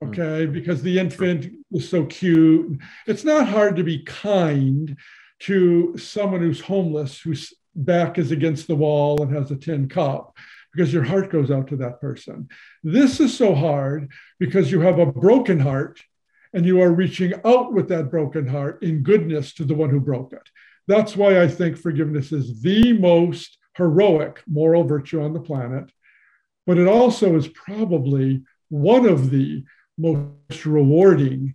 hmm. 0.01 0.09
okay, 0.09 0.45
because 0.45 0.81
the 0.81 0.99
infant 0.99 1.51
is 1.71 1.89
so 1.89 2.05
cute. 2.05 2.79
It's 3.07 3.23
not 3.23 3.47
hard 3.47 3.75
to 3.77 3.83
be 3.83 4.03
kind 4.03 4.97
to 5.41 5.97
someone 5.97 6.41
who's 6.41 6.61
homeless, 6.61 7.19
whose 7.19 7.53
back 7.75 8.17
is 8.17 8.31
against 8.31 8.67
the 8.67 8.75
wall 8.75 9.21
and 9.21 9.35
has 9.35 9.51
a 9.51 9.55
tin 9.55 9.89
cup 9.89 10.35
because 10.73 10.93
your 10.93 11.03
heart 11.03 11.29
goes 11.29 11.51
out 11.51 11.67
to 11.67 11.77
that 11.77 12.01
person. 12.01 12.49
This 12.83 13.19
is 13.19 13.35
so 13.35 13.55
hard 13.55 14.11
because 14.39 14.71
you 14.71 14.81
have 14.81 14.99
a 14.99 15.05
broken 15.05 15.59
heart 15.59 16.01
and 16.53 16.65
you 16.65 16.81
are 16.81 16.91
reaching 16.91 17.33
out 17.43 17.73
with 17.73 17.89
that 17.89 18.09
broken 18.09 18.47
heart 18.47 18.83
in 18.83 19.03
goodness 19.03 19.53
to 19.55 19.65
the 19.65 19.75
one 19.75 19.89
who 19.89 19.99
broke 19.99 20.33
it. 20.33 20.49
That's 20.87 21.15
why 21.15 21.41
I 21.41 21.47
think 21.47 21.77
forgiveness 21.77 22.31
is 22.31 22.61
the 22.61 22.93
most 22.93 23.57
heroic 23.75 24.41
moral 24.47 24.83
virtue 24.83 25.21
on 25.21 25.33
the 25.33 25.39
planet, 25.39 25.91
but 26.65 26.77
it 26.77 26.87
also 26.87 27.35
is 27.35 27.47
probably 27.47 28.43
one 28.69 29.05
of 29.05 29.29
the 29.29 29.63
most 29.97 30.65
rewarding. 30.65 31.53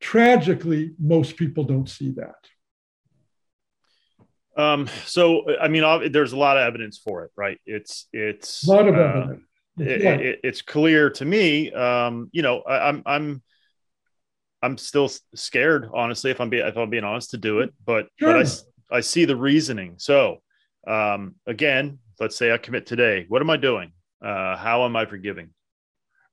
Tragically, 0.00 0.92
most 0.98 1.36
people 1.36 1.64
don't 1.64 1.88
see 1.88 2.12
that. 2.12 2.34
Um, 4.56 4.88
so 5.06 5.44
I 5.60 5.68
mean, 5.68 6.12
there's 6.12 6.32
a 6.32 6.36
lot 6.36 6.56
of 6.56 6.66
evidence 6.66 6.98
for 6.98 7.24
it, 7.24 7.30
right? 7.36 7.58
It's 7.64 8.08
it's 8.12 8.66
a 8.66 8.70
lot 8.70 8.88
of 8.88 8.94
uh, 8.94 8.98
evidence. 8.98 9.42
It, 9.78 10.02
it, 10.02 10.40
it's 10.44 10.62
clear 10.62 11.08
to 11.10 11.24
me. 11.24 11.72
Um, 11.72 12.28
you 12.32 12.42
know, 12.42 12.60
I, 12.62 12.88
I'm 12.88 13.02
I'm 13.06 13.42
I'm 14.62 14.78
still 14.78 15.10
scared, 15.34 15.88
honestly, 15.92 16.30
if 16.30 16.40
I'm 16.40 16.50
being 16.50 16.66
if 16.66 16.76
I'm 16.76 16.90
being 16.90 17.04
honest, 17.04 17.30
to 17.30 17.38
do 17.38 17.60
it. 17.60 17.72
But 17.84 18.06
sure. 18.18 18.34
but 18.34 18.64
I 18.90 18.96
I 18.96 19.00
see 19.00 19.24
the 19.24 19.36
reasoning. 19.36 19.94
So 19.98 20.38
um, 20.86 21.34
again, 21.46 21.98
let's 22.20 22.36
say 22.36 22.52
I 22.52 22.58
commit 22.58 22.86
today. 22.86 23.26
What 23.28 23.42
am 23.42 23.50
I 23.50 23.56
doing? 23.56 23.92
Uh, 24.24 24.56
how 24.56 24.84
am 24.84 24.94
I 24.96 25.06
forgiving? 25.06 25.50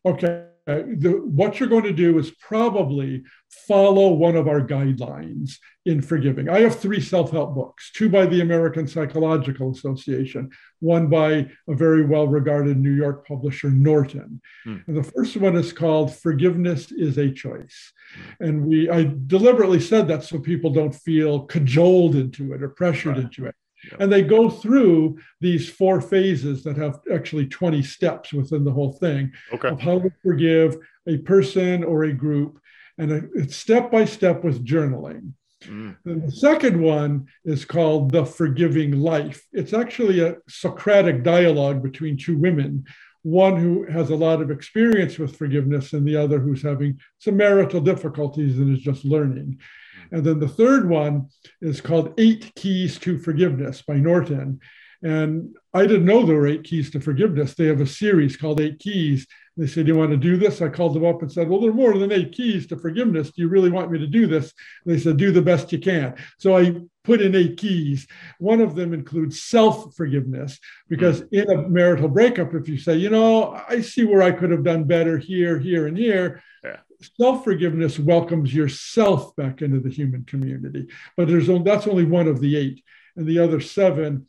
Okay. 0.05 0.45
The, 0.75 1.21
what 1.25 1.59
you're 1.59 1.69
going 1.69 1.83
to 1.83 1.93
do 1.93 2.19
is 2.19 2.31
probably 2.31 3.23
follow 3.67 4.13
one 4.13 4.35
of 4.35 4.47
our 4.47 4.61
guidelines 4.61 5.57
in 5.85 6.01
forgiving. 6.01 6.49
I 6.49 6.59
have 6.59 6.79
three 6.79 7.01
self 7.01 7.31
help 7.31 7.55
books 7.55 7.91
two 7.93 8.09
by 8.09 8.25
the 8.25 8.41
American 8.41 8.87
Psychological 8.87 9.71
Association, 9.71 10.51
one 10.79 11.07
by 11.07 11.49
a 11.67 11.75
very 11.75 12.05
well 12.05 12.27
regarded 12.27 12.77
New 12.77 12.93
York 12.93 13.27
publisher, 13.27 13.69
Norton. 13.69 14.41
Hmm. 14.63 14.77
And 14.85 14.97
the 14.97 15.03
first 15.03 15.35
one 15.37 15.55
is 15.55 15.73
called 15.73 16.15
Forgiveness 16.15 16.91
is 16.91 17.17
a 17.17 17.31
Choice. 17.31 17.91
And 18.39 18.65
we, 18.65 18.89
I 18.89 19.11
deliberately 19.25 19.79
said 19.79 20.07
that 20.09 20.23
so 20.23 20.39
people 20.39 20.71
don't 20.71 20.93
feel 20.93 21.45
cajoled 21.45 22.15
into 22.15 22.53
it 22.53 22.61
or 22.61 22.69
pressured 22.69 23.15
right. 23.15 23.25
into 23.25 23.45
it. 23.45 23.55
And 23.99 24.11
they 24.11 24.21
go 24.21 24.49
through 24.49 25.19
these 25.39 25.69
four 25.69 26.01
phases 26.01 26.63
that 26.63 26.77
have 26.77 26.99
actually 27.13 27.47
20 27.47 27.81
steps 27.81 28.33
within 28.33 28.63
the 28.63 28.71
whole 28.71 28.93
thing 28.93 29.31
okay. 29.53 29.69
of 29.69 29.79
how 29.79 29.99
to 29.99 30.11
forgive 30.21 30.77
a 31.07 31.17
person 31.17 31.83
or 31.83 32.03
a 32.03 32.13
group. 32.13 32.59
And 32.97 33.29
it's 33.35 33.55
step 33.55 33.91
by 33.91 34.05
step 34.05 34.43
with 34.43 34.65
journaling. 34.65 35.33
Mm. 35.63 35.95
The 36.05 36.31
second 36.31 36.81
one 36.81 37.27
is 37.43 37.65
called 37.65 38.11
The 38.11 38.25
Forgiving 38.25 38.99
Life. 38.99 39.45
It's 39.51 39.73
actually 39.73 40.21
a 40.21 40.37
Socratic 40.47 41.23
dialogue 41.23 41.83
between 41.83 42.17
two 42.17 42.37
women, 42.37 42.85
one 43.23 43.57
who 43.57 43.85
has 43.85 44.09
a 44.09 44.15
lot 44.15 44.41
of 44.41 44.49
experience 44.49 45.17
with 45.17 45.35
forgiveness 45.35 45.93
and 45.93 46.07
the 46.07 46.15
other 46.15 46.39
who's 46.39 46.63
having 46.63 46.99
some 47.17 47.35
marital 47.35 47.81
difficulties 47.81 48.57
and 48.57 48.75
is 48.75 48.81
just 48.81 49.03
learning. 49.05 49.57
Mm. 49.57 50.17
And 50.17 50.23
then 50.25 50.39
the 50.39 50.47
third 50.47 50.87
one 50.87 51.27
is 51.61 51.81
called 51.81 52.13
Eight 52.17 52.53
Keys 52.55 52.97
to 52.99 53.17
Forgiveness 53.17 53.81
by 53.81 53.95
Norton. 53.95 54.59
And 55.01 55.55
I 55.73 55.83
didn't 55.83 56.05
know 56.05 56.25
there 56.25 56.35
were 56.35 56.47
eight 56.47 56.63
keys 56.63 56.91
to 56.91 56.99
forgiveness. 56.99 57.53
They 57.53 57.67
have 57.67 57.79
a 57.79 57.87
series 57.87 58.35
called 58.35 58.59
Eight 58.59 58.79
Keys. 58.79 59.27
They 59.55 59.67
said, 59.67 59.85
Do 59.85 59.93
you 59.93 59.97
want 59.97 60.11
to 60.11 60.17
do 60.17 60.37
this? 60.37 60.61
I 60.61 60.69
called 60.69 60.93
them 60.93 61.05
up 61.05 61.21
and 61.21 61.31
said, 61.31 61.47
Well, 61.47 61.61
there 61.61 61.69
are 61.69 61.73
more 61.73 61.97
than 61.97 62.11
eight 62.11 62.31
keys 62.31 62.67
to 62.67 62.77
forgiveness. 62.77 63.31
Do 63.31 63.41
you 63.41 63.49
really 63.49 63.69
want 63.69 63.91
me 63.91 63.99
to 63.99 64.07
do 64.07 64.27
this? 64.27 64.53
And 64.85 64.93
they 64.93 64.99
said, 64.99 65.17
Do 65.17 65.31
the 65.31 65.41
best 65.41 65.71
you 65.71 65.79
can. 65.79 66.15
So 66.37 66.57
I 66.57 66.75
put 67.03 67.21
in 67.21 67.35
eight 67.35 67.57
keys. 67.57 68.07
One 68.39 68.61
of 68.61 68.75
them 68.75 68.93
includes 68.93 69.41
self 69.41 69.95
forgiveness, 69.95 70.59
because 70.87 71.19
hmm. 71.19 71.25
in 71.31 71.49
a 71.49 71.69
marital 71.69 72.09
breakup, 72.09 72.53
if 72.53 72.67
you 72.67 72.77
say, 72.77 72.95
You 72.95 73.09
know, 73.09 73.61
I 73.67 73.81
see 73.81 74.05
where 74.05 74.21
I 74.21 74.31
could 74.31 74.51
have 74.51 74.63
done 74.63 74.85
better 74.85 75.17
here, 75.17 75.59
here, 75.59 75.87
and 75.87 75.97
here, 75.97 76.41
yeah 76.63 76.77
self 77.17 77.43
forgiveness 77.43 77.97
welcomes 77.97 78.53
yourself 78.53 79.35
back 79.35 79.61
into 79.61 79.79
the 79.79 79.89
human 79.89 80.25
community. 80.25 80.87
But 81.15 81.27
there's 81.27 81.49
only, 81.49 81.63
that's 81.63 81.87
only 81.87 82.05
one 82.05 82.27
of 82.27 82.39
the 82.39 82.57
eight, 82.57 82.83
and 83.15 83.25
the 83.25 83.39
other 83.39 83.61
seven 83.61 84.27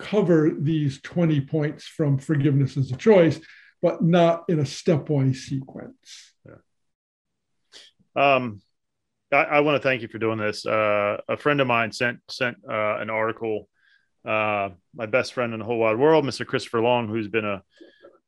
cover 0.00 0.50
these 0.58 1.00
20 1.02 1.42
points 1.42 1.84
from 1.84 2.18
forgiveness 2.18 2.76
as 2.76 2.90
a 2.90 2.96
choice, 2.96 3.40
but 3.82 4.02
not 4.02 4.44
in 4.48 4.58
a 4.58 4.64
stepwise 4.64 5.36
sequence. 5.36 6.32
Yeah. 6.46 8.34
Um, 8.34 8.60
I, 9.32 9.44
I 9.44 9.60
want 9.60 9.80
to 9.80 9.88
thank 9.88 10.02
you 10.02 10.08
for 10.08 10.18
doing 10.18 10.38
this. 10.38 10.66
Uh, 10.66 11.18
a 11.28 11.36
friend 11.36 11.60
of 11.60 11.66
mine 11.66 11.92
sent 11.92 12.18
sent 12.28 12.56
uh, 12.68 12.96
an 12.98 13.10
article. 13.10 13.68
Uh, 14.26 14.70
my 14.94 15.06
best 15.06 15.32
friend 15.32 15.52
in 15.52 15.60
the 15.60 15.64
whole 15.64 15.78
wide 15.78 15.98
world, 15.98 16.24
Mr. 16.24 16.46
Christopher 16.46 16.80
Long, 16.80 17.08
who's 17.08 17.28
been 17.28 17.44
a 17.44 17.62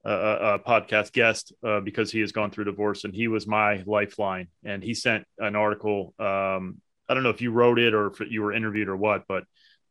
a, 0.04 0.54
a 0.54 0.58
podcast 0.58 1.12
guest 1.12 1.52
uh, 1.64 1.80
because 1.80 2.10
he 2.10 2.20
has 2.20 2.32
gone 2.32 2.50
through 2.50 2.64
divorce 2.64 3.04
and 3.04 3.14
he 3.14 3.28
was 3.28 3.46
my 3.46 3.82
lifeline. 3.86 4.48
And 4.64 4.82
he 4.82 4.94
sent 4.94 5.24
an 5.38 5.56
article. 5.56 6.14
Um, 6.18 6.80
I 7.08 7.14
don't 7.14 7.22
know 7.22 7.30
if 7.30 7.40
you 7.40 7.52
wrote 7.52 7.78
it 7.78 7.94
or 7.94 8.08
if 8.08 8.20
you 8.20 8.42
were 8.42 8.52
interviewed 8.52 8.88
or 8.88 8.96
what, 8.96 9.24
but 9.28 9.44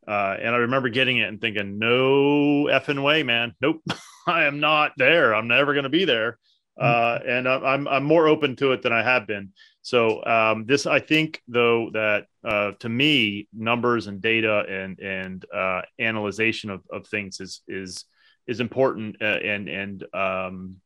uh, 0.06 0.36
and 0.40 0.54
I 0.54 0.58
remember 0.58 0.88
getting 0.88 1.18
it 1.18 1.28
and 1.28 1.40
thinking, 1.40 1.78
no 1.78 2.66
effing 2.66 3.02
way, 3.02 3.22
man. 3.22 3.54
Nope, 3.60 3.82
I 4.26 4.44
am 4.44 4.60
not 4.60 4.92
there. 4.96 5.34
I'm 5.34 5.48
never 5.48 5.72
going 5.72 5.84
to 5.84 5.90
be 5.90 6.04
there. 6.04 6.38
Hmm. 6.78 6.84
Uh, 6.84 7.18
and 7.26 7.48
I'm 7.48 7.86
I'm 7.86 8.04
more 8.04 8.28
open 8.28 8.56
to 8.56 8.72
it 8.72 8.82
than 8.82 8.92
I 8.92 9.02
have 9.02 9.26
been. 9.26 9.52
So 9.82 10.24
um, 10.24 10.64
this, 10.64 10.86
I 10.86 11.00
think, 11.00 11.42
though, 11.48 11.90
that 11.92 12.26
uh, 12.44 12.72
to 12.80 12.88
me, 12.88 13.48
numbers 13.52 14.06
and 14.06 14.20
data 14.20 14.64
and 14.68 14.98
and 15.00 15.44
uh, 15.52 15.82
analyzation 15.98 16.70
of, 16.70 16.82
of 16.90 17.06
things 17.06 17.40
is 17.40 17.62
is 17.68 18.04
is 18.46 18.60
important 18.60 19.16
uh, 19.20 19.24
and 19.24 19.68
and 19.68 20.04
um, 20.14 20.76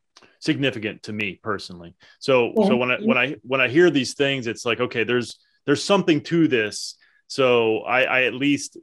significant 0.40 1.04
to 1.04 1.12
me 1.12 1.38
personally. 1.42 1.94
So 2.18 2.52
so 2.56 2.76
when 2.76 2.90
I 2.90 2.96
when 2.98 3.18
I 3.18 3.36
when 3.42 3.60
I 3.60 3.68
hear 3.68 3.90
these 3.90 4.14
things, 4.14 4.46
it's 4.46 4.64
like 4.64 4.80
okay, 4.80 5.04
there's 5.04 5.38
there's 5.66 5.84
something 5.84 6.20
to 6.22 6.48
this 6.48 6.96
So 7.29 7.81
I, 7.81 8.03
I 8.03 8.22
at 8.24 8.35
least 8.35 8.77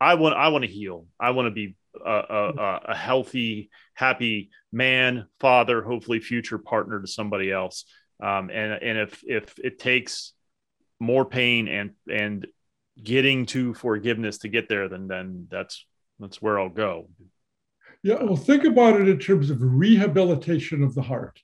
I 0.00 0.14
want 0.14 0.36
I 0.36 0.48
want 0.48 0.64
to 0.64 0.70
heal. 0.70 1.06
I 1.18 1.30
want 1.30 1.46
to 1.46 1.50
be 1.50 1.76
a, 2.04 2.10
a, 2.10 2.80
a, 2.88 2.94
healthy, 2.94 3.70
happy 3.94 4.50
man, 4.70 5.26
father, 5.40 5.82
hopefully 5.82 6.20
future 6.20 6.58
partner 6.58 7.00
to 7.00 7.06
somebody 7.06 7.50
else. 7.50 7.84
Um, 8.22 8.50
and 8.50 8.82
and 8.82 8.98
if 8.98 9.22
if 9.26 9.58
it 9.58 9.78
takes 9.78 10.32
more 11.00 11.24
pain 11.24 11.68
and 11.68 11.90
and 12.10 12.46
getting 13.02 13.46
to 13.46 13.74
forgiveness 13.74 14.38
to 14.38 14.48
get 14.48 14.68
there, 14.68 14.88
then 14.88 15.06
then 15.06 15.46
that's 15.50 15.84
that's 16.18 16.40
where 16.40 16.58
I'll 16.58 16.68
go. 16.68 17.08
Yeah, 18.02 18.22
well, 18.22 18.36
think 18.36 18.64
about 18.64 19.00
it 19.00 19.08
in 19.08 19.18
terms 19.18 19.50
of 19.50 19.58
rehabilitation 19.60 20.82
of 20.82 20.94
the 20.94 21.02
heart. 21.02 21.40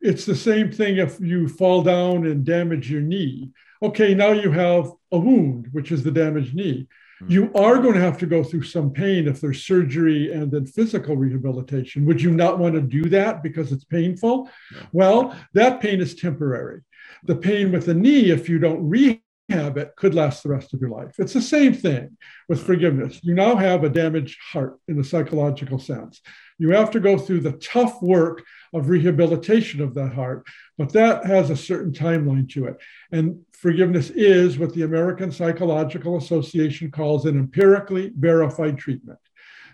It's 0.00 0.24
the 0.24 0.34
same 0.34 0.72
thing 0.72 0.96
if 0.96 1.20
you 1.20 1.46
fall 1.46 1.82
down 1.82 2.26
and 2.26 2.44
damage 2.44 2.90
your 2.90 3.02
knee. 3.02 3.50
Okay, 3.82 4.14
now 4.14 4.32
you 4.32 4.50
have 4.50 4.92
a 5.10 5.18
wound, 5.18 5.68
which 5.72 5.90
is 5.90 6.02
the 6.02 6.10
damaged 6.10 6.54
knee. 6.54 6.86
Hmm. 7.20 7.30
You 7.30 7.52
are 7.54 7.78
going 7.78 7.94
to 7.94 8.00
have 8.00 8.18
to 8.18 8.26
go 8.26 8.44
through 8.44 8.64
some 8.64 8.90
pain 8.90 9.26
if 9.26 9.40
there's 9.40 9.64
surgery 9.64 10.32
and 10.32 10.50
then 10.50 10.66
physical 10.66 11.16
rehabilitation. 11.16 12.04
Would 12.06 12.20
you 12.20 12.30
not 12.30 12.58
want 12.58 12.74
to 12.74 12.80
do 12.80 13.08
that 13.08 13.42
because 13.42 13.72
it's 13.72 13.84
painful? 13.84 14.50
Well, 14.92 15.36
that 15.54 15.80
pain 15.80 16.00
is 16.00 16.14
temporary. 16.14 16.82
The 17.24 17.36
pain 17.36 17.72
with 17.72 17.86
the 17.86 17.94
knee, 17.94 18.30
if 18.30 18.48
you 18.48 18.58
don't 18.58 18.88
rehab 18.88 19.20
habit 19.50 19.94
could 19.96 20.14
last 20.14 20.42
the 20.42 20.48
rest 20.48 20.72
of 20.72 20.80
your 20.80 20.90
life. 20.90 21.14
It's 21.18 21.32
the 21.32 21.42
same 21.42 21.74
thing 21.74 22.16
with 22.48 22.64
forgiveness. 22.64 23.20
You 23.22 23.34
now 23.34 23.56
have 23.56 23.84
a 23.84 23.88
damaged 23.88 24.38
heart 24.52 24.78
in 24.88 24.98
a 24.98 25.04
psychological 25.04 25.78
sense. 25.78 26.20
You 26.58 26.70
have 26.70 26.90
to 26.92 27.00
go 27.00 27.18
through 27.18 27.40
the 27.40 27.52
tough 27.52 28.00
work 28.02 28.44
of 28.72 28.88
rehabilitation 28.88 29.80
of 29.80 29.94
that 29.94 30.12
heart, 30.12 30.46
but 30.78 30.92
that 30.92 31.24
has 31.24 31.50
a 31.50 31.56
certain 31.56 31.92
timeline 31.92 32.48
to 32.50 32.66
it. 32.66 32.76
And 33.12 33.40
forgiveness 33.52 34.10
is 34.10 34.58
what 34.58 34.74
the 34.74 34.82
American 34.82 35.32
Psychological 35.32 36.16
Association 36.16 36.90
calls 36.90 37.26
an 37.26 37.38
empirically 37.38 38.12
verified 38.16 38.78
treatment. 38.78 39.18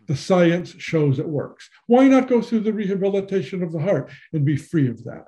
The 0.07 0.17
science 0.17 0.75
shows 0.79 1.19
it 1.19 1.29
works. 1.29 1.69
Why 1.87 2.07
not 2.07 2.29
go 2.29 2.41
through 2.41 2.61
the 2.61 2.73
rehabilitation 2.73 3.63
of 3.63 3.73
the 3.73 3.81
heart 3.81 4.11
and 4.33 4.45
be 4.45 4.57
free 4.57 4.89
of 4.89 5.03
that? 5.05 5.27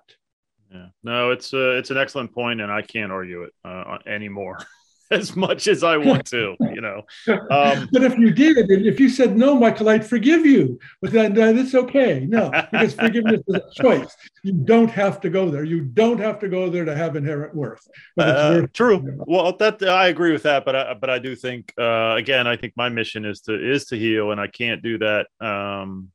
Yeah, 0.73 0.89
no, 1.03 1.31
it's 1.31 1.55
uh, 1.55 1.77
it's 1.79 1.91
an 1.91 1.97
excellent 1.97 2.33
point, 2.33 2.61
and 2.61 2.71
I 2.71 2.83
can't 2.83 3.13
argue 3.13 3.45
it 3.45 3.53
uh, 3.65 3.99
anymore. 4.07 4.59
as 5.11 5.35
much 5.35 5.69
as 5.69 5.83
I 5.83 5.97
want 5.97 6.27
to, 6.27 6.57
you 6.61 6.81
know. 6.81 7.03
Um, 7.51 7.89
but 7.93 8.03
if 8.03 8.19
you 8.19 8.31
did, 8.31 8.71
if 8.71 9.01
you 9.01 9.09
said 9.09 9.37
no, 9.37 9.55
Michael, 9.55 9.89
I'd 9.89 10.07
forgive 10.07 10.45
you, 10.45 10.79
but 11.01 11.13
then 11.13 11.35
that's 11.35 11.75
okay. 11.75 12.27
No, 12.29 12.51
because 12.51 12.95
forgiveness 12.99 13.41
is 13.47 13.55
a 13.55 13.83
choice. 13.83 14.15
You 14.43 14.53
don't 14.53 14.91
have 14.91 15.21
to 15.23 15.31
go 15.31 15.51
there. 15.51 15.65
You 15.65 15.81
don't 15.81 16.19
have 16.19 16.39
to 16.41 16.49
go 16.49 16.69
there 16.69 16.85
to 16.85 16.95
have 16.95 17.17
inherent 17.17 17.55
worth. 17.55 17.87
Uh, 18.19 18.63
true. 18.73 19.03
Well, 19.27 19.57
that 19.57 19.83
I 19.83 20.09
agree 20.09 20.33
with 20.33 20.43
that, 20.43 20.65
but 20.65 20.77
I, 20.77 20.95
but 20.95 21.11
I 21.11 21.19
do 21.19 21.35
think 21.35 21.73
uh, 21.79 22.15
again, 22.17 22.47
I 22.47 22.57
think 22.57 22.75
my 22.77 22.89
mission 22.89 23.25
is 23.25 23.41
to 23.43 23.55
is 23.55 23.87
to 23.87 23.99
heal, 23.99 24.31
and 24.31 24.41
I 24.41 24.47
can't 24.47 24.83
do 24.83 24.99
that 24.99 25.27
um, 25.41 26.11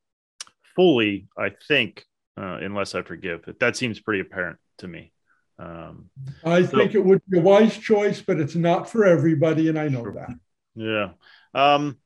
fully. 0.75 1.27
I 1.37 1.51
think 1.67 2.05
uh, 2.37 2.57
unless 2.61 2.95
I 2.95 3.01
forgive. 3.01 3.41
But 3.45 3.59
that 3.59 3.75
seems 3.75 3.99
pretty 3.99 4.21
apparent 4.21 4.57
to 4.79 4.87
me. 4.87 5.11
Um, 5.59 6.09
I 6.43 6.63
so, 6.63 6.77
think 6.77 6.95
it 6.95 7.03
would 7.03 7.21
be 7.29 7.39
a 7.39 7.41
wise 7.41 7.77
choice, 7.77 8.21
but 8.21 8.39
it's 8.39 8.55
not 8.55 8.89
for 8.89 9.05
everybody, 9.05 9.69
and 9.69 9.77
I 9.77 9.87
know 9.87 10.03
sure. 10.03 10.13
that. 10.13 10.29
Yeah. 10.75 11.09
Um, 11.53 11.97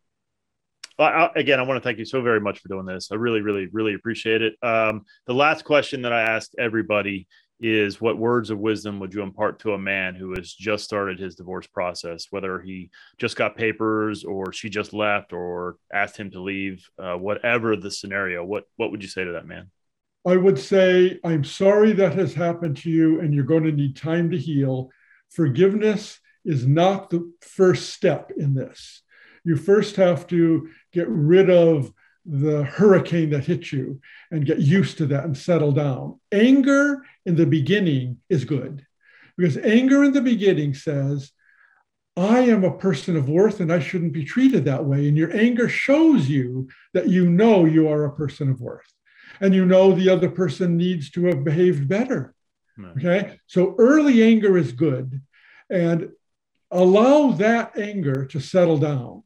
I, 1.00 1.30
again, 1.36 1.60
I 1.60 1.64
want 1.64 1.82
to 1.82 1.88
thank 1.88 2.00
you 2.00 2.06
so 2.06 2.22
very 2.22 2.42
much 2.42 2.60
for 2.60 2.70
doing 2.70 2.86
this. 2.86 3.12
I 3.12 3.16
really, 3.16 3.42
really, 3.42 3.68
really 3.72 3.94
appreciate 3.94 4.42
it. 4.42 4.56
Um, 4.64 5.06
the 5.28 5.34
last 5.34 5.64
question 5.64 6.02
that 6.02 6.14
I 6.14 6.22
asked 6.22 6.56
everybody 6.58 7.28
is 7.60 8.00
what 8.00 8.18
words 8.18 8.50
of 8.50 8.60
wisdom 8.60 9.00
would 9.00 9.14
you 9.14 9.22
impart 9.22 9.60
to 9.60 9.74
a 9.74 9.80
man 9.80 10.16
who 10.16 10.34
has 10.36 10.54
just 10.54 10.84
started 10.84 11.20
his 11.20 11.36
divorce 11.36 11.68
process, 11.68 12.28
whether 12.30 12.60
he 12.60 12.90
just 13.18 13.36
got 13.36 13.56
papers 13.56 14.24
or 14.24 14.54
she 14.54 14.70
just 14.70 14.94
left 14.94 15.34
or 15.34 15.78
asked 15.92 16.18
him 16.18 16.30
to 16.32 16.42
leave, 16.42 16.88
uh, 17.00 17.16
whatever 17.16 17.76
the 17.76 17.90
scenario, 17.90 18.44
what, 18.44 18.66
what 18.76 18.92
would 18.92 19.02
you 19.02 19.10
say 19.10 19.24
to 19.24 19.34
that 19.34 19.48
man? 19.48 19.72
I 20.28 20.36
would 20.36 20.60
say, 20.60 21.20
I'm 21.24 21.46
sorry 21.46 21.94
that 21.94 22.16
has 22.16 22.34
happened 22.34 22.76
to 22.78 22.90
you, 22.90 23.22
and 23.22 23.34
you're 23.34 23.46
going 23.46 23.64
to 23.64 23.72
need 23.72 23.96
time 23.96 24.30
to 24.32 24.38
heal. 24.38 24.90
Forgiveness 25.30 26.20
is 26.44 26.68
not 26.68 27.10
the 27.10 27.32
first 27.40 27.92
step 27.92 28.32
in 28.36 28.54
this. 28.54 29.04
You 29.46 29.56
first 29.56 29.96
have 29.96 30.28
to 30.28 30.68
get 30.92 31.08
rid 31.08 31.50
of 31.50 31.94
the 32.26 32.66
hurricane 32.66 33.30
that 33.30 33.46
hit 33.46 33.72
you 33.72 34.02
and 34.30 34.46
get 34.46 34.60
used 34.60 34.98
to 34.98 35.06
that 35.06 35.24
and 35.24 35.38
settle 35.38 35.72
down. 35.72 36.20
Anger 36.34 37.06
in 37.26 37.38
the 37.38 37.46
beginning 37.46 38.18
is 38.30 38.44
good 38.44 38.86
because 39.38 39.56
anger 39.56 40.04
in 40.04 40.12
the 40.12 40.22
beginning 40.22 40.74
says, 40.74 41.32
I 42.18 42.40
am 42.40 42.66
a 42.66 42.78
person 42.78 43.16
of 43.16 43.30
worth 43.30 43.62
and 43.62 43.72
I 43.72 43.80
shouldn't 43.80 44.12
be 44.12 44.26
treated 44.26 44.66
that 44.66 44.84
way. 44.84 45.08
And 45.08 45.16
your 45.16 45.34
anger 45.34 45.70
shows 45.70 46.28
you 46.28 46.68
that 46.94 47.08
you 47.08 47.30
know 47.30 47.64
you 47.64 47.88
are 47.88 48.04
a 48.04 48.16
person 48.16 48.50
of 48.50 48.60
worth 48.60 48.92
and 49.42 49.54
you 49.54 49.66
know 49.66 49.94
the 49.94 50.10
other 50.10 50.30
person 50.30 50.78
needs 50.78 51.10
to 51.12 51.26
have 51.26 51.44
behaved 51.44 51.88
better. 51.88 52.34
Okay. 52.98 53.40
So 53.48 53.76
early 53.78 54.22
anger 54.22 54.58
is 54.58 54.72
good 54.72 55.22
and 55.70 56.12
allow 56.70 57.32
that 57.32 57.78
anger 57.78 58.26
to 58.26 58.40
settle 58.40 58.78
down. 58.78 59.24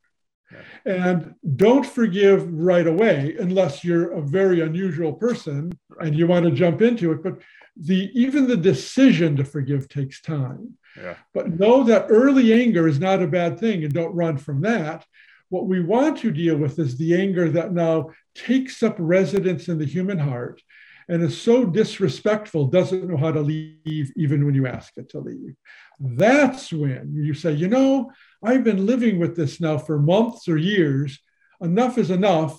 And 0.86 1.36
don't 1.56 1.86
forgive 1.86 2.52
right 2.52 2.86
away 2.86 3.36
unless 3.40 3.84
you're 3.84 4.12
a 4.12 4.22
very 4.22 4.62
unusual 4.62 5.14
person 5.14 5.72
and 6.00 6.16
you 6.16 6.28
want 6.28 6.46
to 6.46 6.52
jump 6.52 6.82
into 6.82 7.12
it. 7.12 7.24
But 7.24 7.40
the 7.78 8.10
even 8.14 8.48
the 8.48 8.58
decision 8.58 9.38
to 9.38 9.46
forgive 9.46 9.88
takes 9.88 10.22
time. 10.22 10.78
Yeah. 10.98 11.16
But 11.34 11.58
know 11.60 11.84
that 11.86 12.08
early 12.10 12.52
anger 12.52 12.88
is 12.88 13.00
not 13.00 13.22
a 13.22 13.28
bad 13.28 13.60
thing 13.60 13.84
and 13.84 13.94
don't 13.94 14.14
run 14.14 14.38
from 14.38 14.62
that. 14.62 15.06
What 15.52 15.68
we 15.68 15.82
want 15.82 16.18
to 16.20 16.32
deal 16.32 16.56
with 16.56 16.80
is 16.80 16.98
the 16.98 17.14
anger 17.14 17.50
that 17.50 17.74
now 17.74 18.12
takes 18.34 18.82
up 18.82 18.96
residence 18.98 19.68
in 19.68 19.78
the 19.78 19.86
human 19.86 20.18
heart 20.18 20.62
and 21.10 21.22
is 21.22 21.42
so 21.42 21.66
disrespectful, 21.66 22.68
doesn't 22.68 23.06
know 23.06 23.18
how 23.18 23.34
to 23.34 23.42
leave 23.42 24.14
even 24.16 24.46
when 24.46 24.56
you 24.56 24.66
ask 24.66 24.94
it 24.96 25.10
to 25.10 25.20
leave. 25.20 25.54
That's 26.00 26.72
when 26.72 27.14
you 27.14 27.34
say, 27.34 27.52
you 27.52 27.68
know, 27.68 28.12
I've 28.42 28.64
been 28.64 28.86
living 28.86 29.20
with 29.20 29.36
this 29.36 29.60
now 29.60 29.78
for 29.78 30.00
months 30.00 30.48
or 30.48 30.56
years. 30.56 31.20
Enough 31.60 31.98
is 31.98 32.12
enough. 32.12 32.58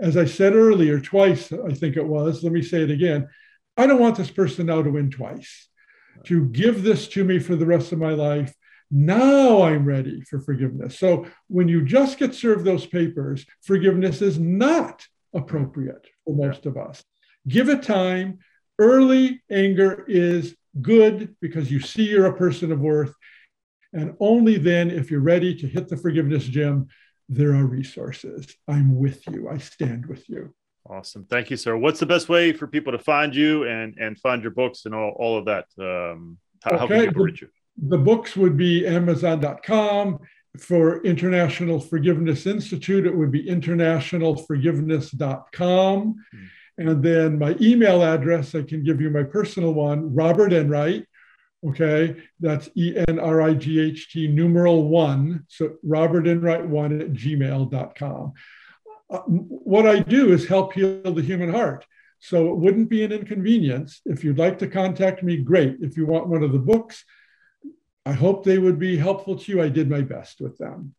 As 0.00 0.16
I 0.16 0.24
said 0.24 0.54
earlier, 0.54 1.00
twice, 1.00 1.52
I 1.52 1.74
think 1.74 1.98
it 1.98 2.06
was, 2.06 2.42
let 2.42 2.54
me 2.54 2.62
say 2.62 2.80
it 2.80 2.90
again. 2.90 3.28
I 3.76 3.86
don't 3.86 4.00
want 4.00 4.16
this 4.16 4.30
person 4.30 4.66
now 4.66 4.80
to 4.80 4.90
win 4.90 5.10
twice, 5.10 5.68
to 6.24 6.46
give 6.46 6.82
this 6.82 7.08
to 7.08 7.24
me 7.24 7.38
for 7.40 7.56
the 7.56 7.66
rest 7.66 7.92
of 7.92 7.98
my 7.98 8.12
life 8.12 8.54
now 8.92 9.62
I'm 9.62 9.86
ready 9.86 10.20
for 10.20 10.38
forgiveness. 10.38 10.98
So 10.98 11.26
when 11.48 11.66
you 11.66 11.82
just 11.82 12.18
get 12.18 12.34
served 12.34 12.66
those 12.66 12.84
papers, 12.84 13.46
forgiveness 13.62 14.20
is 14.20 14.38
not 14.38 15.06
appropriate 15.34 16.06
for 16.24 16.36
most 16.36 16.66
of 16.66 16.76
us. 16.76 17.02
Give 17.48 17.70
it 17.70 17.82
time. 17.82 18.40
Early 18.78 19.42
anger 19.50 20.04
is 20.06 20.54
good 20.80 21.34
because 21.40 21.70
you 21.70 21.80
see 21.80 22.08
you're 22.08 22.26
a 22.26 22.36
person 22.36 22.70
of 22.70 22.80
worth. 22.80 23.14
And 23.94 24.14
only 24.20 24.58
then, 24.58 24.90
if 24.90 25.10
you're 25.10 25.20
ready 25.20 25.54
to 25.54 25.66
hit 25.66 25.88
the 25.88 25.96
forgiveness 25.96 26.44
gym, 26.44 26.88
there 27.28 27.54
are 27.54 27.64
resources. 27.64 28.54
I'm 28.68 28.96
with 28.96 29.26
you. 29.28 29.48
I 29.48 29.58
stand 29.58 30.06
with 30.06 30.28
you. 30.28 30.54
Awesome. 30.88 31.24
Thank 31.24 31.50
you, 31.50 31.56
sir. 31.56 31.76
What's 31.76 32.00
the 32.00 32.06
best 32.06 32.28
way 32.28 32.52
for 32.52 32.66
people 32.66 32.92
to 32.92 32.98
find 32.98 33.34
you 33.34 33.64
and, 33.64 33.96
and 33.98 34.18
find 34.18 34.42
your 34.42 34.50
books 34.50 34.84
and 34.84 34.94
all, 34.94 35.14
all 35.18 35.38
of 35.38 35.46
that? 35.46 35.66
Um, 35.78 36.38
how, 36.62 36.72
okay. 36.72 36.78
how 36.78 36.86
can 36.86 37.06
people 37.06 37.24
reach 37.24 37.40
you? 37.40 37.48
The 37.76 37.98
books 37.98 38.36
would 38.36 38.56
be 38.56 38.86
Amazon.com. 38.86 40.20
For 40.58 41.02
International 41.02 41.80
Forgiveness 41.80 42.46
Institute, 42.46 43.06
it 43.06 43.16
would 43.16 43.32
be 43.32 43.46
internationalforgiveness.com. 43.46 46.14
Mm. 46.34 46.48
And 46.78 47.02
then 47.02 47.38
my 47.38 47.56
email 47.60 48.02
address, 48.02 48.54
I 48.54 48.62
can 48.62 48.84
give 48.84 49.00
you 49.00 49.08
my 49.08 49.22
personal 49.22 49.72
one, 49.72 50.14
Robert 50.14 50.52
Enright. 50.52 51.06
Okay, 51.64 52.16
that's 52.40 52.68
E 52.74 52.96
N 53.08 53.20
R 53.20 53.40
I 53.40 53.54
G 53.54 53.80
H 53.80 54.12
T 54.12 54.26
numeral 54.26 54.88
one. 54.88 55.46
So 55.48 55.76
Robert 55.84 56.26
Enright 56.26 56.66
one 56.66 57.00
at 57.00 57.12
gmail.com. 57.12 58.32
Uh, 59.08 59.18
what 59.18 59.86
I 59.86 60.00
do 60.00 60.32
is 60.32 60.48
help 60.48 60.72
heal 60.72 61.02
the 61.02 61.22
human 61.22 61.52
heart. 61.52 61.86
So 62.18 62.48
it 62.48 62.56
wouldn't 62.56 62.88
be 62.88 63.04
an 63.04 63.12
inconvenience. 63.12 64.00
If 64.06 64.24
you'd 64.24 64.38
like 64.38 64.58
to 64.58 64.66
contact 64.66 65.22
me, 65.22 65.36
great. 65.36 65.76
If 65.80 65.96
you 65.96 66.06
want 66.06 66.28
one 66.28 66.42
of 66.42 66.52
the 66.52 66.58
books, 66.58 67.04
I 68.04 68.12
hope 68.12 68.44
they 68.44 68.58
would 68.58 68.78
be 68.78 68.96
helpful 68.96 69.36
to 69.36 69.52
you. 69.52 69.62
I 69.62 69.68
did 69.68 69.88
my 69.88 70.00
best 70.00 70.40
with 70.40 70.58
them. 70.58 70.94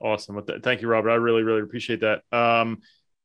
Awesome. 0.00 0.42
Thank 0.62 0.82
you, 0.82 0.88
Robert. 0.88 1.10
I 1.10 1.14
really, 1.14 1.42
really 1.42 1.62
appreciate 1.62 2.00
that. 2.00 2.22
Um, 2.32 2.80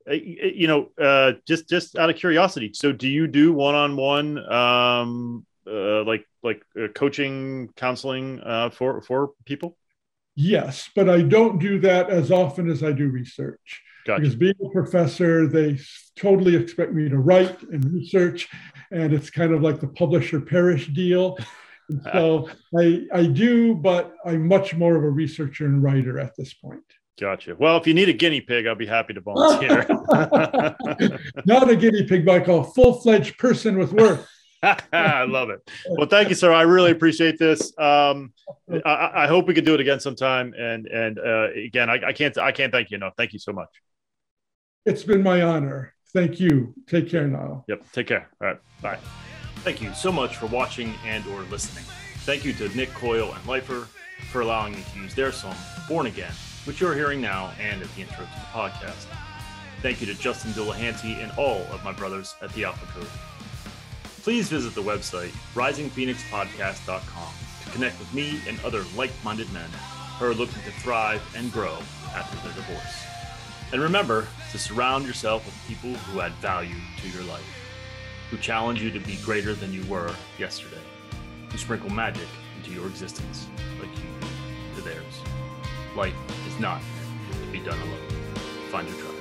you 0.10 0.68
know, 0.68 0.90
uh, 1.02 1.34
just 1.48 1.68
just 1.68 1.98
out 1.98 2.10
of 2.10 2.16
curiosity, 2.16 2.72
so 2.74 2.92
do 2.92 3.08
you 3.08 3.28
do 3.28 3.52
one-on-one, 3.52 4.38
um, 4.52 5.46
uh, 5.70 6.04
like 6.04 6.26
like 6.44 6.62
uh, 6.82 6.88
coaching, 6.94 7.70
counseling 7.76 8.40
uh, 8.40 8.70
for 8.70 9.02
for 9.02 9.32
people? 9.46 9.78
Yes, 10.36 10.90
but 10.96 11.10
I 11.10 11.24
don't 11.24 11.58
do 11.60 11.80
that 11.80 12.10
as 12.10 12.32
often 12.32 12.70
as 12.70 12.84
I 12.84 12.92
do 12.92 13.10
research. 13.10 13.82
Gotcha. 14.06 14.22
Because 14.22 14.36
being 14.36 14.54
a 14.64 14.70
professor, 14.70 15.48
they 15.48 15.80
totally 16.16 16.56
expect 16.56 16.94
me 16.94 17.10
to 17.10 17.18
write 17.18 17.62
and 17.64 17.84
research, 17.92 18.48
and 18.92 19.12
it's 19.12 19.30
kind 19.30 19.52
of 19.52 19.62
like 19.62 19.82
the 19.82 19.88
publisher 19.88 20.40
perish 20.40 20.88
deal. 20.88 21.38
so 22.12 22.50
I, 22.78 23.06
I 23.14 23.26
do, 23.26 23.76
but 23.76 24.14
I'm 24.26 24.48
much 24.48 24.76
more 24.76 24.96
of 24.96 25.04
a 25.04 25.10
researcher 25.10 25.66
and 25.66 25.82
writer 25.82 26.20
at 26.20 26.36
this 26.38 26.54
point. 26.54 26.84
Gotcha. 27.20 27.56
Well, 27.58 27.78
if 27.78 27.88
you 27.88 27.96
need 27.96 28.10
a 28.10 28.14
guinea 28.14 28.42
pig, 28.42 28.68
I'll 28.68 28.76
be 28.76 28.86
happy 28.86 29.14
to 29.14 29.22
volunteer. 29.22 29.86
Not 31.46 31.70
a 31.70 31.76
guinea 31.76 32.04
pig, 32.04 32.26
Michael, 32.26 32.64
full 32.64 33.02
fledged 33.02 33.40
person 33.40 33.78
with 33.78 33.92
work. 33.92 34.28
I 34.64 35.24
love 35.24 35.50
it. 35.50 35.68
Well, 35.90 36.08
thank 36.08 36.30
you, 36.30 36.36
sir. 36.36 36.52
I 36.52 36.64
really 36.64 36.92
appreciate 36.92 37.40
this. 37.40 37.78
Um, 37.78 38.34
I, 38.86 39.12
I, 39.16 39.28
hope 39.28 39.48
we 39.48 39.54
can 39.54 39.64
do 39.64 39.74
it 39.76 39.80
again 39.80 40.00
sometime. 40.00 40.54
And 40.58 40.88
and 40.88 41.20
uh, 41.20 41.50
again, 41.54 41.90
I, 41.90 42.08
I 42.08 42.14
can't 42.14 42.38
I 42.38 42.52
can't 42.52 42.72
thank 42.72 42.92
you 42.92 42.96
enough. 42.96 43.14
Thank 43.18 43.34
you 43.34 43.40
so 43.40 43.54
much. 43.54 43.70
It's 44.86 45.04
been 45.04 45.22
my 45.22 45.42
honor. 45.42 45.94
Thank 46.14 46.40
you. 46.40 46.74
Take 46.88 47.10
care 47.10 47.28
now. 47.28 47.66
Yep. 47.68 47.92
Take 47.92 48.08
care. 48.08 48.30
All 48.42 48.48
right. 48.48 48.60
Bye. 48.82 49.00
Thank 49.68 49.82
you 49.82 49.94
so 49.94 50.14
much 50.14 50.38
for 50.38 50.46
watching 50.46 50.96
and 51.06 51.28
or 51.28 51.42
listening. 51.52 51.84
Thank 52.20 52.46
you 52.46 52.54
to 52.54 52.70
Nick 52.70 52.94
Coyle 52.94 53.34
and 53.34 53.46
Lifer 53.46 53.90
for 54.32 54.40
allowing 54.40 54.74
me 54.74 54.84
to 54.94 55.00
use 55.00 55.14
their 55.14 55.34
song 55.34 55.58
"Born 55.90 56.08
Again," 56.08 56.32
which 56.64 56.80
you're 56.80 56.96
hearing 56.96 57.20
now, 57.20 57.52
and 57.60 57.82
at 57.82 57.94
the 57.94 58.02
intro 58.02 58.24
to 58.24 58.32
the 58.32 58.48
podcast. 58.54 59.08
Thank 59.82 60.00
you 60.00 60.08
to 60.08 60.16
Justin 60.16 60.52
Delahanty 60.52 61.22
and 61.22 61.34
all 61.38 61.64
of 61.74 61.84
my 61.84 61.92
brothers 61.92 62.34
at 62.42 62.54
the 62.54 62.64
Alpha 62.64 62.86
Code 62.98 63.10
please 64.28 64.50
visit 64.50 64.76
the 64.76 64.82
website 64.82 65.32
risingphoenixpodcast.com 65.54 67.34
to 67.64 67.70
connect 67.72 67.98
with 67.98 68.14
me 68.14 68.42
and 68.46 68.60
other 68.66 68.84
like-minded 68.98 69.50
men 69.54 69.70
who 70.20 70.26
are 70.26 70.34
looking 70.34 70.62
to 70.64 70.72
thrive 70.82 71.22
and 71.34 71.50
grow 71.54 71.78
after 72.14 72.36
their 72.46 72.54
divorce. 72.56 73.06
And 73.72 73.82
remember 73.82 74.28
to 74.52 74.58
surround 74.58 75.06
yourself 75.06 75.46
with 75.46 75.56
people 75.66 75.94
who 75.94 76.20
add 76.20 76.34
value 76.42 76.76
to 77.02 77.08
your 77.10 77.24
life, 77.24 77.57
who 78.30 78.38
challenge 78.38 78.82
you 78.82 78.92
to 78.92 79.00
be 79.00 79.18
greater 79.24 79.54
than 79.54 79.72
you 79.74 79.84
were 79.86 80.14
yesterday, 80.38 80.82
who 81.52 81.58
sprinkle 81.58 81.90
magic 81.90 82.28
into 82.58 82.72
your 82.72 82.88
existence 82.88 83.48
like 83.80 83.90
you 83.96 84.04
do 84.20 84.28
to 84.76 84.82
theirs. 84.82 85.22
Life 85.96 86.16
is 86.48 86.60
not 86.60 86.82
to 87.42 87.52
be 87.52 87.60
done 87.60 87.80
alone. 87.80 88.08
Find 88.70 88.88
your 88.88 88.98
tribe. 88.98 89.17